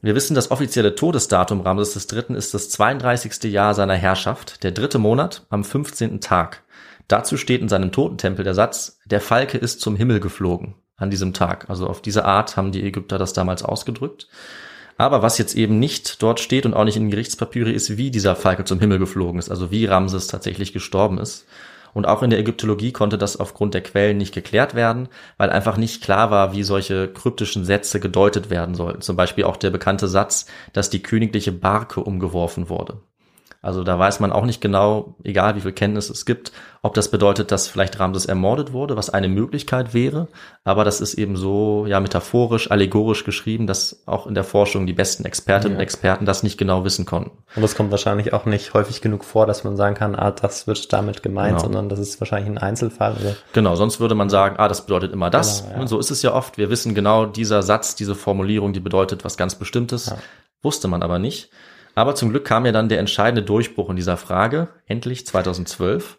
Wir 0.00 0.14
wissen, 0.14 0.34
das 0.34 0.50
offizielle 0.50 0.94
Todesdatum 0.94 1.60
Ramses 1.60 2.10
III. 2.10 2.34
ist 2.34 2.54
das 2.54 2.70
32. 2.70 3.52
Jahr 3.52 3.74
seiner 3.74 3.96
Herrschaft, 3.96 4.64
der 4.64 4.70
dritte 4.70 4.98
Monat 4.98 5.44
am 5.50 5.64
15. 5.64 6.22
Tag. 6.22 6.62
Dazu 7.08 7.36
steht 7.36 7.60
in 7.60 7.68
seinem 7.68 7.92
Totentempel 7.92 8.42
der 8.42 8.54
Satz, 8.54 9.00
der 9.04 9.20
Falke 9.20 9.58
ist 9.58 9.82
zum 9.82 9.96
Himmel 9.96 10.18
geflogen 10.18 10.76
an 11.02 11.10
diesem 11.10 11.32
Tag. 11.32 11.68
Also 11.68 11.86
auf 11.86 12.00
diese 12.00 12.24
Art 12.24 12.56
haben 12.56 12.72
die 12.72 12.82
Ägypter 12.82 13.18
das 13.18 13.32
damals 13.32 13.62
ausgedrückt. 13.62 14.28
Aber 14.98 15.22
was 15.22 15.38
jetzt 15.38 15.54
eben 15.54 15.78
nicht 15.78 16.22
dort 16.22 16.40
steht 16.40 16.66
und 16.66 16.74
auch 16.74 16.84
nicht 16.84 16.96
in 16.96 17.10
Gerichtspapiere 17.10 17.72
ist, 17.72 17.96
wie 17.96 18.10
dieser 18.10 18.36
Falke 18.36 18.64
zum 18.64 18.78
Himmel 18.78 18.98
geflogen 18.98 19.38
ist, 19.38 19.50
also 19.50 19.70
wie 19.70 19.86
Ramses 19.86 20.26
tatsächlich 20.26 20.72
gestorben 20.72 21.18
ist. 21.18 21.46
Und 21.94 22.06
auch 22.06 22.22
in 22.22 22.30
der 22.30 22.38
Ägyptologie 22.38 22.92
konnte 22.92 23.18
das 23.18 23.36
aufgrund 23.36 23.74
der 23.74 23.82
Quellen 23.82 24.16
nicht 24.16 24.32
geklärt 24.32 24.74
werden, 24.74 25.08
weil 25.36 25.50
einfach 25.50 25.76
nicht 25.76 26.02
klar 26.02 26.30
war, 26.30 26.54
wie 26.54 26.62
solche 26.62 27.08
kryptischen 27.08 27.64
Sätze 27.64 28.00
gedeutet 28.00 28.48
werden 28.48 28.74
sollten. 28.74 29.02
Zum 29.02 29.16
Beispiel 29.16 29.44
auch 29.44 29.56
der 29.56 29.70
bekannte 29.70 30.08
Satz, 30.08 30.46
dass 30.72 30.88
die 30.88 31.02
königliche 31.02 31.52
Barke 31.52 32.00
umgeworfen 32.00 32.68
wurde. 32.68 33.00
Also 33.64 33.84
da 33.84 33.96
weiß 33.96 34.18
man 34.18 34.32
auch 34.32 34.44
nicht 34.44 34.60
genau, 34.60 35.14
egal 35.22 35.54
wie 35.54 35.60
viel 35.60 35.70
Kenntnis 35.70 36.10
es 36.10 36.26
gibt, 36.26 36.50
ob 36.82 36.94
das 36.94 37.12
bedeutet, 37.12 37.52
dass 37.52 37.68
vielleicht 37.68 38.00
Ramses 38.00 38.26
ermordet 38.26 38.72
wurde, 38.72 38.96
was 38.96 39.08
eine 39.08 39.28
Möglichkeit 39.28 39.94
wäre. 39.94 40.26
Aber 40.64 40.82
das 40.82 41.00
ist 41.00 41.14
eben 41.14 41.36
so, 41.36 41.86
ja, 41.86 42.00
metaphorisch, 42.00 42.72
allegorisch 42.72 43.22
geschrieben, 43.22 43.68
dass 43.68 44.02
auch 44.06 44.26
in 44.26 44.34
der 44.34 44.42
Forschung 44.42 44.84
die 44.84 44.92
besten 44.92 45.24
Expertinnen 45.24 45.74
ja. 45.74 45.78
und 45.78 45.82
Experten 45.82 46.26
das 46.26 46.42
nicht 46.42 46.58
genau 46.58 46.84
wissen 46.84 47.06
konnten. 47.06 47.30
Und 47.54 47.62
das 47.62 47.76
kommt 47.76 47.92
wahrscheinlich 47.92 48.32
auch 48.32 48.46
nicht 48.46 48.74
häufig 48.74 49.00
genug 49.00 49.22
vor, 49.22 49.46
dass 49.46 49.62
man 49.62 49.76
sagen 49.76 49.94
kann, 49.94 50.16
ah, 50.16 50.32
das 50.32 50.66
wird 50.66 50.92
damit 50.92 51.22
gemeint, 51.22 51.58
genau. 51.58 51.62
sondern 51.62 51.88
das 51.88 52.00
ist 52.00 52.20
wahrscheinlich 52.20 52.50
ein 52.50 52.58
Einzelfall. 52.58 53.12
Oder? 53.20 53.36
Genau, 53.52 53.76
sonst 53.76 54.00
würde 54.00 54.16
man 54.16 54.28
sagen, 54.28 54.56
ah, 54.58 54.66
das 54.66 54.86
bedeutet 54.86 55.12
immer 55.12 55.30
das. 55.30 55.62
Genau, 55.62 55.74
ja. 55.74 55.80
Und 55.82 55.86
so 55.86 56.00
ist 56.00 56.10
es 56.10 56.20
ja 56.22 56.34
oft. 56.34 56.58
Wir 56.58 56.68
wissen 56.68 56.96
genau, 56.96 57.26
dieser 57.26 57.62
Satz, 57.62 57.94
diese 57.94 58.16
Formulierung, 58.16 58.72
die 58.72 58.80
bedeutet 58.80 59.24
was 59.24 59.36
ganz 59.36 59.54
Bestimmtes. 59.54 60.06
Ja. 60.06 60.16
Wusste 60.62 60.88
man 60.88 61.04
aber 61.04 61.20
nicht. 61.20 61.50
Aber 61.94 62.14
zum 62.14 62.30
Glück 62.30 62.44
kam 62.44 62.64
ja 62.66 62.72
dann 62.72 62.88
der 62.88 62.98
entscheidende 62.98 63.42
Durchbruch 63.42 63.90
in 63.90 63.96
dieser 63.96 64.16
Frage, 64.16 64.68
endlich 64.86 65.26
2012. 65.26 66.18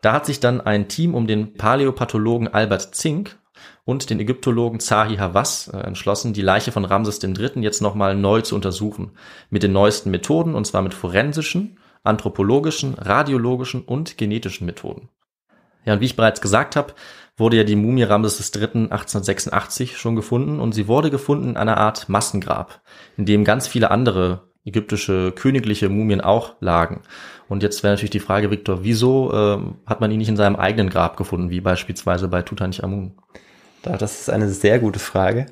Da 0.00 0.12
hat 0.12 0.26
sich 0.26 0.40
dann 0.40 0.60
ein 0.60 0.88
Team 0.88 1.14
um 1.14 1.26
den 1.26 1.54
Paläopathologen 1.54 2.52
Albert 2.52 2.94
Zink 2.94 3.38
und 3.84 4.10
den 4.10 4.20
Ägyptologen 4.20 4.80
Zahi 4.80 5.16
Hawass 5.16 5.68
äh, 5.68 5.78
entschlossen, 5.78 6.32
die 6.32 6.42
Leiche 6.42 6.72
von 6.72 6.84
Ramses 6.84 7.22
III. 7.22 7.60
jetzt 7.60 7.80
nochmal 7.80 8.14
neu 8.14 8.40
zu 8.40 8.54
untersuchen. 8.54 9.12
Mit 9.50 9.62
den 9.62 9.72
neuesten 9.72 10.10
Methoden, 10.10 10.54
und 10.54 10.66
zwar 10.66 10.82
mit 10.82 10.94
forensischen, 10.94 11.78
anthropologischen, 12.02 12.94
radiologischen 12.94 13.82
und 13.82 14.18
genetischen 14.18 14.66
Methoden. 14.66 15.08
Ja, 15.84 15.94
und 15.94 16.00
wie 16.00 16.06
ich 16.06 16.16
bereits 16.16 16.40
gesagt 16.40 16.76
habe, 16.76 16.94
wurde 17.36 17.56
ja 17.56 17.64
die 17.64 17.76
Mumie 17.76 18.04
Ramses 18.04 18.54
III. 18.54 18.90
1886 18.90 19.98
schon 19.98 20.16
gefunden 20.16 20.60
und 20.60 20.72
sie 20.72 20.88
wurde 20.88 21.10
gefunden 21.10 21.50
in 21.50 21.56
einer 21.56 21.78
Art 21.78 22.08
Massengrab, 22.08 22.80
in 23.16 23.26
dem 23.26 23.44
ganz 23.44 23.66
viele 23.66 23.90
andere 23.90 24.53
ägyptische 24.64 25.32
königliche 25.32 25.88
Mumien 25.88 26.20
auch 26.20 26.54
lagen. 26.60 27.02
Und 27.48 27.62
jetzt 27.62 27.82
wäre 27.82 27.92
natürlich 27.92 28.10
die 28.10 28.20
Frage, 28.20 28.50
Viktor, 28.50 28.82
wieso 28.82 29.32
äh, 29.32 29.58
hat 29.86 30.00
man 30.00 30.10
ihn 30.10 30.18
nicht 30.18 30.28
in 30.28 30.36
seinem 30.36 30.56
eigenen 30.56 30.88
Grab 30.88 31.16
gefunden, 31.16 31.50
wie 31.50 31.60
beispielsweise 31.60 32.28
bei 32.28 32.42
Tutanchamun? 32.42 33.12
Das 33.82 34.20
ist 34.20 34.30
eine 34.30 34.48
sehr 34.48 34.78
gute 34.78 34.98
Frage. 34.98 35.46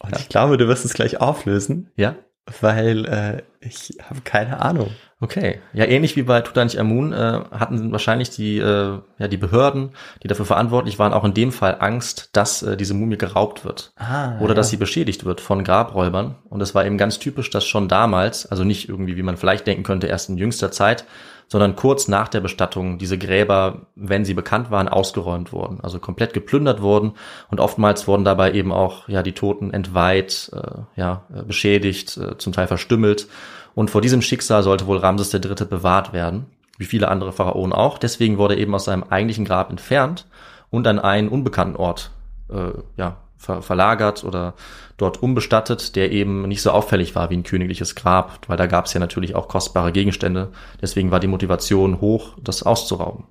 Und 0.00 0.12
ja. 0.12 0.18
ich 0.18 0.28
glaube, 0.28 0.56
du 0.56 0.66
wirst 0.66 0.84
es 0.84 0.94
gleich 0.94 1.20
auflösen. 1.20 1.90
Ja. 1.96 2.16
Weil 2.60 3.04
äh, 3.06 3.42
ich 3.60 3.98
habe 4.08 4.20
keine 4.22 4.60
Ahnung. 4.60 4.90
Okay, 5.20 5.58
ja 5.72 5.84
ähnlich 5.84 6.14
wie 6.14 6.22
bei 6.22 6.40
Tutanchamun 6.40 7.12
äh, 7.12 7.40
hatten 7.50 7.90
wahrscheinlich 7.90 8.30
die 8.30 8.58
äh, 8.58 8.98
ja 9.18 9.28
die 9.28 9.36
Behörden, 9.36 9.90
die 10.22 10.28
dafür 10.28 10.44
verantwortlich 10.44 10.98
waren, 11.00 11.12
auch 11.12 11.24
in 11.24 11.34
dem 11.34 11.50
Fall 11.50 11.76
Angst, 11.80 12.30
dass 12.32 12.62
äh, 12.62 12.76
diese 12.76 12.94
Mumie 12.94 13.18
geraubt 13.18 13.64
wird 13.64 13.92
ah, 13.96 14.38
oder 14.38 14.50
ja. 14.50 14.54
dass 14.54 14.70
sie 14.70 14.76
beschädigt 14.76 15.24
wird 15.24 15.40
von 15.40 15.64
Grabräubern. 15.64 16.36
Und 16.48 16.60
es 16.60 16.74
war 16.74 16.86
eben 16.86 16.98
ganz 16.98 17.18
typisch, 17.18 17.50
dass 17.50 17.66
schon 17.66 17.88
damals, 17.88 18.46
also 18.46 18.62
nicht 18.62 18.88
irgendwie, 18.88 19.16
wie 19.16 19.24
man 19.24 19.36
vielleicht 19.36 19.66
denken 19.66 19.82
könnte, 19.82 20.06
erst 20.06 20.28
in 20.28 20.38
jüngster 20.38 20.70
Zeit, 20.70 21.04
sondern 21.48 21.76
kurz 21.76 22.08
nach 22.08 22.28
der 22.28 22.40
Bestattung 22.40 22.98
diese 22.98 23.18
Gräber, 23.18 23.86
wenn 23.96 24.24
sie 24.24 24.34
bekannt 24.34 24.70
waren, 24.70 24.88
ausgeräumt 24.88 25.52
wurden, 25.52 25.80
also 25.80 25.98
komplett 25.98 26.34
geplündert 26.34 26.82
wurden 26.82 27.12
und 27.50 27.58
oftmals 27.58 28.06
wurden 28.06 28.24
dabei 28.24 28.52
eben 28.52 28.72
auch 28.72 29.08
ja 29.08 29.22
die 29.22 29.32
Toten 29.32 29.72
entweiht, 29.72 30.50
äh, 30.54 31.00
ja 31.00 31.24
beschädigt, 31.46 32.16
äh, 32.16 32.38
zum 32.38 32.52
Teil 32.52 32.66
verstümmelt 32.66 33.28
und 33.74 33.90
vor 33.90 34.00
diesem 34.00 34.22
Schicksal 34.22 34.62
sollte 34.62 34.86
wohl 34.86 34.98
Ramses 34.98 35.32
III. 35.32 35.66
bewahrt 35.68 36.12
werden, 36.12 36.46
wie 36.78 36.84
viele 36.84 37.08
andere 37.08 37.32
Pharaonen 37.32 37.72
auch. 37.72 37.98
Deswegen 37.98 38.38
wurde 38.38 38.54
er 38.54 38.60
eben 38.60 38.74
aus 38.74 38.84
seinem 38.84 39.04
eigentlichen 39.04 39.44
Grab 39.44 39.70
entfernt 39.70 40.26
und 40.70 40.86
an 40.86 40.98
einen 40.98 41.28
unbekannten 41.28 41.76
Ort 41.76 42.10
äh, 42.50 42.72
ja, 42.96 43.16
ver 43.38 43.62
verlagert 43.62 44.24
oder 44.24 44.54
dort 44.96 45.22
umbestattet, 45.22 45.96
der 45.96 46.10
eben 46.10 46.42
nicht 46.48 46.60
so 46.60 46.72
auffällig 46.72 47.14
war 47.14 47.30
wie 47.30 47.36
ein 47.36 47.44
königliches 47.44 47.94
Grab, 47.94 48.40
weil 48.48 48.56
da 48.56 48.66
gab 48.66 48.86
es 48.86 48.92
ja 48.92 49.00
natürlich 49.00 49.34
auch 49.34 49.48
kostbare 49.48 49.92
Gegenstände. 49.92 50.50
Deswegen 50.82 51.10
war 51.10 51.20
die 51.20 51.28
Motivation 51.28 52.00
hoch, 52.00 52.34
das 52.42 52.64
auszurauben. 52.64 53.24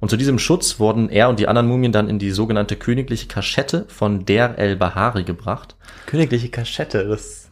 Und 0.00 0.10
zu 0.10 0.16
diesem 0.16 0.38
Schutz 0.38 0.78
wurden 0.78 1.08
er 1.08 1.28
und 1.28 1.38
die 1.38 1.48
anderen 1.48 1.68
Mumien 1.68 1.92
dann 1.92 2.08
in 2.08 2.18
die 2.18 2.30
sogenannte 2.30 2.76
königliche 2.76 3.28
Kaschette 3.28 3.86
von 3.88 4.24
Der 4.24 4.58
el-Bahari 4.58 5.24
gebracht. 5.24 5.76
Königliche 6.06 6.48
Kaschette, 6.48 7.06
das 7.06 7.45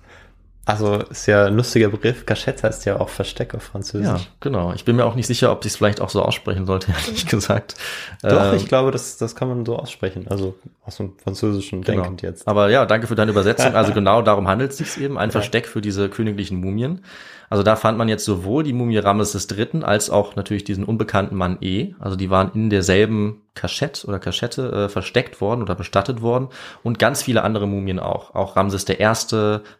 also 0.67 0.95
ist 0.97 1.27
ja 1.27 1.47
ein 1.47 1.57
lustiger 1.57 1.89
Begriff. 1.89 2.25
Cachette 2.25 2.63
heißt 2.63 2.87
ja 2.87 2.99
auch 2.99 3.11
Versteck 3.11 3.55
auf 3.55 3.63
Französisch. 3.63 4.07
Ja, 4.07 4.21
genau. 4.41 4.73
Ich 4.73 4.85
bin 4.85 4.97
mir 4.97 5.05
auch 5.05 5.15
nicht 5.15 5.27
sicher, 5.27 5.53
ob 5.53 5.65
ich 5.65 5.73
es 5.73 5.77
vielleicht 5.77 6.01
auch 6.01 6.09
so 6.09 6.23
aussprechen 6.23 6.65
sollte, 6.65 6.93
ehrlich 7.07 7.27
gesagt. 7.27 7.75
Doch, 8.23 8.53
ähm, 8.53 8.57
ich 8.57 8.67
glaube, 8.67 8.91
das, 8.91 9.19
das 9.19 9.37
kann 9.37 9.49
man 9.49 9.67
so 9.67 9.77
aussprechen. 9.77 10.27
Also 10.29 10.55
aus 10.85 10.97
dem 10.97 11.13
Französischen 11.23 11.83
genau. 11.83 12.03
denkend 12.03 12.23
jetzt. 12.23 12.49
Aber 12.49 12.71
ja, 12.71 12.87
danke 12.87 13.07
für 13.07 13.15
deine 13.15 13.33
Übersetzung. 13.33 13.75
Also 13.75 13.93
genau 13.95 14.23
darum 14.23 14.49
handelt 14.49 14.71
es 14.71 14.79
sich 14.79 15.01
eben. 15.01 15.19
Ein 15.19 15.31
Versteck 15.31 15.67
für 15.67 15.83
diese 15.83 16.09
königlichen 16.09 16.61
Mumien. 16.61 17.03
Also 17.51 17.63
da 17.63 17.77
fand 17.77 17.99
man 17.99 18.09
jetzt 18.09 18.25
sowohl 18.25 18.65
die 18.65 18.73
Mumie 18.73 18.99
Ramses 18.99 19.49
III. 19.51 19.85
als 19.85 20.11
auch 20.11 20.35
natürlich 20.35 20.65
diesen 20.65 20.85
unbekannten 20.85 21.37
Mann 21.37 21.59
E. 21.61 21.95
Also 21.99 22.17
die 22.17 22.31
waren 22.31 22.51
in 22.55 22.71
derselben 22.71 23.43
Kaschette 23.55 24.07
oder 24.07 24.19
Kaschette 24.19 24.73
äh, 24.73 24.89
versteckt 24.89 25.41
worden 25.41 25.63
oder 25.63 25.75
bestattet 25.75 26.23
worden 26.23 26.49
und 26.83 26.99
ganz 26.99 27.23
viele 27.23 27.43
andere 27.43 27.69
Mumien 27.69 28.01
auch. 28.01 28.35
Auch 28.35 28.57
Ramses 28.57 28.89
I., 28.89 28.97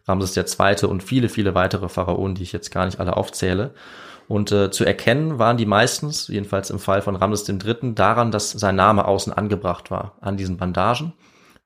Ramses 0.07 0.37
II. 0.37 0.74
Und 0.83 1.03
viele, 1.03 1.29
viele 1.29 1.55
weitere 1.55 1.89
Pharaonen, 1.89 2.35
die 2.35 2.43
ich 2.43 2.51
jetzt 2.51 2.71
gar 2.71 2.85
nicht 2.85 2.99
alle 2.99 3.17
aufzähle. 3.17 3.73
Und 4.27 4.51
äh, 4.51 4.71
zu 4.71 4.85
erkennen 4.85 5.39
waren 5.39 5.57
die 5.57 5.65
meistens, 5.65 6.27
jedenfalls 6.27 6.69
im 6.69 6.79
Fall 6.79 7.01
von 7.01 7.15
Ramses 7.15 7.47
III., 7.47 7.93
daran, 7.93 8.31
dass 8.31 8.51
sein 8.51 8.75
Name 8.75 9.05
außen 9.05 9.33
angebracht 9.33 9.91
war, 9.91 10.17
an 10.21 10.37
diesen 10.37 10.57
Bandagen 10.57 11.13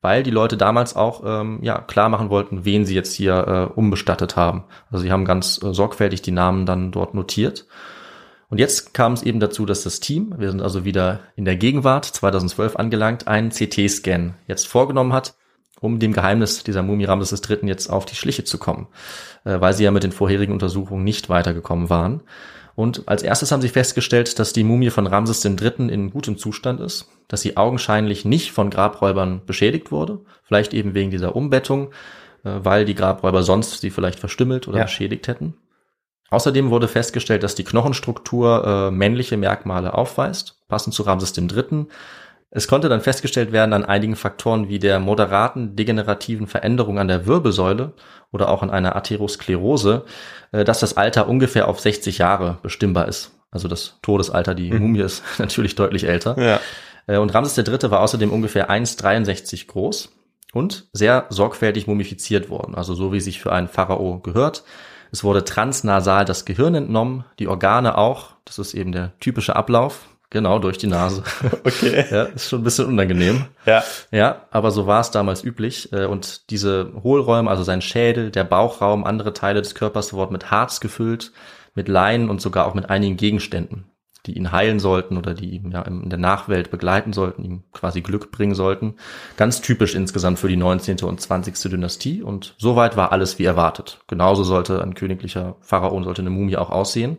weil 0.02 0.24
die 0.24 0.32
Leute 0.32 0.58
damals 0.58 0.96
auch 0.96 1.24
ähm, 1.26 1.60
ja 1.62 1.80
klar 1.80 2.10
machen 2.10 2.30
wollten, 2.30 2.64
wen 2.66 2.86
sie 2.86 2.96
jetzt 2.96 3.14
hier 3.14 3.48
äh, 3.48 3.80
umbestattet 3.80 4.36
haben. 4.36 4.64
Also 4.90 5.04
sie 5.04 5.12
haben 5.12 5.26
ganz 5.26 5.62
äh, 5.62 5.74
sorgfältig 5.74 6.22
die 6.22 6.32
Namen 6.32 6.66
dann 6.66 6.92
dort 6.92 7.14
notiert. 7.14 7.68
Und 8.50 8.58
jetzt 8.58 8.94
kam 8.94 9.14
es 9.14 9.22
eben 9.22 9.40
dazu, 9.40 9.66
dass 9.66 9.84
das 9.84 10.00
Team, 10.00 10.34
wir 10.38 10.50
sind 10.50 10.62
also 10.62 10.84
wieder 10.84 11.20
in 11.36 11.46
der 11.46 11.56
Gegenwart 11.56 12.06
2012 12.06 12.78
angelangt, 12.78 13.28
einen 13.28 13.50
CT-Scan 13.50 14.36
jetzt 14.48 14.68
vorgenommen 14.68 15.14
hat, 15.14 15.36
um 15.80 16.00
dem 16.00 16.14
Geheimnis 16.14 16.64
dieser 16.64 16.84
Mumie 16.84 17.06
Ramses 17.06 17.42
III. 17.48 17.68
jetzt 17.68 17.90
auf 17.90 18.06
die 18.06 18.16
Schliche 18.16 18.44
zu 18.44 18.58
kommen, 18.58 18.88
äh, 19.46 19.60
weil 19.60 19.74
sie 19.74 19.84
ja 19.84 19.92
mit 19.92 20.04
den 20.04 20.12
vorherigen 20.12 20.54
Untersuchungen 20.54 21.04
nicht 21.04 21.30
weitergekommen 21.30 21.90
waren. 21.90 22.22
Und 22.76 23.08
als 23.08 23.24
erstes 23.24 23.52
haben 23.52 23.62
sie 23.62 23.70
festgestellt, 23.70 24.40
dass 24.40 24.54
die 24.54 24.64
Mumie 24.64 24.90
von 24.90 25.08
Ramses 25.08 25.44
III. 25.44 25.90
in 25.90 26.12
gutem 26.12 26.38
Zustand 26.38 26.80
ist, 26.80 27.10
dass 27.28 27.42
sie 27.42 27.58
augenscheinlich 27.58 28.24
nicht 28.24 28.52
von 28.52 28.70
Grabräubern 28.70 29.42
beschädigt 29.46 29.92
wurde, 29.92 30.22
vielleicht 30.44 30.74
eben 30.74 30.94
wegen 30.94 31.12
dieser 31.12 31.36
Umbettung, 31.36 31.92
äh, 32.44 32.52
weil 32.64 32.86
die 32.86 32.96
Grabräuber 32.96 33.44
sonst 33.44 33.82
sie 33.82 33.90
vielleicht 33.90 34.20
verstümmelt 34.20 34.68
oder 34.68 34.78
ja. 34.78 34.84
beschädigt 34.86 35.28
hätten. 35.28 35.56
Außerdem 36.30 36.70
wurde 36.70 36.88
festgestellt, 36.88 37.44
dass 37.44 37.56
die 37.56 37.64
Knochenstruktur 37.64 38.64
äh, 38.66 38.92
männliche 38.92 39.36
Merkmale 39.36 39.94
aufweist, 39.94 40.62
passend 40.68 40.94
zu 40.94 41.04
Ramses 41.04 41.36
III. 41.36 41.88
Es 42.52 42.68
konnte 42.68 42.90
dann 42.90 43.02
festgestellt 43.02 43.52
werden 43.52 43.74
an 43.74 43.86
einigen 43.86 44.16
Faktoren 44.16 44.70
wie 44.70 44.80
der 44.80 45.00
moderaten 45.00 45.76
degenerativen 45.76 46.48
Veränderung 46.48 46.98
an 46.98 47.08
der 47.08 47.28
Wirbelsäule 47.28 47.94
oder 48.32 48.50
auch 48.50 48.64
an 48.64 48.72
einer 48.72 48.96
Atherosklerose, 48.96 50.06
äh, 50.52 50.64
dass 50.64 50.80
das 50.80 50.98
Alter 50.98 51.28
ungefähr 51.28 51.68
auf 51.68 51.80
60 51.80 52.18
Jahre 52.18 52.58
bestimmbar 52.64 53.08
ist. 53.08 53.32
Also 53.52 53.68
das 53.68 53.98
Todesalter, 54.02 54.56
die 54.56 54.72
mhm. 54.72 54.80
Mumie 54.80 55.02
ist 55.02 55.24
natürlich 55.38 55.76
deutlich 55.76 56.06
älter. 56.06 56.40
Ja. 56.40 56.60
Äh, 57.08 57.18
und 57.18 57.34
Ramses 57.34 57.58
III. 57.58 57.92
war 57.92 58.02
außerdem 58.02 58.32
ungefähr 58.32 58.70
1,63 58.70 59.68
groß 59.68 60.10
und 60.54 60.88
sehr 60.94 61.28
sorgfältig 61.30 61.86
mumifiziert 61.86 62.50
worden, 62.50 62.74
also 62.74 62.96
so 62.96 63.14
wie 63.14 63.20
sich 63.20 63.40
für 63.40 63.52
einen 63.52 63.68
Pharao 63.68 64.20
gehört. 64.20 64.64
Es 65.12 65.24
wurde 65.24 65.44
transnasal 65.44 66.26
das 66.26 66.46
Gehirn 66.46 66.76
entnommen, 66.76 67.26
die 67.40 67.48
Organe 67.48 67.98
auch. 67.98 68.34
Das 68.46 68.60
ist 68.60 68.74
eben 68.74 68.92
der 68.92 69.12
typische 69.20 69.56
Ablauf. 69.56 70.08
Genau, 70.32 70.60
durch 70.60 70.78
die 70.78 70.88
Nase. 70.88 71.24
Okay. 71.64 72.06
ja, 72.12 72.24
ist 72.24 72.50
schon 72.50 72.62
ein 72.62 72.64
bisschen 72.64 72.86
unangenehm. 72.86 73.46
Ja. 73.66 73.84
Ja, 74.12 74.44
aber 74.52 74.72
so 74.72 74.88
war 74.88 75.02
es 75.02 75.12
damals 75.12 75.44
üblich. 75.44 75.92
Äh, 75.92 76.06
und 76.06 76.50
diese 76.52 76.94
Hohlräume, 77.04 77.50
also 77.50 77.64
sein 77.64 77.82
Schädel, 77.82 78.32
der 78.32 78.44
Bauchraum, 78.44 79.04
andere 79.04 79.34
Teile 79.34 79.62
des 79.62 79.76
Körpers 79.76 80.14
wurden 80.14 80.34
mit 80.34 80.52
Harz 80.52 80.80
gefüllt, 80.80 81.32
mit 81.76 81.88
Leinen 81.88 82.30
und 82.30 82.42
sogar 82.42 82.68
auch 82.68 82.74
mit 82.74 82.90
einigen 82.90 83.18
Gegenständen, 83.18 83.86
die 84.26 84.38
ihn 84.38 84.52
heilen 84.52 84.80
sollten 84.80 85.18
oder 85.18 85.34
die 85.34 85.50
ihn 85.52 85.72
ja 85.72 85.82
in 85.82 86.10
der 86.10 86.20
Nachwelt 86.20 86.72
begleiten 86.72 87.14
sollten, 87.14 87.44
ihm 87.44 87.64
quasi 87.72 88.02
Glück 88.02 88.32
bringen 88.32 88.56
sollten. 88.56 88.96
Ganz 89.38 89.62
typisch 89.62 89.96
insgesamt 89.96 90.40
für 90.40 90.48
die 90.48 90.58
19. 90.58 91.00
und 91.04 91.20
20. 91.20 91.72
Dynastie. 91.72 92.22
Und 92.22 92.56
soweit 92.58 92.98
war 92.98 93.12
alles 93.12 93.40
wie 93.40 93.46
erwartet. 93.46 94.00
Genauso 94.08 94.44
sollte 94.44 94.82
ein 94.82 94.94
königlicher 94.94 95.56
Pharaon, 95.62 96.04
sollte 96.04 96.22
eine 96.22 96.32
Mumie 96.32 96.58
auch 96.58 96.70
aussehen. 96.70 97.18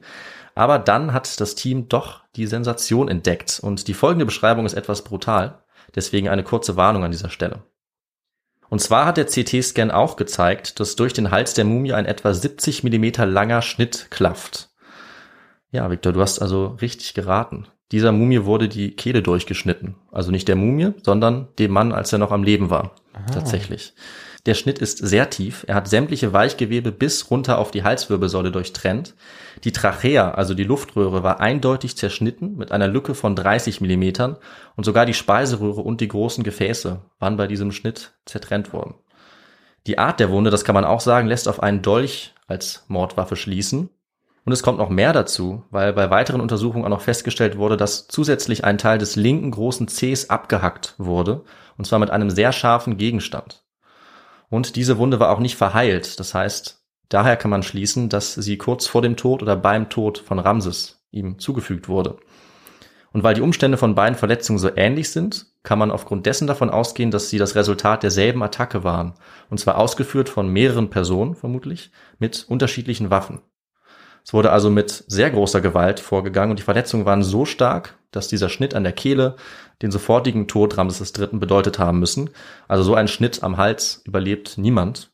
Aber 0.61 0.79
dann 0.79 1.15
hat 1.15 1.41
das 1.41 1.55
Team 1.55 1.89
doch 1.89 2.21
die 2.37 2.47
Sensation 2.47 3.09
entdeckt 3.09 3.61
und 3.63 3.89
die 3.89 3.95
folgende 3.95 4.27
Beschreibung 4.27 4.67
ist 4.67 4.75
etwas 4.75 5.05
brutal. 5.05 5.63
Deswegen 5.95 6.29
eine 6.29 6.45
kurze 6.45 6.77
Warnung 6.77 7.03
an 7.03 7.13
dieser 7.13 7.31
Stelle. 7.31 7.63
Und 8.69 8.83
zwar 8.83 9.07
hat 9.07 9.17
der 9.17 9.25
CT-Scan 9.25 9.91
auch 9.91 10.17
gezeigt, 10.17 10.79
dass 10.79 10.97
durch 10.97 11.15
den 11.15 11.31
Hals 11.31 11.55
der 11.55 11.65
Mumie 11.65 11.95
ein 11.95 12.05
etwa 12.05 12.35
70 12.35 12.85
Millimeter 12.85 13.25
langer 13.25 13.63
Schnitt 13.63 14.09
klafft. 14.11 14.69
Ja, 15.71 15.91
Victor, 15.91 16.13
du 16.13 16.21
hast 16.21 16.41
also 16.41 16.77
richtig 16.83 17.15
geraten. 17.15 17.67
Dieser 17.91 18.13
Mumie 18.13 18.45
wurde 18.45 18.69
die 18.69 18.95
Kehle 18.95 19.23
durchgeschnitten. 19.23 19.95
Also 20.13 20.31
nicht 20.31 20.47
der 20.47 20.57
Mumie, 20.57 20.93
sondern 21.03 21.49
dem 21.59 21.71
Mann, 21.71 21.93
als 21.93 22.13
er 22.13 22.19
noch 22.19 22.33
am 22.33 22.43
Leben 22.43 22.69
war. 22.69 22.97
Aha. 23.15 23.25
Tatsächlich. 23.33 23.95
Der 24.47 24.55
Schnitt 24.55 24.79
ist 24.79 24.99
sehr 24.99 25.29
tief. 25.29 25.65
Er 25.69 25.75
hat 25.75 25.89
sämtliche 25.89 26.33
Weichgewebe 26.33 26.93
bis 26.93 27.31
runter 27.31 27.59
auf 27.59 27.71
die 27.71 27.83
Halswirbelsäule 27.83 28.51
durchtrennt. 28.51 29.15
Die 29.65 29.73
Trachea, 29.73 30.31
also 30.31 30.55
die 30.55 30.65
Luftröhre, 30.65 31.23
war 31.23 31.41
eindeutig 31.41 31.97
zerschnitten 31.97 32.57
mit 32.57 32.73
einer 32.73 32.89
Lücke 32.89 33.15
von 33.15 33.37
30 33.37 33.83
Millimetern 33.83 34.39
und 34.77 34.85
sogar 34.85 35.05
die 35.05 35.15
Speiseröhre 35.15 35.83
und 35.83 36.01
die 36.01 36.09
großen 36.09 36.43
Gefäße 36.43 37.03
waren 37.19 37.37
bei 37.37 37.47
diesem 37.47 37.71
Schnitt 37.71 38.15
zertrennt 38.25 38.73
worden. 38.73 38.95
Die 39.87 39.99
Art 39.99 40.21
der 40.21 40.31
Wunde, 40.31 40.51
das 40.51 40.65
kann 40.65 40.75
man 40.75 40.85
auch 40.85 41.01
sagen, 41.01 41.29
lässt 41.29 41.49
auf 41.49 41.63
einen 41.63 41.83
Dolch 41.83 42.35
als 42.47 42.85
Mordwaffe 42.89 43.37
schließen. 43.37 43.91
Und 44.47 44.53
es 44.53 44.63
kommt 44.63 44.79
noch 44.79 44.89
mehr 44.89 45.13
dazu, 45.13 45.65
weil 45.71 45.93
bei 45.93 46.11
weiteren 46.11 46.41
Untersuchungen 46.41 46.85
auch 46.87 46.91
noch 46.91 47.03
festgestellt 47.03 47.59
wurde, 47.59 47.77
dass 47.77 48.09
zusätzlich 48.09 48.65
ein 48.65 48.79
Teil 48.79 48.99
des 48.99 49.17
linken 49.17 49.51
großen 49.51 49.87
Zehs 49.89 50.31
abgehackt 50.31 50.95
wurde, 50.97 51.45
und 51.77 51.85
zwar 51.87 51.99
mit 51.99 52.11
einem 52.11 52.31
sehr 52.31 52.53
scharfen 52.53 52.97
Gegenstand. 52.97 53.60
Und 54.51 54.77
diese 54.77 54.99
Wunde 54.99 55.21
war 55.21 55.31
auch 55.31 55.39
nicht 55.39 55.57
verheilt. 55.57 56.21
Das 56.21 56.35
heißt, 56.35 56.85
daher 57.09 57.37
kann 57.37 57.51
man 57.51 57.63
schließen, 57.63 58.09
dass 58.09 58.35
sie 58.35 58.59
kurz 58.59 58.87
vor 58.87 59.01
dem 59.01 59.17
Tod 59.17 59.43
oder 59.43 59.57
beim 59.57 59.89
Tod 59.89 60.19
von 60.19 60.39
Ramses 60.39 61.07
ihm 61.13 61.39
zugefügt 61.39 61.89
wurde. 61.89 62.19
Und 63.13 63.25
weil 63.25 63.35
die 63.35 63.41
Umstände 63.41 63.77
von 63.77 63.95
beiden 63.95 64.17
Verletzungen 64.17 64.59
so 64.59 64.71
ähnlich 64.77 65.11
sind, 65.11 65.47
kann 65.63 65.79
man 65.79 65.91
aufgrund 65.91 66.27
dessen 66.27 66.47
davon 66.47 66.71
ausgehen, 66.71 67.11
dass 67.11 67.29
sie 67.29 67.39
das 67.39 67.55
Resultat 67.55 68.03
derselben 68.03 68.43
Attacke 68.43 68.85
waren. 68.85 69.15
Und 69.49 69.59
zwar 69.59 69.79
ausgeführt 69.79 70.29
von 70.29 70.49
mehreren 70.49 70.91
Personen, 70.91 71.35
vermutlich, 71.35 71.91
mit 72.19 72.45
unterschiedlichen 72.49 73.11
Waffen. 73.11 73.41
Es 74.25 74.33
wurde 74.33 74.53
also 74.53 74.71
mit 74.71 75.05
sehr 75.07 75.31
großer 75.31 75.61
Gewalt 75.61 76.01
vorgegangen 76.01 76.51
und 76.51 76.59
die 76.59 76.65
Verletzungen 76.65 77.05
waren 77.05 77.23
so 77.23 77.45
stark, 77.45 77.97
dass 78.11 78.29
dieser 78.29 78.49
Schnitt 78.49 78.75
an 78.75 78.85
der 78.85 78.93
Kehle 78.93 79.37
den 79.83 79.91
sofortigen 79.91 80.47
Tod 80.47 80.77
Ramses 80.77 81.13
III. 81.19 81.39
bedeutet 81.39 81.79
haben 81.79 81.99
müssen. 81.99 82.31
Also 82.69 82.83
so 82.83 82.95
ein 82.95 83.09
Schnitt 83.09 83.43
am 83.43 83.57
Hals 83.57 84.03
überlebt 84.05 84.59
niemand. 84.59 85.11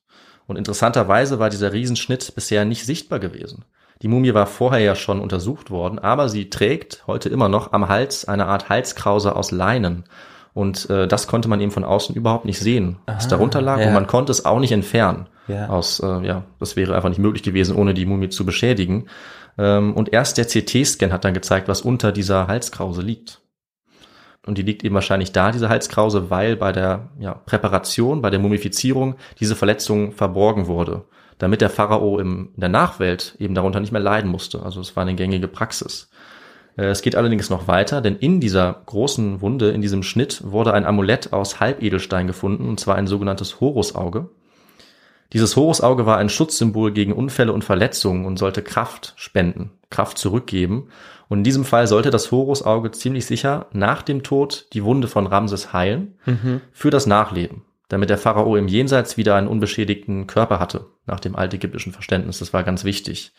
Und 0.46 0.56
interessanterweise 0.56 1.38
war 1.38 1.50
dieser 1.50 1.72
Riesenschnitt 1.72 2.34
bisher 2.34 2.64
nicht 2.64 2.84
sichtbar 2.84 3.18
gewesen. 3.18 3.64
Die 4.02 4.08
Mumie 4.08 4.34
war 4.34 4.46
vorher 4.46 4.80
ja 4.80 4.94
schon 4.94 5.20
untersucht 5.20 5.70
worden, 5.70 5.98
aber 5.98 6.28
sie 6.28 6.50
trägt 6.50 7.06
heute 7.06 7.28
immer 7.28 7.48
noch 7.48 7.72
am 7.72 7.88
Hals 7.88 8.26
eine 8.26 8.46
Art 8.46 8.68
Halskrause 8.68 9.34
aus 9.34 9.50
Leinen. 9.50 10.04
Und 10.52 10.88
äh, 10.90 11.08
das 11.08 11.26
konnte 11.26 11.48
man 11.48 11.60
eben 11.60 11.70
von 11.70 11.84
außen 11.84 12.14
überhaupt 12.14 12.44
nicht 12.44 12.58
sehen, 12.58 12.98
was 13.06 13.28
darunter 13.28 13.60
lag. 13.60 13.78
Ja. 13.78 13.88
Und 13.88 13.94
man 13.94 14.06
konnte 14.06 14.32
es 14.32 14.44
auch 14.44 14.58
nicht 14.58 14.72
entfernen. 14.72 15.28
Ja. 15.48 15.68
Aus, 15.68 16.00
äh, 16.00 16.26
ja, 16.26 16.44
das 16.58 16.76
wäre 16.76 16.94
einfach 16.94 17.08
nicht 17.08 17.18
möglich 17.18 17.42
gewesen, 17.42 17.76
ohne 17.76 17.94
die 17.94 18.06
Mumie 18.06 18.28
zu 18.28 18.44
beschädigen. 18.44 19.08
Ähm, 19.58 19.94
und 19.94 20.12
erst 20.12 20.38
der 20.38 20.46
CT-Scan 20.46 21.12
hat 21.12 21.24
dann 21.24 21.34
gezeigt, 21.34 21.68
was 21.68 21.82
unter 21.82 22.12
dieser 22.12 22.46
Halskrause 22.46 23.02
liegt. 23.02 23.40
Und 24.46 24.58
die 24.58 24.62
liegt 24.62 24.84
eben 24.84 24.94
wahrscheinlich 24.94 25.32
da, 25.32 25.50
diese 25.50 25.68
Halskrause, 25.68 26.30
weil 26.30 26.56
bei 26.56 26.70
der 26.70 27.10
ja, 27.18 27.34
Präparation, 27.34 28.22
bei 28.22 28.30
der 28.30 28.38
Mumifizierung 28.38 29.16
diese 29.40 29.56
Verletzung 29.56 30.12
verborgen 30.12 30.68
wurde, 30.68 31.04
damit 31.38 31.60
der 31.60 31.70
Pharao 31.70 32.18
im, 32.18 32.50
in 32.54 32.60
der 32.60 32.68
Nachwelt 32.68 33.34
eben 33.40 33.54
darunter 33.54 33.80
nicht 33.80 33.92
mehr 33.92 34.00
leiden 34.00 34.30
musste. 34.30 34.62
Also 34.62 34.80
es 34.80 34.94
war 34.94 35.02
eine 35.02 35.16
gängige 35.16 35.48
Praxis. 35.48 36.10
Äh, 36.76 36.86
es 36.86 37.02
geht 37.02 37.16
allerdings 37.16 37.50
noch 37.50 37.66
weiter, 37.66 38.00
denn 38.00 38.16
in 38.16 38.40
dieser 38.40 38.82
großen 38.86 39.40
Wunde, 39.40 39.70
in 39.70 39.80
diesem 39.80 40.04
Schnitt, 40.04 40.42
wurde 40.44 40.72
ein 40.72 40.86
Amulett 40.86 41.32
aus 41.32 41.58
Halbedelstein 41.58 42.28
gefunden, 42.28 42.68
und 42.68 42.78
zwar 42.78 42.94
ein 42.94 43.08
sogenanntes 43.08 43.60
Horusauge. 43.60 44.30
Dieses 45.36 45.54
Horusauge 45.54 46.06
war 46.06 46.16
ein 46.16 46.30
Schutzsymbol 46.30 46.92
gegen 46.92 47.12
Unfälle 47.12 47.52
und 47.52 47.62
Verletzungen 47.62 48.24
und 48.24 48.38
sollte 48.38 48.62
Kraft 48.62 49.12
spenden, 49.16 49.70
Kraft 49.90 50.16
zurückgeben. 50.16 50.88
Und 51.28 51.40
in 51.40 51.44
diesem 51.44 51.66
Fall 51.66 51.86
sollte 51.86 52.08
das 52.08 52.30
Horusauge 52.32 52.90
ziemlich 52.92 53.26
sicher 53.26 53.66
nach 53.70 54.00
dem 54.00 54.22
Tod 54.22 54.66
die 54.72 54.82
Wunde 54.82 55.08
von 55.08 55.26
Ramses 55.26 55.74
heilen 55.74 56.16
mhm. 56.24 56.62
für 56.72 56.88
das 56.88 57.06
Nachleben. 57.06 57.66
damit 57.88 58.08
der 58.08 58.16
Pharao 58.16 58.56
im 58.56 58.66
Jenseits 58.66 59.18
wieder 59.18 59.34
einen 59.34 59.46
unbeschädigten 59.46 60.26
Körper 60.26 60.58
hatte, 60.58 60.86
nach 61.04 61.20
dem 61.20 61.36
altägyptischen 61.36 61.92
Verständnis. 61.92 62.38
Das 62.38 62.54
war 62.54 62.64
ganz 62.64 62.84
wichtig. 62.84 63.34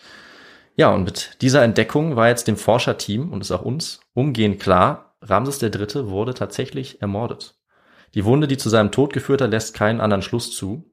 Ja, 0.75 0.93
und 0.93 1.03
mit 1.03 1.41
dieser 1.41 1.63
Entdeckung 1.63 2.15
war 2.15 2.27
jetzt 2.27 2.47
dem 2.47 2.57
Forscherteam 2.57 3.31
und 3.31 3.41
es 3.41 3.51
auch 3.51 3.63
uns 3.63 4.01
umgehend 4.13 4.59
klar, 4.59 5.15
Ramses 5.23 5.59
III. 5.63 6.11
wurde 6.11 6.35
tatsächlich 6.35 7.01
ermordet. 7.01 7.55
Die 8.13 8.23
Wunde, 8.23 8.47
die 8.47 8.57
zu 8.57 8.69
seinem 8.69 8.91
Tod 8.91 9.13
geführt 9.13 9.41
hat, 9.41 9.49
lässt 9.49 9.73
keinen 9.73 9.99
anderen 9.99 10.21
Schluss 10.21 10.55
zu. 10.55 10.85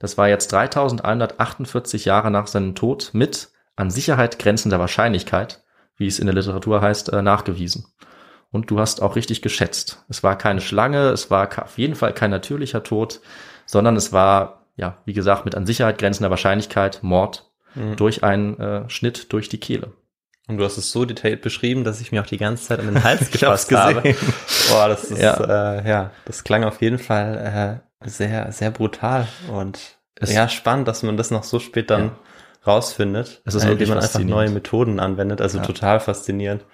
Das 0.00 0.18
war 0.18 0.28
jetzt 0.28 0.50
3148 0.52 2.06
Jahre 2.06 2.32
nach 2.32 2.48
seinem 2.48 2.74
Tod 2.74 3.10
mit 3.12 3.50
an 3.76 3.90
Sicherheit 3.90 4.40
grenzender 4.40 4.80
Wahrscheinlichkeit, 4.80 5.62
wie 5.96 6.06
es 6.06 6.18
in 6.18 6.26
der 6.26 6.34
Literatur 6.34 6.80
heißt, 6.80 7.12
äh, 7.12 7.22
nachgewiesen. 7.22 7.86
Und 8.50 8.70
du 8.70 8.80
hast 8.80 9.00
auch 9.00 9.14
richtig 9.14 9.42
geschätzt. 9.42 10.04
Es 10.08 10.24
war 10.24 10.36
keine 10.36 10.60
Schlange, 10.60 11.10
es 11.10 11.30
war 11.30 11.48
auf 11.62 11.78
jeden 11.78 11.94
Fall 11.94 12.12
kein 12.14 12.30
natürlicher 12.30 12.82
Tod, 12.82 13.20
sondern 13.66 13.94
es 13.94 14.12
war, 14.12 14.66
ja, 14.74 14.96
wie 15.04 15.12
gesagt, 15.12 15.44
mit 15.44 15.54
an 15.54 15.66
Sicherheit 15.66 15.98
grenzender 15.98 16.30
Wahrscheinlichkeit 16.30 17.02
Mord 17.02 17.50
mhm. 17.74 17.94
durch 17.96 18.24
einen 18.24 18.58
äh, 18.58 18.90
Schnitt 18.90 19.32
durch 19.32 19.48
die 19.48 19.60
Kehle. 19.60 19.92
Und 20.50 20.56
du 20.56 20.64
hast 20.64 20.76
es 20.76 20.90
so 20.90 21.04
detailliert 21.04 21.42
beschrieben, 21.42 21.84
dass 21.84 22.00
ich 22.00 22.10
mir 22.10 22.22
auch 22.22 22.26
die 22.26 22.36
ganze 22.36 22.64
Zeit 22.64 22.80
an 22.80 22.86
den 22.86 23.04
Hals 23.04 23.30
gefasst 23.30 23.70
habe. 23.70 24.02
Boah, 24.68 24.88
das 24.88 25.04
ist, 25.04 25.22
ja. 25.22 25.78
Äh, 25.78 25.88
ja, 25.88 26.10
das 26.24 26.42
klang 26.42 26.64
auf 26.64 26.82
jeden 26.82 26.98
Fall 26.98 27.80
äh, 28.02 28.08
sehr, 28.08 28.50
sehr 28.50 28.72
brutal 28.72 29.28
und 29.52 29.78
es, 30.16 30.32
ja, 30.32 30.48
spannend, 30.48 30.88
dass 30.88 31.04
man 31.04 31.16
das 31.16 31.30
noch 31.30 31.44
so 31.44 31.60
spät 31.60 31.88
dann 31.88 32.06
ja. 32.06 32.12
rausfindet, 32.66 33.42
es 33.44 33.54
ist 33.54 33.64
äh, 33.64 33.70
indem 33.70 33.90
man 33.90 33.98
einfach 33.98 34.18
neue 34.20 34.50
Methoden 34.50 34.98
anwendet, 34.98 35.40
also 35.40 35.58
ja. 35.58 35.64
total 35.64 36.00
faszinierend. 36.00 36.64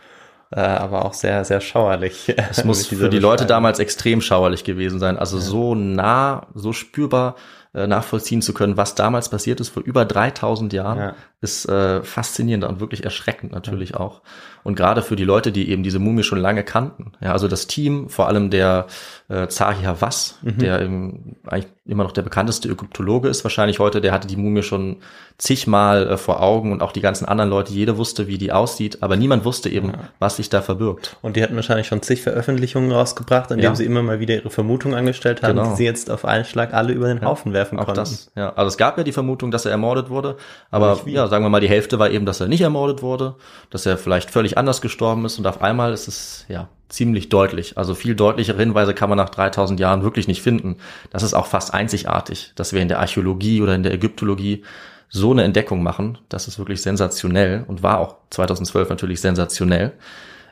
Äh, 0.52 0.60
aber 0.60 1.04
auch 1.04 1.12
sehr, 1.12 1.44
sehr 1.44 1.60
schauerlich. 1.60 2.32
Es 2.50 2.64
muss 2.64 2.86
für 2.86 3.08
die 3.08 3.18
Leute 3.18 3.46
damals 3.46 3.80
extrem 3.80 4.20
schauerlich 4.20 4.62
gewesen 4.62 5.00
sein. 5.00 5.18
Also 5.18 5.38
ja. 5.38 5.42
so 5.42 5.74
nah, 5.74 6.46
so 6.54 6.72
spürbar 6.72 7.34
äh, 7.74 7.86
nachvollziehen 7.86 8.42
zu 8.42 8.54
können, 8.54 8.76
was 8.76 8.94
damals 8.94 9.28
passiert 9.28 9.60
ist 9.60 9.70
vor 9.70 9.82
über 9.82 10.04
3000 10.04 10.72
Jahren, 10.72 10.98
ja. 10.98 11.14
Ist 11.40 11.68
äh, 11.68 12.02
faszinierend 12.02 12.64
und 12.64 12.80
wirklich 12.80 13.04
erschreckend 13.04 13.52
natürlich 13.52 13.90
ja. 13.90 14.00
auch. 14.00 14.22
Und 14.64 14.74
gerade 14.74 15.02
für 15.02 15.14
die 15.14 15.24
Leute, 15.24 15.52
die 15.52 15.70
eben 15.70 15.82
diese 15.82 16.00
Mumie 16.00 16.24
schon 16.24 16.40
lange 16.40 16.64
kannten. 16.64 17.12
Ja, 17.20 17.32
also 17.32 17.46
das 17.46 17.68
Team, 17.68 18.08
vor 18.08 18.26
allem 18.26 18.50
der 18.50 18.86
äh, 19.28 19.46
Zahi 19.46 19.84
Hawass, 19.84 20.38
mhm. 20.42 20.58
der 20.58 20.80
im, 20.80 21.36
eigentlich 21.46 21.70
immer 21.84 22.02
noch 22.02 22.10
der 22.10 22.22
bekannteste 22.22 22.68
Ägyptologe 22.68 23.28
ist, 23.28 23.44
wahrscheinlich 23.44 23.78
heute, 23.78 24.00
der 24.00 24.10
hatte 24.12 24.26
die 24.26 24.36
Mumie 24.36 24.62
schon 24.62 24.96
zigmal 25.38 26.08
äh, 26.08 26.16
vor 26.16 26.42
Augen 26.42 26.72
und 26.72 26.82
auch 26.82 26.90
die 26.90 27.00
ganzen 27.00 27.26
anderen 27.26 27.48
Leute, 27.50 27.72
jeder 27.72 27.96
wusste, 27.96 28.26
wie 28.26 28.38
die 28.38 28.50
aussieht, 28.50 29.02
aber 29.02 29.16
niemand 29.16 29.44
wusste 29.44 29.68
eben, 29.68 29.90
ja. 29.90 29.98
was 30.18 30.36
sich 30.36 30.48
da 30.48 30.62
verbirgt. 30.62 31.16
Und 31.22 31.36
die 31.36 31.42
hatten 31.42 31.54
wahrscheinlich 31.54 31.86
schon 31.86 32.02
zig 32.02 32.22
Veröffentlichungen 32.22 32.90
rausgebracht, 32.90 33.50
indem 33.50 33.64
ja. 33.64 33.74
sie 33.76 33.84
immer 33.84 34.02
mal 34.02 34.18
wieder 34.18 34.34
ihre 34.34 34.50
Vermutung 34.50 34.94
angestellt 34.94 35.42
haben, 35.42 35.56
genau. 35.56 35.70
die 35.70 35.76
sie 35.76 35.84
jetzt 35.84 36.10
auf 36.10 36.24
einen 36.24 36.44
Schlag 36.44 36.74
alle 36.74 36.92
über 36.92 37.06
den 37.06 37.24
Haufen 37.24 37.52
werfen 37.52 37.78
auch 37.78 37.84
konnten. 37.84 38.00
Das, 38.00 38.32
ja, 38.34 38.52
also 38.54 38.68
es 38.68 38.76
gab 38.76 38.98
ja 38.98 39.04
die 39.04 39.12
Vermutung, 39.12 39.50
dass 39.50 39.64
er 39.64 39.70
ermordet 39.70 40.10
wurde, 40.10 40.36
aber 40.70 40.98
ja, 41.04 41.25
sagen 41.28 41.44
wir 41.44 41.48
mal, 41.48 41.60
die 41.60 41.68
Hälfte 41.68 41.98
war 41.98 42.10
eben, 42.10 42.26
dass 42.26 42.40
er 42.40 42.48
nicht 42.48 42.60
ermordet 42.60 43.02
wurde, 43.02 43.34
dass 43.70 43.86
er 43.86 43.98
vielleicht 43.98 44.30
völlig 44.30 44.58
anders 44.58 44.80
gestorben 44.80 45.24
ist 45.24 45.38
und 45.38 45.46
auf 45.46 45.62
einmal 45.62 45.92
ist 45.92 46.08
es 46.08 46.44
ja 46.48 46.68
ziemlich 46.88 47.28
deutlich. 47.28 47.76
Also 47.76 47.94
viel 47.94 48.14
deutlichere 48.14 48.58
Hinweise 48.58 48.94
kann 48.94 49.08
man 49.08 49.18
nach 49.18 49.30
3000 49.30 49.80
Jahren 49.80 50.02
wirklich 50.02 50.28
nicht 50.28 50.42
finden. 50.42 50.76
Das 51.10 51.22
ist 51.22 51.34
auch 51.34 51.46
fast 51.46 51.74
einzigartig, 51.74 52.52
dass 52.54 52.72
wir 52.72 52.80
in 52.80 52.88
der 52.88 53.00
Archäologie 53.00 53.60
oder 53.60 53.74
in 53.74 53.82
der 53.82 53.92
Ägyptologie 53.92 54.62
so 55.08 55.32
eine 55.32 55.44
Entdeckung 55.44 55.82
machen. 55.82 56.18
Das 56.28 56.48
ist 56.48 56.58
wirklich 56.58 56.82
sensationell 56.82 57.64
und 57.66 57.82
war 57.82 57.98
auch 57.98 58.16
2012 58.30 58.88
natürlich 58.88 59.20
sensationell. 59.20 59.92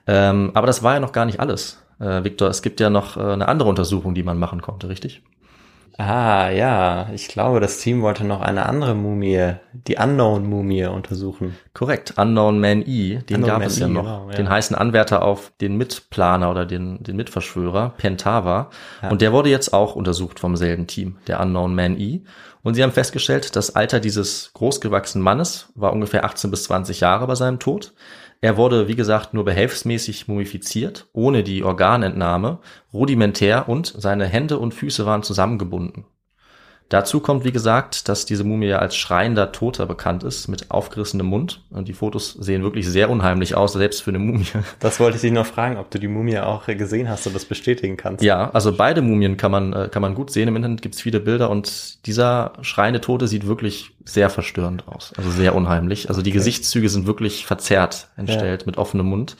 Ähm, 0.06 0.50
aber 0.54 0.66
das 0.66 0.82
war 0.82 0.94
ja 0.94 1.00
noch 1.00 1.12
gar 1.12 1.24
nicht 1.24 1.40
alles. 1.40 1.78
Äh, 1.98 2.24
Victor, 2.24 2.48
es 2.48 2.62
gibt 2.62 2.80
ja 2.80 2.90
noch 2.90 3.16
äh, 3.16 3.20
eine 3.20 3.48
andere 3.48 3.68
Untersuchung, 3.68 4.14
die 4.14 4.22
man 4.22 4.38
machen 4.38 4.60
konnte, 4.60 4.88
richtig? 4.88 5.22
Ah, 5.96 6.50
ja, 6.50 7.08
ich 7.12 7.28
glaube, 7.28 7.60
das 7.60 7.78
Team 7.78 8.02
wollte 8.02 8.24
noch 8.24 8.40
eine 8.40 8.66
andere 8.66 8.96
Mumie, 8.96 9.54
die 9.72 9.96
Unknown-Mumie 9.96 10.86
untersuchen. 10.86 11.56
Korrekt, 11.72 12.14
Unknown 12.16 12.58
Man 12.58 12.82
E, 12.82 13.18
den 13.18 13.36
Unknown 13.36 13.48
gab 13.48 13.58
Man 13.60 13.68
es 13.68 13.78
ja 13.78 13.86
e, 13.86 13.90
noch. 13.90 14.02
Genau, 14.02 14.30
ja. 14.30 14.36
Den 14.36 14.48
heißen 14.48 14.74
Anwärter 14.74 15.22
auf 15.22 15.52
den 15.60 15.76
Mitplaner 15.76 16.50
oder 16.50 16.66
den, 16.66 17.02
den 17.04 17.14
Mitverschwörer, 17.14 17.94
Pentava. 17.96 18.70
Ja. 19.02 19.10
Und 19.10 19.22
der 19.22 19.32
wurde 19.32 19.50
jetzt 19.50 19.72
auch 19.72 19.94
untersucht 19.94 20.40
vom 20.40 20.56
selben 20.56 20.88
Team, 20.88 21.18
der 21.28 21.38
Unknown 21.40 21.74
Man 21.76 21.96
E. 21.98 22.22
Und 22.64 22.74
sie 22.74 22.82
haben 22.82 22.92
festgestellt, 22.92 23.54
das 23.54 23.76
Alter 23.76 24.00
dieses 24.00 24.50
großgewachsenen 24.54 25.22
Mannes 25.22 25.68
war 25.76 25.92
ungefähr 25.92 26.24
18 26.24 26.50
bis 26.50 26.64
20 26.64 27.00
Jahre 27.00 27.26
bei 27.28 27.36
seinem 27.36 27.60
Tod. 27.60 27.92
Er 28.40 28.56
wurde, 28.56 28.88
wie 28.88 28.96
gesagt, 28.96 29.34
nur 29.34 29.44
behelfsmäßig 29.44 30.28
mumifiziert, 30.28 31.06
ohne 31.12 31.42
die 31.42 31.62
Organentnahme, 31.62 32.58
rudimentär 32.92 33.68
und 33.68 33.86
seine 33.86 34.26
Hände 34.26 34.58
und 34.58 34.74
Füße 34.74 35.06
waren 35.06 35.22
zusammengebunden. 35.22 36.04
Dazu 36.90 37.20
kommt, 37.20 37.44
wie 37.44 37.52
gesagt, 37.52 38.08
dass 38.08 38.26
diese 38.26 38.44
Mumie 38.44 38.66
ja 38.66 38.78
als 38.78 38.94
schreiender 38.94 39.52
Toter 39.52 39.86
bekannt 39.86 40.22
ist, 40.22 40.48
mit 40.48 40.70
aufgerissenem 40.70 41.26
Mund. 41.26 41.62
Und 41.70 41.88
die 41.88 41.94
Fotos 41.94 42.32
sehen 42.32 42.62
wirklich 42.62 42.86
sehr 42.86 43.08
unheimlich 43.08 43.54
aus, 43.54 43.72
selbst 43.72 44.02
für 44.02 44.10
eine 44.10 44.18
Mumie. 44.18 44.46
Das 44.80 45.00
wollte 45.00 45.16
ich 45.16 45.22
dich 45.22 45.32
noch 45.32 45.46
fragen, 45.46 45.78
ob 45.78 45.90
du 45.90 45.98
die 45.98 46.08
Mumie 46.08 46.38
auch 46.38 46.66
gesehen 46.66 47.08
hast 47.08 47.26
und 47.26 47.34
das 47.34 47.46
bestätigen 47.46 47.96
kannst. 47.96 48.22
Ja, 48.22 48.50
also 48.50 48.76
beide 48.76 49.00
Mumien 49.00 49.36
kann 49.38 49.50
man, 49.50 49.72
äh, 49.72 49.88
kann 49.90 50.02
man 50.02 50.14
gut 50.14 50.30
sehen. 50.30 50.46
Im 50.46 50.56
Internet 50.56 50.82
gibt 50.82 50.94
es 50.94 51.00
viele 51.00 51.20
Bilder 51.20 51.48
und 51.48 52.06
dieser 52.06 52.52
schreiende 52.60 53.00
Tote 53.00 53.28
sieht 53.28 53.46
wirklich 53.46 53.92
sehr 54.04 54.28
verstörend 54.28 54.86
aus. 54.86 55.12
Also 55.16 55.30
sehr 55.30 55.54
unheimlich. 55.54 56.10
Also 56.10 56.20
die 56.20 56.30
okay. 56.30 56.38
Gesichtszüge 56.38 56.90
sind 56.90 57.06
wirklich 57.06 57.46
verzerrt 57.46 58.08
entstellt 58.16 58.62
ja. 58.62 58.66
mit 58.66 58.76
offenem 58.76 59.06
Mund. 59.06 59.36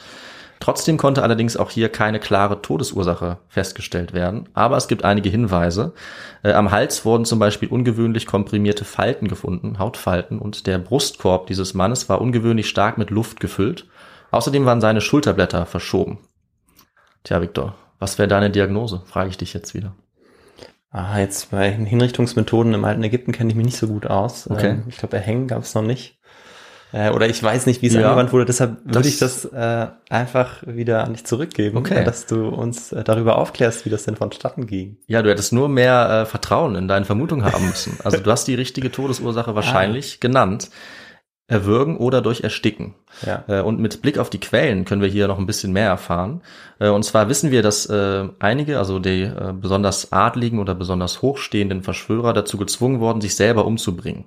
Trotzdem 0.64 0.96
konnte 0.96 1.22
allerdings 1.22 1.58
auch 1.58 1.70
hier 1.70 1.90
keine 1.90 2.18
klare 2.18 2.62
Todesursache 2.62 3.36
festgestellt 3.48 4.14
werden, 4.14 4.48
aber 4.54 4.78
es 4.78 4.88
gibt 4.88 5.04
einige 5.04 5.28
Hinweise. 5.28 5.92
Äh, 6.42 6.54
am 6.54 6.70
Hals 6.70 7.04
wurden 7.04 7.26
zum 7.26 7.38
Beispiel 7.38 7.68
ungewöhnlich 7.68 8.24
komprimierte 8.24 8.86
Falten 8.86 9.28
gefunden, 9.28 9.78
Hautfalten, 9.78 10.38
und 10.38 10.66
der 10.66 10.78
Brustkorb 10.78 11.48
dieses 11.48 11.74
Mannes 11.74 12.08
war 12.08 12.22
ungewöhnlich 12.22 12.66
stark 12.66 12.96
mit 12.96 13.10
Luft 13.10 13.40
gefüllt. 13.40 13.86
Außerdem 14.30 14.64
waren 14.64 14.80
seine 14.80 15.02
Schulterblätter 15.02 15.66
verschoben. 15.66 16.20
Tja, 17.24 17.42
Victor, 17.42 17.74
was 17.98 18.16
wäre 18.16 18.28
deine 18.28 18.48
Diagnose? 18.48 19.02
Frage 19.04 19.28
ich 19.28 19.36
dich 19.36 19.52
jetzt 19.52 19.74
wieder. 19.74 19.94
Ah, 20.88 21.18
jetzt 21.18 21.50
bei 21.50 21.72
Hinrichtungsmethoden 21.72 22.72
im 22.72 22.86
alten 22.86 23.02
Ägypten 23.02 23.32
kenne 23.32 23.50
ich 23.50 23.56
mich 23.56 23.66
nicht 23.66 23.76
so 23.76 23.88
gut 23.88 24.06
aus. 24.06 24.50
Okay. 24.50 24.70
Ähm, 24.70 24.84
ich 24.88 24.96
glaube, 24.96 25.14
erhängen 25.14 25.46
gab 25.46 25.62
es 25.62 25.74
noch 25.74 25.82
nicht. 25.82 26.18
Äh, 26.94 27.10
oder 27.10 27.28
ich 27.28 27.42
weiß 27.42 27.66
nicht, 27.66 27.82
wie 27.82 27.88
es 27.88 27.94
ja, 27.94 28.02
angewandt 28.02 28.32
wurde, 28.32 28.44
deshalb 28.44 28.76
würde 28.84 29.08
ich 29.08 29.18
das 29.18 29.44
äh, 29.46 29.88
einfach 30.10 30.62
wieder 30.64 31.02
an 31.02 31.14
dich 31.14 31.24
zurückgeben, 31.24 31.76
okay. 31.76 32.04
dass 32.04 32.26
du 32.26 32.46
uns 32.46 32.92
äh, 32.92 33.02
darüber 33.02 33.36
aufklärst, 33.36 33.84
wie 33.84 33.90
das 33.90 34.04
denn 34.04 34.14
vonstatten 34.14 34.68
ging. 34.68 34.98
Ja, 35.08 35.20
du 35.22 35.28
hättest 35.28 35.52
nur 35.52 35.68
mehr 35.68 36.22
äh, 36.22 36.26
Vertrauen 36.26 36.76
in 36.76 36.86
deine 36.86 37.04
Vermutung 37.04 37.44
haben 37.44 37.66
müssen. 37.68 37.98
Also 38.04 38.18
du 38.18 38.30
hast 38.30 38.46
die 38.46 38.54
richtige 38.54 38.92
Todesursache 38.92 39.56
wahrscheinlich 39.56 40.14
ah. 40.14 40.18
genannt. 40.20 40.70
Erwürgen 41.46 41.98
oder 41.98 42.22
durch 42.22 42.42
Ersticken. 42.42 42.94
Ja. 43.26 43.44
Äh, 43.48 43.60
und 43.60 43.80
mit 43.80 44.00
Blick 44.00 44.16
auf 44.18 44.30
die 44.30 44.40
Quellen 44.40 44.84
können 44.84 45.02
wir 45.02 45.08
hier 45.08 45.26
noch 45.26 45.38
ein 45.38 45.46
bisschen 45.46 45.72
mehr 45.72 45.88
erfahren. 45.88 46.42
Und 46.78 47.04
zwar 47.04 47.28
wissen 47.28 47.50
wir, 47.50 47.62
dass 47.62 47.88
einige, 48.40 48.78
also 48.78 48.98
die 48.98 49.30
besonders 49.60 50.10
adligen 50.10 50.58
oder 50.58 50.74
besonders 50.74 51.22
hochstehenden 51.22 51.82
Verschwörer 51.82 52.32
dazu 52.32 52.56
gezwungen 52.56 52.98
worden, 52.98 53.20
sich 53.20 53.36
selber 53.36 53.64
umzubringen 53.64 54.24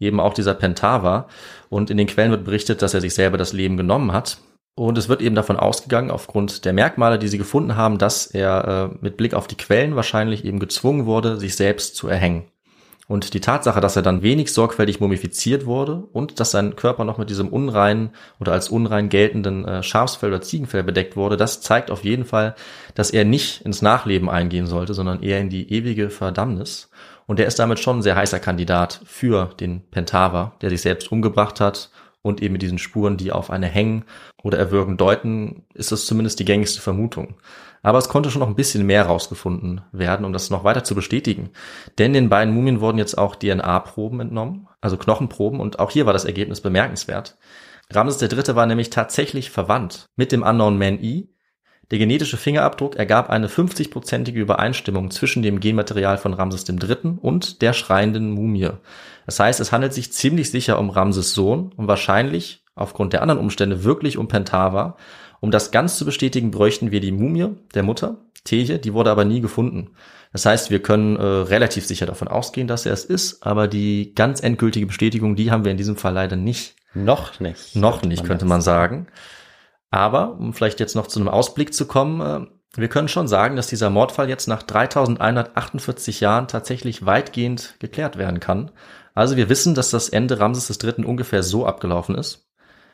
eben 0.00 0.20
auch 0.20 0.34
dieser 0.34 0.54
Pentava. 0.54 1.28
Und 1.68 1.90
in 1.90 1.96
den 1.96 2.06
Quellen 2.06 2.30
wird 2.30 2.44
berichtet, 2.44 2.82
dass 2.82 2.94
er 2.94 3.00
sich 3.00 3.14
selber 3.14 3.38
das 3.38 3.52
Leben 3.52 3.76
genommen 3.76 4.12
hat. 4.12 4.38
Und 4.76 4.98
es 4.98 5.08
wird 5.08 5.22
eben 5.22 5.36
davon 5.36 5.56
ausgegangen, 5.56 6.10
aufgrund 6.10 6.64
der 6.64 6.72
Merkmale, 6.72 7.18
die 7.18 7.28
sie 7.28 7.38
gefunden 7.38 7.76
haben, 7.76 7.98
dass 7.98 8.26
er 8.26 8.90
äh, 8.92 8.98
mit 9.00 9.16
Blick 9.16 9.34
auf 9.34 9.46
die 9.46 9.56
Quellen 9.56 9.94
wahrscheinlich 9.94 10.44
eben 10.44 10.58
gezwungen 10.58 11.06
wurde, 11.06 11.36
sich 11.36 11.54
selbst 11.54 11.94
zu 11.94 12.08
erhängen. 12.08 12.44
Und 13.06 13.34
die 13.34 13.40
Tatsache, 13.40 13.80
dass 13.82 13.96
er 13.96 14.02
dann 14.02 14.22
wenig 14.22 14.52
sorgfältig 14.52 14.98
mumifiziert 14.98 15.66
wurde 15.66 16.04
und 16.12 16.40
dass 16.40 16.52
sein 16.52 16.74
Körper 16.74 17.04
noch 17.04 17.18
mit 17.18 17.28
diesem 17.28 17.48
unreinen 17.48 18.10
oder 18.40 18.52
als 18.52 18.70
unrein 18.70 19.10
geltenden 19.10 19.66
äh, 19.66 19.82
Schafsfell 19.82 20.30
oder 20.30 20.40
Ziegenfell 20.40 20.82
bedeckt 20.82 21.14
wurde, 21.14 21.36
das 21.36 21.60
zeigt 21.60 21.90
auf 21.90 22.02
jeden 22.02 22.24
Fall, 22.24 22.54
dass 22.94 23.10
er 23.10 23.26
nicht 23.26 23.60
ins 23.60 23.82
Nachleben 23.82 24.30
eingehen 24.30 24.66
sollte, 24.66 24.94
sondern 24.94 25.22
eher 25.22 25.38
in 25.38 25.50
die 25.50 25.70
ewige 25.70 26.08
Verdammnis. 26.08 26.88
Und 27.26 27.38
der 27.38 27.46
ist 27.46 27.58
damit 27.58 27.80
schon 27.80 27.98
ein 27.98 28.02
sehr 28.02 28.16
heißer 28.16 28.40
Kandidat 28.40 29.00
für 29.04 29.50
den 29.60 29.82
Pentava, 29.90 30.54
der 30.60 30.70
sich 30.70 30.82
selbst 30.82 31.10
umgebracht 31.10 31.60
hat 31.60 31.90
und 32.22 32.42
eben 32.42 32.52
mit 32.52 32.62
diesen 32.62 32.78
Spuren, 32.78 33.16
die 33.16 33.32
auf 33.32 33.50
eine 33.50 33.66
Hängen 33.66 34.04
oder 34.42 34.58
Erwürgen 34.58 34.96
deuten, 34.96 35.64
ist 35.74 35.92
das 35.92 36.06
zumindest 36.06 36.40
die 36.40 36.44
gängigste 36.44 36.80
Vermutung. 36.80 37.34
Aber 37.82 37.98
es 37.98 38.08
konnte 38.08 38.30
schon 38.30 38.40
noch 38.40 38.48
ein 38.48 38.54
bisschen 38.54 38.86
mehr 38.86 39.04
rausgefunden 39.04 39.82
werden, 39.92 40.24
um 40.24 40.32
das 40.32 40.48
noch 40.48 40.64
weiter 40.64 40.84
zu 40.84 40.94
bestätigen. 40.94 41.50
Denn 41.98 42.14
den 42.14 42.30
beiden 42.30 42.54
Mumien 42.54 42.80
wurden 42.80 42.96
jetzt 42.96 43.18
auch 43.18 43.36
DNA-Proben 43.36 44.20
entnommen, 44.20 44.68
also 44.80 44.96
Knochenproben, 44.96 45.60
und 45.60 45.78
auch 45.78 45.90
hier 45.90 46.06
war 46.06 46.14
das 46.14 46.24
Ergebnis 46.24 46.62
bemerkenswert. 46.62 47.36
Ramses 47.90 48.22
III. 48.22 48.54
war 48.56 48.64
nämlich 48.64 48.88
tatsächlich 48.88 49.50
verwandt 49.50 50.06
mit 50.16 50.32
dem 50.32 50.42
Unknown 50.42 50.78
Man 50.78 50.98
E, 51.02 51.28
der 51.90 51.98
genetische 51.98 52.36
Fingerabdruck 52.36 52.96
ergab 52.96 53.30
eine 53.30 53.48
50-prozentige 53.48 54.38
Übereinstimmung 54.38 55.10
zwischen 55.10 55.42
dem 55.42 55.60
Genmaterial 55.60 56.18
von 56.18 56.34
Ramses 56.34 56.68
III. 56.68 57.18
und 57.20 57.62
der 57.62 57.72
schreienden 57.72 58.30
Mumie. 58.30 58.70
Das 59.26 59.40
heißt, 59.40 59.60
es 59.60 59.72
handelt 59.72 59.92
sich 59.92 60.12
ziemlich 60.12 60.50
sicher 60.50 60.78
um 60.78 60.90
Ramses 60.90 61.34
Sohn 61.34 61.72
und 61.76 61.88
wahrscheinlich, 61.88 62.62
aufgrund 62.74 63.12
der 63.12 63.22
anderen 63.22 63.40
Umstände, 63.40 63.84
wirklich 63.84 64.18
um 64.18 64.28
Pentava. 64.28 64.96
Um 65.40 65.50
das 65.50 65.70
ganz 65.70 65.98
zu 65.98 66.04
bestätigen, 66.04 66.50
bräuchten 66.50 66.90
wir 66.90 67.00
die 67.00 67.12
Mumie 67.12 67.48
der 67.74 67.82
Mutter, 67.82 68.16
Teje, 68.44 68.78
die 68.78 68.92
wurde 68.92 69.10
aber 69.10 69.24
nie 69.24 69.40
gefunden. 69.40 69.90
Das 70.32 70.46
heißt, 70.46 70.70
wir 70.70 70.80
können 70.82 71.16
äh, 71.16 71.22
relativ 71.22 71.86
sicher 71.86 72.06
davon 72.06 72.28
ausgehen, 72.28 72.66
dass 72.66 72.86
er 72.86 72.92
es 72.92 73.04
ist, 73.04 73.46
aber 73.46 73.68
die 73.68 74.14
ganz 74.14 74.42
endgültige 74.42 74.86
Bestätigung, 74.86 75.36
die 75.36 75.50
haben 75.50 75.64
wir 75.64 75.70
in 75.70 75.76
diesem 75.76 75.96
Fall 75.96 76.12
leider 76.12 76.36
nicht. 76.36 76.74
Noch 76.92 77.40
nicht. 77.40 77.76
Noch 77.76 78.02
nicht, 78.02 78.24
könnte 78.24 78.44
man 78.44 78.60
sagen. 78.60 79.06
Aber, 79.94 80.32
um 80.40 80.52
vielleicht 80.52 80.80
jetzt 80.80 80.96
noch 80.96 81.06
zu 81.06 81.20
einem 81.20 81.28
Ausblick 81.28 81.72
zu 81.72 81.86
kommen, 81.86 82.20
äh, 82.20 82.46
wir 82.76 82.88
können 82.88 83.06
schon 83.06 83.28
sagen, 83.28 83.54
dass 83.54 83.68
dieser 83.68 83.90
Mordfall 83.90 84.28
jetzt 84.28 84.48
nach 84.48 84.64
3148 84.64 86.18
Jahren 86.18 86.48
tatsächlich 86.48 87.06
weitgehend 87.06 87.76
geklärt 87.78 88.18
werden 88.18 88.40
kann. 88.40 88.72
Also 89.14 89.36
wir 89.36 89.48
wissen, 89.48 89.76
dass 89.76 89.90
das 89.90 90.08
Ende 90.08 90.40
Ramses 90.40 90.82
III. 90.82 91.04
ungefähr 91.04 91.44
so 91.44 91.64
abgelaufen 91.64 92.16
ist. 92.16 92.50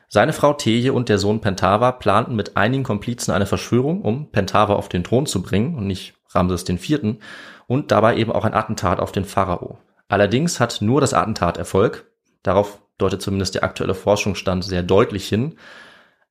Seine 0.09 0.31
Frau 0.31 0.53
Teje 0.53 0.93
und 0.93 1.09
der 1.09 1.17
Sohn 1.17 1.41
Pentava 1.41 1.91
planten 1.91 2.35
mit 2.35 2.55
einigen 2.55 2.83
Komplizen 2.83 3.31
eine 3.31 3.47
Verschwörung, 3.47 4.03
um 4.03 4.31
Pentava 4.31 4.75
auf 4.75 4.87
den 4.87 5.03
Thron 5.03 5.25
zu 5.25 5.41
bringen 5.41 5.75
und 5.75 5.87
nicht 5.87 6.13
Ramses 6.29 6.69
IV. 6.69 7.15
und 7.65 7.89
dabei 7.89 8.15
eben 8.17 8.31
auch 8.31 8.45
ein 8.45 8.53
Attentat 8.53 8.99
auf 8.99 9.11
den 9.11 9.25
Pharao. 9.25 9.79
Allerdings 10.07 10.59
hat 10.59 10.83
nur 10.83 11.01
das 11.01 11.15
Attentat 11.15 11.57
Erfolg. 11.57 12.05
Darauf 12.43 12.79
deutet 12.99 13.23
zumindest 13.23 13.55
der 13.55 13.63
aktuelle 13.63 13.95
Forschungsstand 13.95 14.63
sehr 14.63 14.83
deutlich 14.83 15.27
hin. 15.27 15.55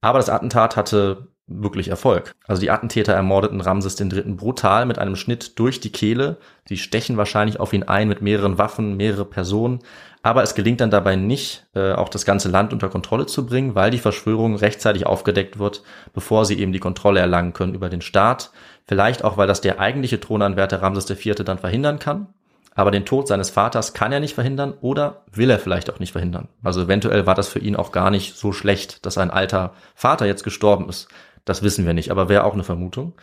Aber 0.01 0.19
das 0.19 0.29
Attentat 0.29 0.77
hatte 0.77 1.29
wirklich 1.51 1.89
Erfolg. 1.89 2.35
Also 2.47 2.61
die 2.61 2.71
Attentäter 2.71 3.13
ermordeten 3.13 3.61
Ramses 3.61 4.01
III. 4.01 4.35
brutal 4.35 4.87
mit 4.87 4.99
einem 4.99 5.17
Schnitt 5.17 5.59
durch 5.59 5.81
die 5.81 5.91
Kehle. 5.91 6.39
Sie 6.65 6.79
stechen 6.79 7.17
wahrscheinlich 7.17 7.59
auf 7.59 7.73
ihn 7.73 7.83
ein 7.83 8.09
mit 8.09 8.23
mehreren 8.23 8.57
Waffen, 8.57 8.97
mehrere 8.97 9.25
Personen. 9.25 9.81
Aber 10.23 10.43
es 10.43 10.55
gelingt 10.55 10.81
dann 10.81 10.91
dabei 10.91 11.17
nicht, 11.17 11.67
äh, 11.75 11.93
auch 11.93 12.09
das 12.09 12.25
ganze 12.25 12.49
Land 12.49 12.73
unter 12.73 12.89
Kontrolle 12.89 13.27
zu 13.27 13.47
bringen, 13.47 13.75
weil 13.75 13.91
die 13.91 13.99
Verschwörung 13.99 14.55
rechtzeitig 14.55 15.07
aufgedeckt 15.07 15.59
wird, 15.59 15.83
bevor 16.13 16.45
sie 16.45 16.59
eben 16.59 16.73
die 16.73 16.79
Kontrolle 16.79 17.21
erlangen 17.21 17.53
können 17.53 17.75
über 17.75 17.89
den 17.89 18.03
Staat. 18.03 18.53
Vielleicht 18.87 19.25
auch, 19.25 19.37
weil 19.37 19.49
das 19.49 19.61
der 19.61 19.81
eigentliche 19.81 20.21
Thronanwärter 20.21 20.83
Ramses 20.83 21.11
IV. 21.11 21.37
dann 21.45 21.59
verhindern 21.59 21.99
kann. 21.99 22.29
Aber 22.75 22.91
den 22.91 23.05
Tod 23.05 23.29
seines 23.29 23.51
Vaters 23.51 23.95
kann 23.95 24.13
er 24.13 24.21
nicht 24.21 24.35
verhindern 24.35 24.75
oder 24.81 25.25
will 25.33 25.51
er 25.51 25.59
vielleicht 25.59 25.91
auch 25.91 25.99
nicht 25.99 26.13
verhindern. 26.13 26.49
Also 26.63 26.83
eventuell 26.83 27.27
war 27.27 27.35
das 27.35 27.49
für 27.49 27.59
ihn 27.59 27.77
auch 27.77 27.93
gar 27.93 28.11
nicht 28.11 28.37
so 28.37 28.53
schlecht, 28.53 29.05
dass 29.05 29.19
ein 29.19 29.31
alter 29.31 29.75
Vater 29.95 30.27
jetzt 30.27 30.45
gestorben 30.45 30.89
ist. 30.89 31.09
Das 31.45 31.63
wissen 31.63 31.87
wir 31.87 31.95
nicht, 31.95 32.11
aber 32.11 32.29
wäre 32.29 32.45
auch 32.45 32.55
eine 32.55 32.65
Vermutung. 32.65 33.15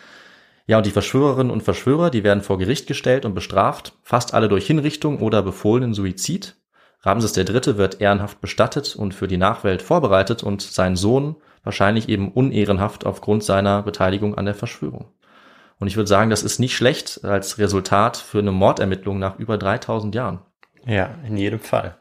Ja, 0.66 0.78
und 0.78 0.86
die 0.86 0.92
Verschwörerinnen 0.92 1.52
und 1.52 1.64
Verschwörer, 1.64 2.10
die 2.10 2.26
werden 2.26 2.44
vor 2.44 2.58
Gericht 2.58 2.88
gestellt 2.88 3.24
und 3.24 3.34
bestraft, 3.34 3.94
fast 4.04 4.34
alle 4.34 4.50
durch 4.50 4.68
Hinrichtung 4.68 5.22
oder 5.22 5.42
befohlenen 5.42 5.94
Suizid. 5.94 6.56
Ramses 7.04 7.38
III. 7.38 7.78
wird 7.78 8.02
ehrenhaft 8.02 8.42
bestattet 8.42 8.96
und 8.98 9.14
für 9.14 9.30
die 9.30 9.38
Nachwelt 9.38 9.82
vorbereitet 9.82 10.44
und 10.44 10.62
sein 10.62 10.98
Sohn 10.98 11.38
wahrscheinlich 11.64 12.10
eben 12.10 12.32
unehrenhaft 12.34 13.06
aufgrund 13.06 13.46
seiner 13.46 13.82
Beteiligung 13.82 14.38
an 14.38 14.46
der 14.46 14.56
Verschwörung. 14.56 15.06
Und 15.80 15.88
ich 15.88 15.96
würde 15.96 16.08
sagen, 16.08 16.30
das 16.30 16.44
ist 16.44 16.60
nicht 16.60 16.76
schlecht 16.76 17.24
als 17.24 17.60
Resultat 17.60 18.18
für 18.18 18.40
eine 18.40 18.52
Mordermittlung 18.52 19.20
nach 19.20 19.38
über 19.38 19.58
3000 19.58 20.16
Jahren. 20.16 20.40
Ja, 20.86 21.16
in 21.28 21.38
jedem 21.38 21.60
Fall. 21.60 21.98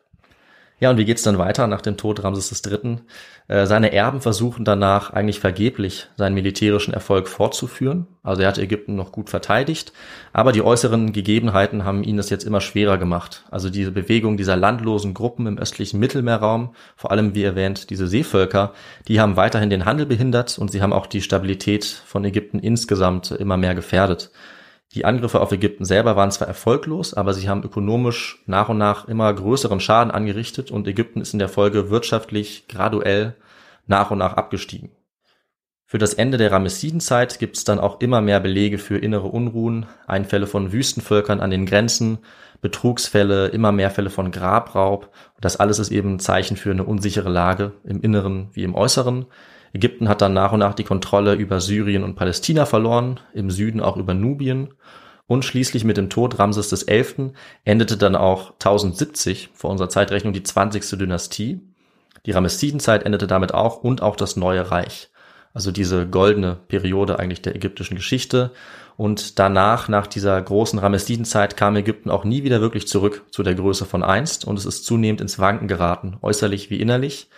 Ja, 0.79 0.91
und 0.91 0.99
wie 0.99 1.07
geht's 1.07 1.23
dann 1.23 1.39
weiter 1.39 1.67
nach 1.69 1.81
dem 1.81 1.97
Tod 1.97 2.23
Ramses 2.23 2.63
III.? 2.65 2.99
Äh, 3.49 3.65
seine 3.65 3.93
Erben 3.95 4.21
versuchen 4.21 4.67
danach 4.67 5.11
eigentlich 5.11 5.41
vergeblich 5.41 6.09
seinen 6.17 6.35
militärischen 6.35 6.93
Erfolg 6.93 7.29
fortzuführen. 7.29 8.07
Also 8.23 8.43
er 8.43 8.49
hat 8.49 8.59
Ägypten 8.59 8.95
noch 8.95 9.11
gut 9.11 9.31
verteidigt, 9.31 9.95
aber 10.35 10.53
die 10.53 10.61
äußeren 10.61 11.15
Gegebenheiten 11.15 11.85
haben 11.85 12.03
ihn 12.03 12.19
das 12.19 12.29
jetzt 12.29 12.45
immer 12.45 12.61
schwerer 12.61 12.99
gemacht. 12.99 13.45
Also 13.51 13.71
diese 13.71 13.91
Bewegung 13.91 14.37
dieser 14.37 14.57
landlosen 14.57 15.15
Gruppen 15.15 15.47
im 15.47 15.57
östlichen 15.57 15.99
Mittelmeerraum, 15.99 16.75
vor 16.95 17.11
allem 17.11 17.35
wie 17.35 17.45
erwähnt 17.45 17.89
diese 17.89 18.07
Seevölker, 18.07 18.75
die 19.09 19.19
haben 19.19 19.37
weiterhin 19.37 19.71
den 19.71 19.87
Handel 19.87 20.05
behindert 20.05 20.59
und 20.59 20.71
sie 20.71 20.83
haben 20.83 20.93
auch 20.93 21.07
die 21.07 21.23
Stabilität 21.23 21.87
von 21.87 22.23
Ägypten 22.23 22.59
insgesamt 22.59 23.31
immer 23.31 23.57
mehr 23.57 23.75
gefährdet. 23.75 24.31
Die 24.95 25.05
Angriffe 25.05 25.41
auf 25.41 25.53
Ägypten 25.53 25.85
selber 25.85 26.17
waren 26.17 26.31
zwar 26.31 26.49
erfolglos, 26.49 27.13
aber 27.13 27.35
sie 27.35 27.49
haben 27.49 27.65
ökonomisch 27.65 28.43
nach 28.47 28.69
und 28.69 28.79
nach 28.79 29.09
immer 29.09 29.33
größeren 29.33 29.81
Schaden 29.81 30.11
angerichtet 30.11 30.71
und 30.71 30.87
Ägypten 30.87 31.21
ist 31.21 31.33
in 31.33 31.39
der 31.39 31.49
Folge 31.49 31.91
wirtschaftlich 31.91 32.69
graduell 32.69 33.35
nach 33.87 34.11
und 34.11 34.19
nach 34.19 34.35
abgestiegen. 34.35 34.91
Für 35.89 35.99
das 35.99 36.15
Ende 36.15 36.37
der 36.37 36.51
Ramessidenzeit 36.51 37.39
gibt 37.39 37.57
es 37.57 37.65
dann 37.65 37.79
auch 37.79 38.01
immer 38.01 38.21
mehr 38.21 38.41
Belege 38.41 38.79
für 38.79 38.99
innere 38.99 39.29
Unruhen, 39.29 39.87
Einfälle 40.09 40.49
von 40.49 40.73
Wüstenvölkern 40.73 41.41
an 41.41 41.51
den 41.51 41.65
Grenzen, 41.65 42.19
Betrugsfälle, 42.61 43.49
immer 43.49 43.71
mehr 43.71 43.91
Fälle 43.91 44.11
von 44.11 44.33
Grabraub. 44.33 45.05
Und 45.35 45.45
das 45.45 45.57
alles 45.59 45.79
ist 45.79 45.93
eben 45.93 46.15
ein 46.15 46.19
Zeichen 46.19 46.57
für 46.57 46.73
eine 46.73 46.83
unsichere 46.83 47.29
Lage 47.29 47.73
im 47.85 48.01
Inneren 48.01 48.49
wie 48.53 48.65
im 48.65 48.75
Äußeren. 48.75 49.27
Ägypten 49.73 50.09
hat 50.09 50.21
dann 50.21 50.33
nach 50.33 50.53
und 50.53 50.61
nach 50.61 50.75
die 50.75 50.85
Kontrolle 50.85 51.35
über 51.35 51.61
Syrien 51.61 52.05
und 52.05 52.15
Palästina 52.15 52.67
verloren, 52.67 53.21
im 53.35 53.51
Süden 53.51 53.81
auch 53.81 53.97
über 53.97 54.15
Nubien. 54.15 54.75
Und 55.27 55.45
schließlich 55.45 55.85
mit 55.85 55.97
dem 55.97 56.09
Tod 56.09 56.39
Ramses 56.39 56.71
XI. 56.71 57.33
endete 57.65 57.97
dann 57.97 58.15
auch 58.15 58.53
1070 58.53 59.51
vor 59.55 59.71
unserer 59.71 59.89
Zeitrechnung 59.89 60.33
die 60.33 60.45
20. 60.45 60.99
Dynastie. 60.99 61.61
Die 62.27 62.31
Ramessidenzeit 62.31 63.05
endete 63.05 63.27
damit 63.27 63.53
auch 63.53 63.83
und 63.83 64.03
auch 64.03 64.17
das 64.17 64.37
neue 64.37 64.71
Reich. 64.71 65.11
Also 65.53 65.73
diese 65.73 66.07
goldene 66.07 66.59
Periode 66.69 67.19
eigentlich 67.19 67.43
der 67.43 67.57
ägyptischen 67.57 67.97
Geschichte. 67.97 68.53
Und 68.97 69.39
danach, 69.39 69.89
nach 69.89 70.07
dieser 70.07 70.41
großen 70.41 70.79
Ramessidenzeit, 70.79 71.57
kam 71.57 71.77
Ägypten 71.77 72.11
auch 72.11 72.25
nie 72.25 72.45
wieder 72.45 72.61
wirklich 72.61 72.87
zurück 72.89 73.25
zu 73.31 73.43
der 73.43 73.55
Größe 73.55 73.85
von 73.85 74.03
einst 74.03 74.47
und 74.47 74.59
es 74.59 74.67
ist 74.67 74.85
zunehmend 74.85 75.21
ins 75.21 75.39
Wanken 75.39 75.69
geraten, 75.69 76.19
äußerlich 76.23 76.71
wie 76.71 76.81
innerlich. 76.81 77.29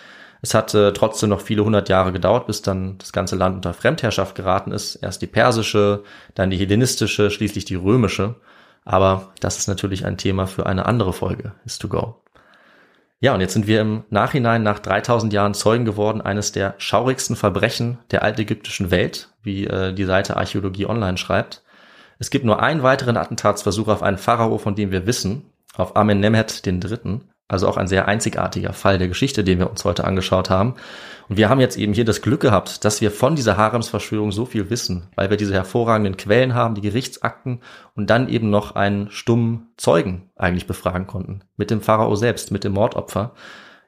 Es 0.40 0.54
hat 0.54 0.72
äh, 0.74 0.92
trotzdem 0.92 1.30
noch 1.30 1.40
viele 1.40 1.64
hundert 1.64 1.88
Jahre 1.88 2.12
gedauert, 2.12 2.46
bis 2.46 2.62
dann 2.62 2.98
das 2.98 3.12
ganze 3.12 3.36
Land 3.36 3.56
unter 3.56 3.74
Fremdherrschaft 3.74 4.34
geraten 4.34 4.72
ist. 4.72 4.96
Erst 4.96 5.22
die 5.22 5.26
persische, 5.26 6.04
dann 6.34 6.50
die 6.50 6.56
hellenistische, 6.56 7.30
schließlich 7.30 7.64
die 7.64 7.74
römische. 7.74 8.36
Aber 8.84 9.32
das 9.40 9.58
ist 9.58 9.68
natürlich 9.68 10.06
ein 10.06 10.16
Thema 10.16 10.46
für 10.46 10.66
eine 10.66 10.86
andere 10.86 11.12
Folge, 11.12 11.52
is 11.64 11.78
to 11.78 11.88
go. 11.88 12.22
Ja, 13.20 13.34
und 13.34 13.40
jetzt 13.40 13.52
sind 13.52 13.66
wir 13.66 13.80
im 13.80 14.04
Nachhinein 14.10 14.62
nach 14.62 14.78
3000 14.78 15.32
Jahren 15.32 15.54
Zeugen 15.54 15.84
geworden 15.84 16.20
eines 16.20 16.52
der 16.52 16.74
schaurigsten 16.78 17.34
Verbrechen 17.34 17.98
der 18.12 18.22
altägyptischen 18.22 18.92
Welt, 18.92 19.30
wie 19.42 19.66
äh, 19.66 19.92
die 19.92 20.04
Seite 20.04 20.36
Archäologie 20.36 20.86
Online 20.86 21.18
schreibt. 21.18 21.64
Es 22.20 22.30
gibt 22.30 22.44
nur 22.44 22.62
einen 22.62 22.84
weiteren 22.84 23.16
Attentatsversuch 23.16 23.88
auf 23.88 24.02
einen 24.02 24.18
Pharao, 24.18 24.58
von 24.58 24.76
dem 24.76 24.92
wir 24.92 25.06
wissen, 25.06 25.50
auf 25.76 25.96
Amenemhet 25.96 26.64
III. 26.64 27.20
Also 27.48 27.66
auch 27.66 27.78
ein 27.78 27.88
sehr 27.88 28.06
einzigartiger 28.06 28.74
Fall 28.74 28.98
der 28.98 29.08
Geschichte, 29.08 29.42
den 29.42 29.58
wir 29.58 29.70
uns 29.70 29.82
heute 29.86 30.04
angeschaut 30.04 30.50
haben. 30.50 30.74
Und 31.30 31.38
wir 31.38 31.48
haben 31.48 31.60
jetzt 31.60 31.78
eben 31.78 31.94
hier 31.94 32.04
das 32.04 32.20
Glück 32.20 32.40
gehabt, 32.40 32.84
dass 32.84 33.00
wir 33.00 33.10
von 33.10 33.36
dieser 33.36 33.56
Haremsverschwörung 33.56 34.32
so 34.32 34.44
viel 34.44 34.68
wissen, 34.68 35.08
weil 35.14 35.30
wir 35.30 35.38
diese 35.38 35.54
hervorragenden 35.54 36.18
Quellen 36.18 36.54
haben, 36.54 36.74
die 36.74 36.82
Gerichtsakten 36.82 37.60
und 37.94 38.10
dann 38.10 38.28
eben 38.28 38.50
noch 38.50 38.74
einen 38.74 39.10
stummen 39.10 39.68
Zeugen 39.78 40.28
eigentlich 40.36 40.66
befragen 40.66 41.06
konnten. 41.06 41.40
Mit 41.56 41.70
dem 41.70 41.80
Pharao 41.80 42.14
selbst, 42.16 42.50
mit 42.50 42.64
dem 42.64 42.72
Mordopfer. 42.72 43.32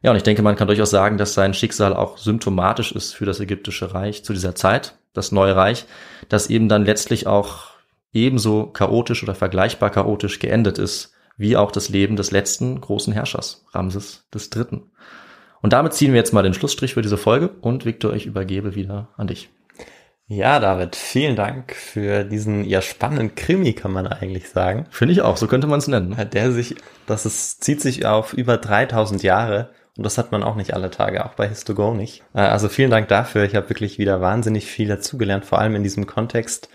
Ja, 0.01 0.11
und 0.11 0.17
ich 0.17 0.23
denke, 0.23 0.41
man 0.41 0.57
kann 0.57 0.69
durchaus 0.69 0.91
sagen, 0.91 1.19
dass 1.19 1.35
sein 1.35 1.53
Schicksal 1.53 1.95
auch 1.95 2.17
symptomatisch 2.17 2.93
ist 2.93 3.15
für 3.15 3.27
das 3.27 3.41
ägyptische 3.41 3.93
Reich 3.93 4.25
zu 4.25 4.33
dieser 4.33 4.55
Zeit, 4.55 4.95
das 5.13 5.33
neue 5.33 5.55
Reich, 5.55 5.85
das 6.31 6.49
eben 6.49 6.71
dann 6.71 6.87
letztlich 6.87 7.27
auch 7.27 7.71
ebenso 8.15 8.67
chaotisch 8.67 9.23
oder 9.23 9.35
vergleichbar 9.35 9.91
chaotisch 9.91 10.39
geendet 10.39 10.79
ist 10.79 11.15
wie 11.41 11.57
auch 11.57 11.73
das 11.73 11.89
Leben 11.89 12.17
des 12.17 12.31
letzten 12.31 12.81
großen 12.81 13.13
Herrschers, 13.15 13.65
Ramses 13.73 14.29
III. 14.35 14.83
Und 15.63 15.73
damit 15.73 15.95
ziehen 15.95 16.13
wir 16.13 16.19
jetzt 16.19 16.35
mal 16.35 16.43
den 16.43 16.55
Schlussstrich 16.55 16.95
für 16.95 17.03
diese 17.03 17.17
Folge 17.17 17.49
und 17.61 17.87
Victor, 17.87 18.13
ich 18.13 18.27
übergebe 18.27 18.75
wieder 18.75 19.09
an 19.17 19.27
dich. 19.27 19.49
Ja, 20.27 20.61
David, 20.61 20.95
vielen 20.97 21.37
Dank 21.37 21.75
für 21.75 22.25
diesen 22.25 22.65
ja 22.65 22.83
spannenden 22.83 23.35
Krimi, 23.35 23.73
kann 23.73 23.91
man 23.91 24.07
eigentlich 24.07 24.51
sagen. 24.51 24.87
Finde 24.91 25.13
ich 25.13 25.23
auch, 25.23 25.37
so 25.37 25.49
könnte 25.49 25.67
man 25.67 25.81
es 25.81 25.89
nennen. 25.89 26.15
Der 26.31 26.53
sich, 26.53 26.77
das 27.07 27.27
ist, 27.27 27.65
zieht 27.65 27.81
sich 27.81 28.07
auf 28.07 28.33
über 28.35 28.59
3000 28.59 29.23
Jahre 29.23 29.71
und 29.97 30.05
das 30.05 30.19
hat 30.19 30.31
man 30.31 30.43
auch 30.43 30.55
nicht 30.55 30.75
alle 30.75 30.91
Tage, 30.91 31.25
auch 31.25 31.35
bei 31.35 31.49
Histogo 31.49 31.95
nicht. 31.95 32.23
Äh, 32.35 32.43
also 32.43 32.69
vielen 32.69 32.91
Dank 32.91 33.09
dafür. 33.09 33.45
Ich 33.45 33.57
habe 33.57 33.71
wirklich 33.71 33.99
wieder 33.99 34.21
wahnsinnig 34.21 34.67
viel 34.67 34.89
dazugelernt, 34.89 35.47
vor 35.47 35.59
allem 35.59 35.75
in 35.75 35.83
diesem 35.83 36.07
Kontext 36.07 36.69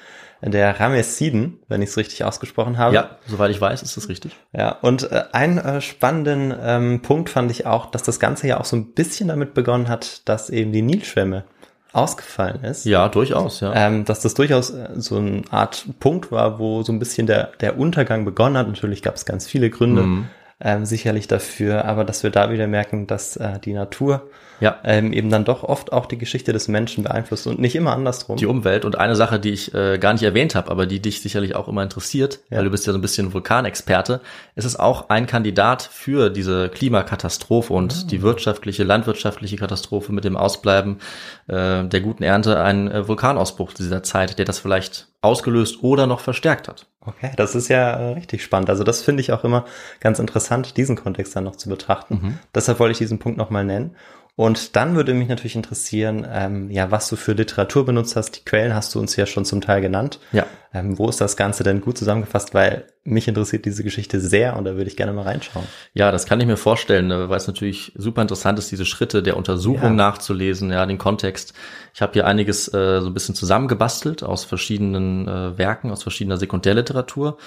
der 0.52 0.80
Ramessiden, 0.80 1.60
wenn 1.68 1.82
ich 1.82 1.90
es 1.90 1.98
richtig 1.98 2.24
ausgesprochen 2.24 2.78
habe. 2.78 2.96
Ja, 2.96 3.18
soweit 3.28 3.52
ich 3.52 3.60
weiß, 3.60 3.82
ist 3.82 3.98
das 3.98 4.10
richtig. 4.10 4.36
Ja, 4.54 4.72
und 4.82 5.12
äh, 5.12 5.24
einen 5.32 5.58
äh, 5.58 5.82
spannenden 5.82 6.54
ähm, 6.62 7.02
Punkt 7.02 7.30
fand 7.30 7.52
ich 7.52 7.66
auch, 7.66 7.88
dass 7.88 8.04
das 8.04 8.20
Ganze 8.20 8.48
ja 8.48 8.60
auch 8.60 8.66
so 8.66 8.76
ein 8.76 8.94
bisschen 8.94 9.30
damit 9.30 9.54
begonnen 9.54 9.90
hat, 9.90 10.28
dass 10.28 10.50
eben 10.50 10.72
die 10.72 10.82
Nilschwämme 10.82 11.46
ausgefallen 11.94 12.64
ist. 12.64 12.86
Ja, 12.86 13.08
durchaus, 13.08 13.62
ja. 13.62 13.74
Ähm, 13.74 14.04
dass 14.06 14.20
das 14.20 14.34
durchaus 14.34 14.70
äh, 14.70 14.90
so 14.96 15.18
eine 15.18 15.44
Art 15.50 15.86
Punkt 16.00 16.32
war, 16.32 16.60
wo 16.60 16.84
so 16.84 16.92
ein 16.92 17.00
bisschen 17.00 17.26
der, 17.26 17.52
der 17.62 17.80
Untergang 17.80 18.26
begonnen 18.26 18.58
hat. 18.58 18.68
Natürlich 18.68 19.02
gab 19.02 19.16
es 19.16 19.26
ganz 19.26 19.48
viele 19.48 19.70
Gründe. 19.70 20.04
Mhm. 20.04 20.28
Ähm, 20.62 20.86
sicherlich 20.86 21.28
dafür, 21.28 21.86
aber 21.86 22.06
dass 22.06 22.24
wir 22.24 22.30
da 22.30 22.50
wieder 22.52 22.68
merken, 22.68 23.08
dass 23.08 23.36
äh, 23.36 23.60
die 23.60 23.74
Natur 23.74 24.30
Ja. 24.62 24.78
ähm, 24.86 25.12
eben 25.12 25.30
dann 25.30 25.44
doch 25.44 25.64
oft 25.64 25.92
auch 25.92 26.06
die 26.06 26.18
Geschichte 26.18 26.54
des 26.54 26.70
Menschen 26.70 27.04
beeinflusst 27.04 27.46
und 27.46 27.60
nicht 27.60 27.76
immer 27.76 27.92
andersrum. 27.92 28.38
die 28.38 28.46
Umwelt 28.46 28.86
und 28.86 28.98
eine 28.98 29.18
Sache, 29.18 29.38
die 29.38 29.50
ich 29.50 29.74
äh, 29.74 29.98
gar 29.98 30.14
nicht 30.14 30.24
erwähnt 30.24 30.56
habe, 30.56 30.72
aber 30.72 30.86
die 30.86 31.02
dich 31.02 31.22
sicherlich 31.22 31.56
auch 31.56 31.68
immer 31.68 31.84
interessiert, 31.84 32.40
Ja. 32.50 32.58
weil 32.58 32.64
du 32.66 32.70
bist 32.72 32.88
ja 32.88 32.94
so 32.94 32.98
ein 33.00 33.02
bisschen 33.02 33.34
Vulkanexperte, 33.34 34.22
ist 34.56 34.64
es 34.64 34.80
auch 34.80 35.10
ein 35.10 35.28
Kandidat 35.28 35.82
für 35.82 36.30
diese 36.30 36.70
Klimakatastrophe 36.70 37.74
und 37.74 38.12
die 38.12 38.22
wirtschaftliche, 38.22 38.86
landwirtschaftliche 38.86 39.58
Katastrophe 39.58 40.14
mit 40.14 40.24
dem 40.24 40.38
Ausbleiben 40.38 41.00
äh, 41.48 41.84
der 41.84 42.00
guten 42.00 42.24
Ernte, 42.24 42.62
ein 42.62 42.90
äh, 42.90 43.08
Vulkanausbruch 43.10 43.74
dieser 43.74 44.04
Zeit, 44.04 44.40
der 44.40 44.46
das 44.46 44.60
vielleicht 44.60 45.08
ausgelöst 45.22 45.84
oder 45.84 46.08
noch 46.08 46.22
verstärkt 46.22 46.70
hat. 46.70 46.88
Okay, 47.06 47.32
das 47.36 47.56
ist 47.56 47.68
ja 47.68 47.92
äh, 47.92 48.14
richtig 48.14 48.44
spannend. 48.44 48.70
Also 48.70 48.84
das 48.84 49.02
finde 49.02 49.22
ich 49.22 49.32
auch 49.32 49.44
immer 49.44 49.66
ganz 50.00 50.20
interessant, 50.20 50.78
diesen 50.78 50.96
Kontext 50.96 51.36
dann 51.36 51.44
noch 51.44 51.56
zu 51.56 51.70
betrachten. 51.70 52.40
Deshalb 52.54 52.80
wollte 52.80 52.94
ich 52.94 52.98
diesen 52.98 53.20
Punkt 53.20 53.38
nochmal 53.38 53.64
nennen. 53.64 53.96
Und 54.38 54.76
dann 54.76 54.96
würde 54.96 55.14
mich 55.14 55.30
natürlich 55.30 55.56
interessieren, 55.56 56.28
ähm, 56.30 56.70
ja, 56.70 56.92
was 56.92 57.08
du 57.08 57.16
für 57.16 57.32
Literatur 57.32 57.86
benutzt 57.86 58.18
hast. 58.18 58.32
Die 58.32 58.44
Quellen 58.44 58.76
hast 58.76 58.94
du 58.94 59.00
uns 59.00 59.16
ja 59.16 59.26
schon 59.26 59.46
zum 59.46 59.62
Teil 59.62 59.80
genannt. 59.82 60.20
Ja. 60.34 60.46
Ähm, 60.74 60.98
wo 60.98 61.08
ist 61.08 61.22
das 61.22 61.38
Ganze 61.38 61.64
denn 61.64 61.80
gut 61.80 61.98
zusammengefasst? 61.98 62.54
Weil 62.54 62.84
mich 63.06 63.30
interessiert 63.30 63.64
diese 63.64 63.82
Geschichte 63.86 64.20
sehr 64.20 64.58
und 64.58 64.66
da 64.66 64.76
würde 64.76 64.90
ich 64.90 64.98
gerne 64.98 65.14
mal 65.14 65.22
reinschauen. 65.22 65.66
Ja, 65.94 66.12
das 66.12 66.26
kann 66.26 66.42
ich 66.42 66.48
mir 66.48 66.58
vorstellen, 66.58 67.12
äh, 67.12 67.30
weil 67.30 67.38
es 67.38 67.48
natürlich 67.48 67.94
super 67.96 68.22
interessant 68.22 68.60
ist, 68.60 68.70
diese 68.72 68.86
Schritte 68.86 69.24
der 69.24 69.38
Untersuchung 69.38 69.84
Ja. 69.84 69.90
nachzulesen, 69.92 70.70
ja, 70.70 70.86
den 70.86 70.98
Kontext. 70.98 71.54
Ich 71.94 72.02
habe 72.02 72.12
hier 72.12 72.28
einiges 72.28 72.68
äh, 72.74 73.00
so 73.00 73.08
ein 73.08 73.14
bisschen 73.14 73.36
zusammengebastelt 73.36 74.22
aus 74.22 74.44
verschiedenen 74.44 75.30
äh, 75.30 75.58
Werken, 75.58 75.92
aus 75.92 76.04
verschiedener 76.04 76.36
Sekundärliteratur. 76.36 77.38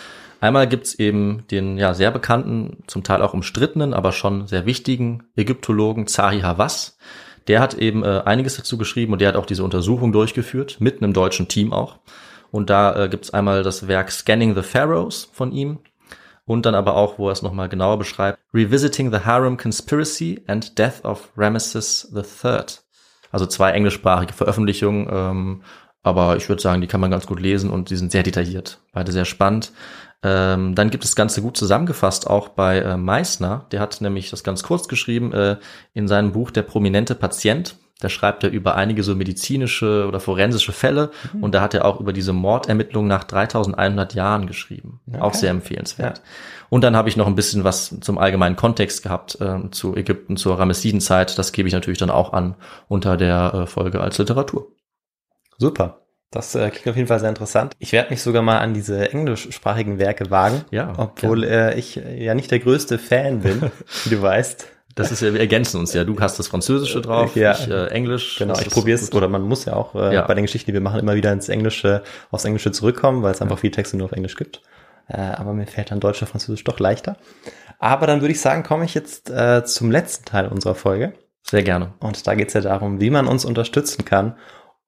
Einmal 0.41 0.68
gibt's 0.68 0.95
eben 0.95 1.45
den 1.51 1.78
ja 1.78 1.95
sehr 1.95 2.11
bekannten, 2.11 2.84
zum 2.86 3.03
Teil 3.03 3.22
auch 3.22 3.34
umstrittenen, 3.34 3.93
aber 3.93 4.12
schon 4.12 4.47
sehr 4.47 4.66
wichtigen 4.66 5.24
Ägyptologen 5.36 6.07
Zahi 6.07 6.41
Hawass. 6.41 6.97
Der 7.49 7.61
hat 7.61 7.74
eben 7.74 8.05
äh, 8.05 8.22
einiges 8.24 8.57
dazu 8.57 8.78
geschrieben 8.78 9.12
und 9.12 9.20
der 9.20 9.28
hat 9.28 9.36
auch 9.36 9.47
diese 9.47 9.64
Untersuchung 9.64 10.12
durchgeführt, 10.12 10.76
mit 10.80 11.03
einem 11.03 11.12
deutschen 11.12 11.49
Team 11.49 11.72
auch. 11.72 11.99
Und 12.51 12.70
da 12.70 13.05
äh, 13.05 13.09
gibt's 13.09 13.30
einmal 13.30 13.62
das 13.62 13.89
Werk 13.89 14.11
Scanning 14.11 14.55
the 14.55 14.62
Pharaohs 14.62 15.28
von 15.32 15.53
ihm, 15.53 15.80
und 16.49 16.64
dann 16.64 16.74
aber 16.74 16.97
auch, 16.97 17.18
wo 17.18 17.28
er 17.28 17.32
es 17.32 17.43
nochmal 17.43 17.68
genauer 17.68 17.99
beschreibt, 17.99 18.39
Revisiting 18.55 19.12
the 19.12 19.18
Harem 19.18 19.59
Conspiracy 19.59 20.43
and 20.47 20.78
Death 20.78 21.05
of 21.05 21.28
Ramesses 21.36 22.11
III. 22.14 22.64
Also 23.30 23.45
zwei 23.45 23.72
englischsprachige 23.72 24.32
Veröffentlichungen, 24.32 25.09
ähm, 25.12 25.62
aber 26.09 26.37
ich 26.37 26.49
würde 26.49 26.63
sagen, 26.63 26.81
die 26.81 26.87
kann 26.87 27.01
man 27.01 27.11
ganz 27.11 27.27
gut 27.27 27.41
lesen 27.41 27.71
und 27.71 27.91
die 27.91 27.97
sind 27.97 28.11
sehr 28.11 28.23
detailliert, 28.23 28.81
beide 28.93 29.13
sehr 29.13 29.25
spannend. 29.25 29.73
Ähm, 30.23 30.75
dann 30.75 30.91
gibt 30.91 31.05
es 31.05 31.11
das 31.11 31.17
Ganze 31.17 31.43
gut 31.43 31.57
zusammengefasst 31.57 32.27
auch 32.27 32.49
bei 32.49 32.79
äh, 32.81 32.97
Meissner, 32.97 33.67
der 33.71 33.81
hat 33.81 34.01
nämlich 34.01 34.31
das 34.31 34.43
ganz 34.43 34.65
kurz 34.65 34.89
geschrieben 34.89 35.33
äh, 35.33 35.59
in 35.95 36.09
seinem 36.09 36.33
Buch 36.33 36.51
Der 36.51 36.63
prominente 36.63 37.15
Patient. 37.15 37.77
Da 38.01 38.09
schreibt 38.09 38.45
er 38.45 38.51
über 38.51 38.77
einige 38.77 39.03
so 39.03 39.17
medizinische 39.17 40.07
oder 40.07 40.21
forensische 40.21 40.71
Fälle 40.71 41.11
und 41.41 41.53
da 41.53 41.61
hat 41.61 41.75
er 41.75 41.85
auch 41.85 41.99
über 41.99 42.13
diese 42.13 42.33
Mordermittlung 42.33 43.09
nach 43.09 43.25
3100 43.25 44.15
Jahren 44.15 44.47
geschrieben. 44.47 45.01
Auch 45.19 45.35
sehr 45.35 45.51
empfehlenswert. 45.51 46.19
Ja. 46.19 46.25
Und 46.71 46.85
dann 46.85 46.95
habe 46.95 47.09
ich 47.09 47.17
noch 47.17 47.27
ein 47.27 47.35
bisschen 47.35 47.65
was 47.65 47.99
zum 48.01 48.19
allgemeinen 48.19 48.55
Kontext 48.55 49.03
gehabt 49.03 49.39
ähm, 49.41 49.73
zu 49.73 49.97
Ägypten, 49.97 50.37
zur 50.37 50.61
Ramessidenzeit. 50.61 51.39
Das 51.39 51.51
gebe 51.51 51.67
ich 51.67 51.75
natürlich 51.75 51.99
dann 51.99 52.11
auch 52.11 52.33
an 52.33 52.55
unter 52.87 53.17
der 53.17 53.55
äh, 53.55 53.67
Folge 53.67 54.01
als 54.01 54.19
Literatur. 54.19 54.69
Super. 55.59 56.03
Das 56.31 56.55
äh, 56.55 56.69
klingt 56.71 56.89
auf 56.89 56.97
jeden 56.97 57.09
Fall 57.09 57.21
sehr 57.21 57.29
interessant. 57.31 57.73
Ich 57.79 57.93
werde 57.93 58.11
mich 58.11 58.21
sogar 58.23 58.43
mal 58.43 58.59
an 58.59 58.75
diese 58.75 59.13
englischsprachigen 59.13 59.99
Werke 59.99 60.31
wagen, 60.31 60.65
Ja, 60.71 60.93
obwohl 60.97 61.43
äh, 61.45 61.79
ich 61.79 61.97
äh, 61.97 62.23
ja 62.23 62.35
nicht 62.35 62.51
der 62.51 62.59
größte 62.59 62.99
Fan 62.99 63.41
bin, 63.41 63.63
wie 64.05 64.11
du 64.11 64.21
weißt. 64.21 64.67
Das 64.95 65.11
ist 65.13 65.23
ja, 65.23 65.33
wir 65.33 65.41
ergänzen 65.41 65.79
uns 65.79 65.95
ja. 65.95 66.05
Du 66.05 66.19
hast 66.21 66.39
das 66.39 66.49
Französische 66.49 67.01
drauf, 67.01 67.35
Ja. 67.37 67.53
ich 67.53 67.69
äh, 67.69 67.87
Englisch. 67.87 68.37
Genau, 68.39 68.59
ich 68.59 68.69
probiere 68.69 68.99
es, 68.99 69.13
oder 69.13 69.29
man 69.29 69.43
muss 69.43 69.65
ja 69.65 69.75
auch 69.75 69.95
äh, 69.95 70.15
Ja. 70.15 70.27
bei 70.27 70.35
den 70.35 70.45
Geschichten, 70.45 70.71
die 70.71 70.75
wir 70.75 70.81
machen, 70.81 71.01
immer 71.01 71.15
wieder 71.15 71.33
ins 71.33 71.49
Englische, 71.49 72.03
aufs 72.31 72.45
Englische 72.45 72.73
zurückkommen, 72.73 73.23
weil 73.23 73.33
es 73.33 73.41
einfach 73.41 73.59
viele 73.59 73.71
Texte 73.71 73.97
nur 73.97 74.07
auf 74.07 74.13
Englisch 74.13 74.35
gibt. 74.37 74.61
Äh, 75.09 75.19
aber 75.19 75.55
mir 75.55 75.67
fällt 75.67 75.91
dann 75.93 76.01
Deutsch 76.01 76.21
oder 76.21 76.31
Französisch 76.31 76.65
doch 76.65 76.79
leichter. 76.79 77.17
Aber 77.79 78.07
dann 78.07 78.21
würde 78.21 78.33
ich 78.33 78.41
sagen, 78.41 78.65
komme 78.65 78.85
ich 78.85 78.93
jetzt 78.95 79.31
äh, 79.31 79.65
zum 79.65 79.91
letzten 79.91 80.25
Teil 80.27 80.49
unserer 80.49 80.75
Folge. 80.75 81.15
Sehr 81.43 81.63
gerne. 81.63 81.95
Und 82.01 82.27
da 82.27 82.35
geht 82.35 82.49
es 82.49 82.55
ja 82.55 82.61
darum, 82.61 83.01
wie 83.01 83.09
man 83.09 83.27
uns 83.27 83.45
unterstützen 83.47 84.05
kann. 84.05 84.35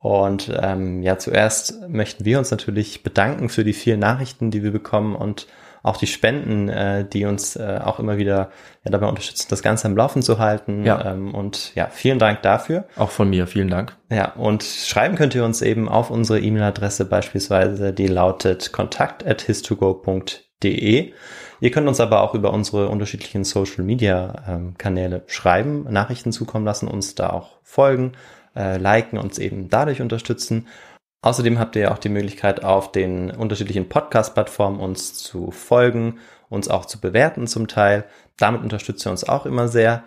Und 0.00 0.50
ähm, 0.60 1.02
ja, 1.02 1.18
zuerst 1.18 1.88
möchten 1.88 2.24
wir 2.24 2.38
uns 2.38 2.50
natürlich 2.50 3.02
bedanken 3.02 3.50
für 3.50 3.64
die 3.64 3.74
vielen 3.74 4.00
Nachrichten, 4.00 4.50
die 4.50 4.62
wir 4.62 4.72
bekommen 4.72 5.14
und 5.14 5.46
auch 5.82 5.98
die 5.98 6.06
Spenden, 6.06 6.68
äh, 6.68 7.06
die 7.06 7.24
uns 7.24 7.56
äh, 7.56 7.80
auch 7.82 7.98
immer 7.98 8.18
wieder 8.18 8.50
ja, 8.84 8.90
dabei 8.90 9.08
unterstützen, 9.08 9.46
das 9.50 9.62
Ganze 9.62 9.88
am 9.88 9.96
Laufen 9.96 10.20
zu 10.22 10.38
halten. 10.38 10.84
Ja. 10.84 11.12
Ähm, 11.12 11.34
und 11.34 11.74
ja, 11.74 11.88
vielen 11.90 12.18
Dank 12.18 12.42
dafür. 12.42 12.84
Auch 12.96 13.08
von 13.10 13.30
mir, 13.30 13.46
vielen 13.46 13.68
Dank. 13.68 13.96
Ja, 14.10 14.32
und 14.32 14.62
schreiben 14.62 15.16
könnt 15.16 15.34
ihr 15.34 15.44
uns 15.44 15.62
eben 15.62 15.88
auf 15.88 16.10
unsere 16.10 16.40
E-Mail-Adresse 16.40 17.06
beispielsweise, 17.06 17.92
die 17.92 18.06
lautet 18.06 18.72
kontakt.histogo.de. 18.72 21.12
Ihr 21.62 21.70
könnt 21.70 21.88
uns 21.88 22.00
aber 22.00 22.22
auch 22.22 22.34
über 22.34 22.54
unsere 22.54 22.88
unterschiedlichen 22.88 23.44
Social-Media-Kanäle 23.44 25.24
schreiben, 25.26 25.84
Nachrichten 25.90 26.32
zukommen 26.32 26.64
lassen, 26.64 26.88
uns 26.88 27.14
da 27.14 27.28
auch 27.30 27.58
folgen, 27.62 28.12
äh, 28.56 28.78
liken, 28.78 29.18
uns 29.18 29.38
eben 29.38 29.68
dadurch 29.68 30.00
unterstützen. 30.00 30.66
Außerdem 31.22 31.58
habt 31.58 31.76
ihr 31.76 31.82
ja 31.82 31.92
auch 31.92 31.98
die 31.98 32.08
Möglichkeit, 32.08 32.64
auf 32.64 32.92
den 32.92 33.30
unterschiedlichen 33.30 33.88
Podcast-Plattformen 33.88 34.80
uns 34.80 35.14
zu 35.14 35.50
folgen, 35.50 36.18
uns 36.48 36.68
auch 36.68 36.86
zu 36.86 37.00
bewerten 37.00 37.46
zum 37.46 37.68
Teil. 37.68 38.04
Damit 38.38 38.62
unterstützt 38.62 39.06
ihr 39.06 39.10
uns 39.10 39.24
auch 39.24 39.44
immer 39.44 39.68
sehr. 39.68 40.04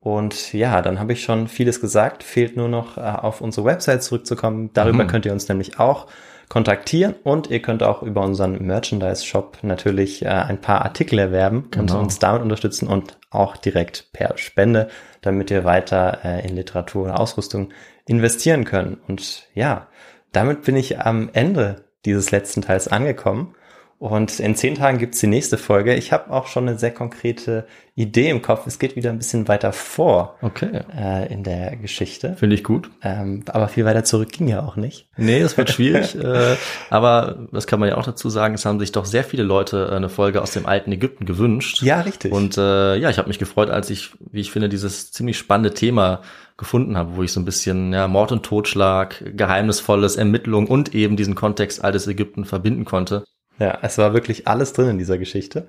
Und 0.00 0.52
ja, 0.52 0.82
dann 0.82 0.98
habe 0.98 1.12
ich 1.12 1.22
schon 1.22 1.48
vieles 1.48 1.80
gesagt. 1.80 2.22
Fehlt 2.22 2.56
nur 2.56 2.68
noch 2.68 2.96
äh, 2.96 3.00
auf 3.00 3.40
unsere 3.40 3.66
Website 3.66 4.02
zurückzukommen. 4.02 4.70
Darüber 4.72 5.04
Mhm. 5.04 5.08
könnt 5.08 5.26
ihr 5.26 5.32
uns 5.32 5.48
nämlich 5.48 5.78
auch 5.78 6.06
kontaktieren 6.48 7.14
und 7.24 7.50
ihr 7.50 7.60
könnt 7.60 7.82
auch 7.82 8.02
über 8.02 8.22
unseren 8.22 8.64
Merchandise-Shop 8.64 9.58
natürlich 9.62 10.24
äh, 10.24 10.28
ein 10.28 10.60
paar 10.60 10.82
Artikel 10.82 11.18
erwerben 11.18 11.64
und 11.64 11.70
Genau. 11.72 12.00
uns 12.00 12.18
damit 12.18 12.42
unterstützen 12.42 12.86
und 12.88 13.18
auch 13.30 13.56
direkt 13.56 14.12
per 14.12 14.38
Spende, 14.38 14.88
damit 15.22 15.50
wir 15.50 15.64
weiter 15.64 16.20
äh, 16.24 16.46
in 16.46 16.54
Literatur 16.54 17.04
und 17.04 17.10
Ausrüstung 17.10 17.70
investieren 18.06 18.64
können. 18.64 18.98
Und 19.08 19.48
ja, 19.54 19.88
damit 20.32 20.62
bin 20.62 20.76
ich 20.76 21.00
am 21.00 21.30
Ende 21.32 21.84
dieses 22.04 22.30
letzten 22.30 22.62
Teils 22.62 22.86
angekommen. 22.88 23.54
Und 23.98 24.40
in 24.40 24.54
zehn 24.54 24.74
Tagen 24.74 24.98
gibt's 24.98 25.20
die 25.20 25.26
nächste 25.26 25.56
Folge. 25.56 25.94
Ich 25.94 26.12
habe 26.12 26.30
auch 26.30 26.48
schon 26.48 26.68
eine 26.68 26.78
sehr 26.78 26.90
konkrete 26.90 27.66
Idee 27.94 28.28
im 28.28 28.42
Kopf. 28.42 28.66
Es 28.66 28.78
geht 28.78 28.94
wieder 28.94 29.08
ein 29.08 29.16
bisschen 29.16 29.48
weiter 29.48 29.72
vor 29.72 30.36
Okay. 30.42 30.82
äh, 30.94 31.32
in 31.32 31.42
der 31.44 31.76
Geschichte. 31.76 32.36
Finde 32.36 32.56
ich 32.56 32.62
gut. 32.62 32.90
Ähm, 33.02 33.44
aber 33.46 33.68
viel 33.68 33.86
weiter 33.86 34.04
zurück 34.04 34.30
ging 34.32 34.48
ja 34.48 34.62
auch 34.62 34.76
nicht. 34.76 35.08
Nee, 35.16 35.40
es 35.40 35.56
wird 35.56 35.70
schwierig. 35.70 36.14
äh, 36.22 36.56
aber 36.90 37.46
das 37.52 37.66
kann 37.66 37.80
man 37.80 37.88
ja 37.88 37.96
auch 37.96 38.04
dazu 38.04 38.28
sagen, 38.28 38.54
es 38.54 38.66
haben 38.66 38.78
sich 38.80 38.92
doch 38.92 39.06
sehr 39.06 39.24
viele 39.24 39.44
Leute 39.44 39.88
äh, 39.90 39.96
eine 39.96 40.10
Folge 40.10 40.42
aus 40.42 40.50
dem 40.50 40.66
alten 40.66 40.92
Ägypten 40.92 41.24
gewünscht. 41.24 41.82
Ja, 41.82 42.02
richtig. 42.02 42.32
Und 42.32 42.58
äh, 42.58 42.96
ja, 42.96 43.08
ich 43.08 43.16
habe 43.16 43.28
mich 43.28 43.38
gefreut, 43.38 43.70
als 43.70 43.88
ich, 43.88 44.10
wie 44.20 44.40
ich 44.40 44.50
finde, 44.50 44.68
dieses 44.68 45.10
ziemlich 45.10 45.38
spannende 45.38 45.72
Thema 45.72 46.20
gefunden 46.58 46.98
habe, 46.98 47.16
wo 47.16 47.22
ich 47.22 47.32
so 47.32 47.40
ein 47.40 47.44
bisschen 47.46 47.94
ja, 47.94 48.08
Mord 48.08 48.30
und 48.32 48.42
Totschlag, 48.42 49.24
geheimnisvolles 49.36 50.16
Ermittlung 50.16 50.66
und 50.66 50.94
eben 50.94 51.16
diesen 51.16 51.34
Kontext 51.34 51.82
altes 51.82 52.06
Ägypten 52.06 52.44
verbinden 52.44 52.84
konnte. 52.84 53.24
Ja, 53.58 53.78
es 53.82 53.96
war 53.96 54.12
wirklich 54.12 54.46
alles 54.46 54.72
drin 54.74 54.90
in 54.90 54.98
dieser 54.98 55.18
Geschichte. 55.18 55.66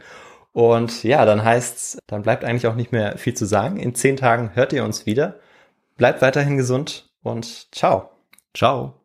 Und 0.52 1.04
ja, 1.04 1.26
dann 1.26 1.44
heißt's, 1.44 2.00
dann 2.08 2.24
bleibt 2.24 2.44
eigentlich 2.44 2.68
auch 2.68 2.76
nicht 2.76 2.92
mehr 2.92 3.18
viel 3.18 3.34
zu 3.34 3.46
sagen. 3.46 3.78
In 3.78 3.96
zehn 3.96 4.18
Tagen 4.18 4.52
hört 4.56 4.74
ihr 4.74 4.84
uns 4.84 5.06
wieder. 5.06 5.40
Bleibt 5.98 6.22
weiterhin 6.22 6.58
gesund 6.58 7.10
und 7.24 7.74
ciao. 7.74 8.10
Ciao. 8.54 8.96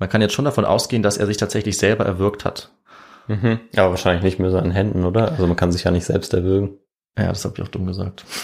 Man 0.00 0.08
kann 0.08 0.20
jetzt 0.20 0.34
schon 0.34 0.44
davon 0.44 0.64
ausgehen, 0.64 1.02
dass 1.02 1.16
er 1.16 1.26
sich 1.26 1.38
tatsächlich 1.38 1.76
selber 1.76 2.06
erwürgt 2.06 2.44
hat. 2.44 2.70
Mhm. 3.28 3.60
Aber 3.76 3.90
wahrscheinlich 3.90 4.24
nicht 4.24 4.38
mehr 4.38 4.50
so 4.50 4.58
an 4.58 4.70
Händen, 4.70 5.04
oder? 5.04 5.30
Also 5.32 5.46
man 5.46 5.56
kann 5.56 5.70
sich 5.72 5.84
ja 5.84 5.90
nicht 5.90 6.04
selbst 6.06 6.32
erwürgen. 6.34 6.78
Ja, 7.18 7.28
das 7.28 7.44
habe 7.44 7.54
ich 7.56 7.62
auch 7.62 7.68
dumm 7.68 7.86
gesagt. 7.86 8.24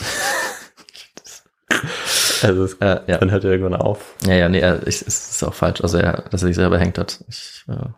Also 2.43 2.65
es, 2.65 2.75
Äh, 2.75 3.01
ja. 3.07 3.17
dann 3.19 3.31
hört 3.31 3.45
er 3.45 3.53
irgendwann 3.53 3.81
auf. 3.81 4.17
Ja, 4.27 4.35
ja, 4.35 4.49
nee, 4.51 4.59
er, 4.61 4.87
ich, 4.87 5.01
es 5.01 5.31
ist 5.31 5.43
auch 5.45 5.55
falsch, 5.55 5.81
also 5.81 5.97
er, 5.97 6.23
dass 6.31 6.43
er 6.43 6.49
sich 6.49 6.57
selber 6.57 6.79
hängt 6.79 6.99
hat. 6.99 7.25
Ich, 7.29 7.65
äh, 7.69 7.89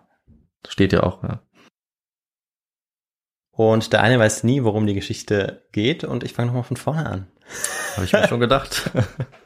steht 0.68 0.92
ja 0.92 1.02
auch, 1.02 1.22
ja. 1.24 1.40
Und 3.50 3.92
der 3.92 4.02
eine 4.02 4.18
weiß 4.18 4.44
nie, 4.44 4.62
worum 4.62 4.86
die 4.86 4.94
Geschichte 4.94 5.66
geht 5.72 6.04
und 6.04 6.22
ich 6.22 6.32
fange 6.34 6.48
nochmal 6.48 6.62
von 6.62 6.76
vorne 6.76 7.06
an. 7.06 7.26
Habe 7.96 8.04
ich 8.04 8.12
mir 8.12 8.28
schon 8.28 8.40
gedacht. 8.40 8.90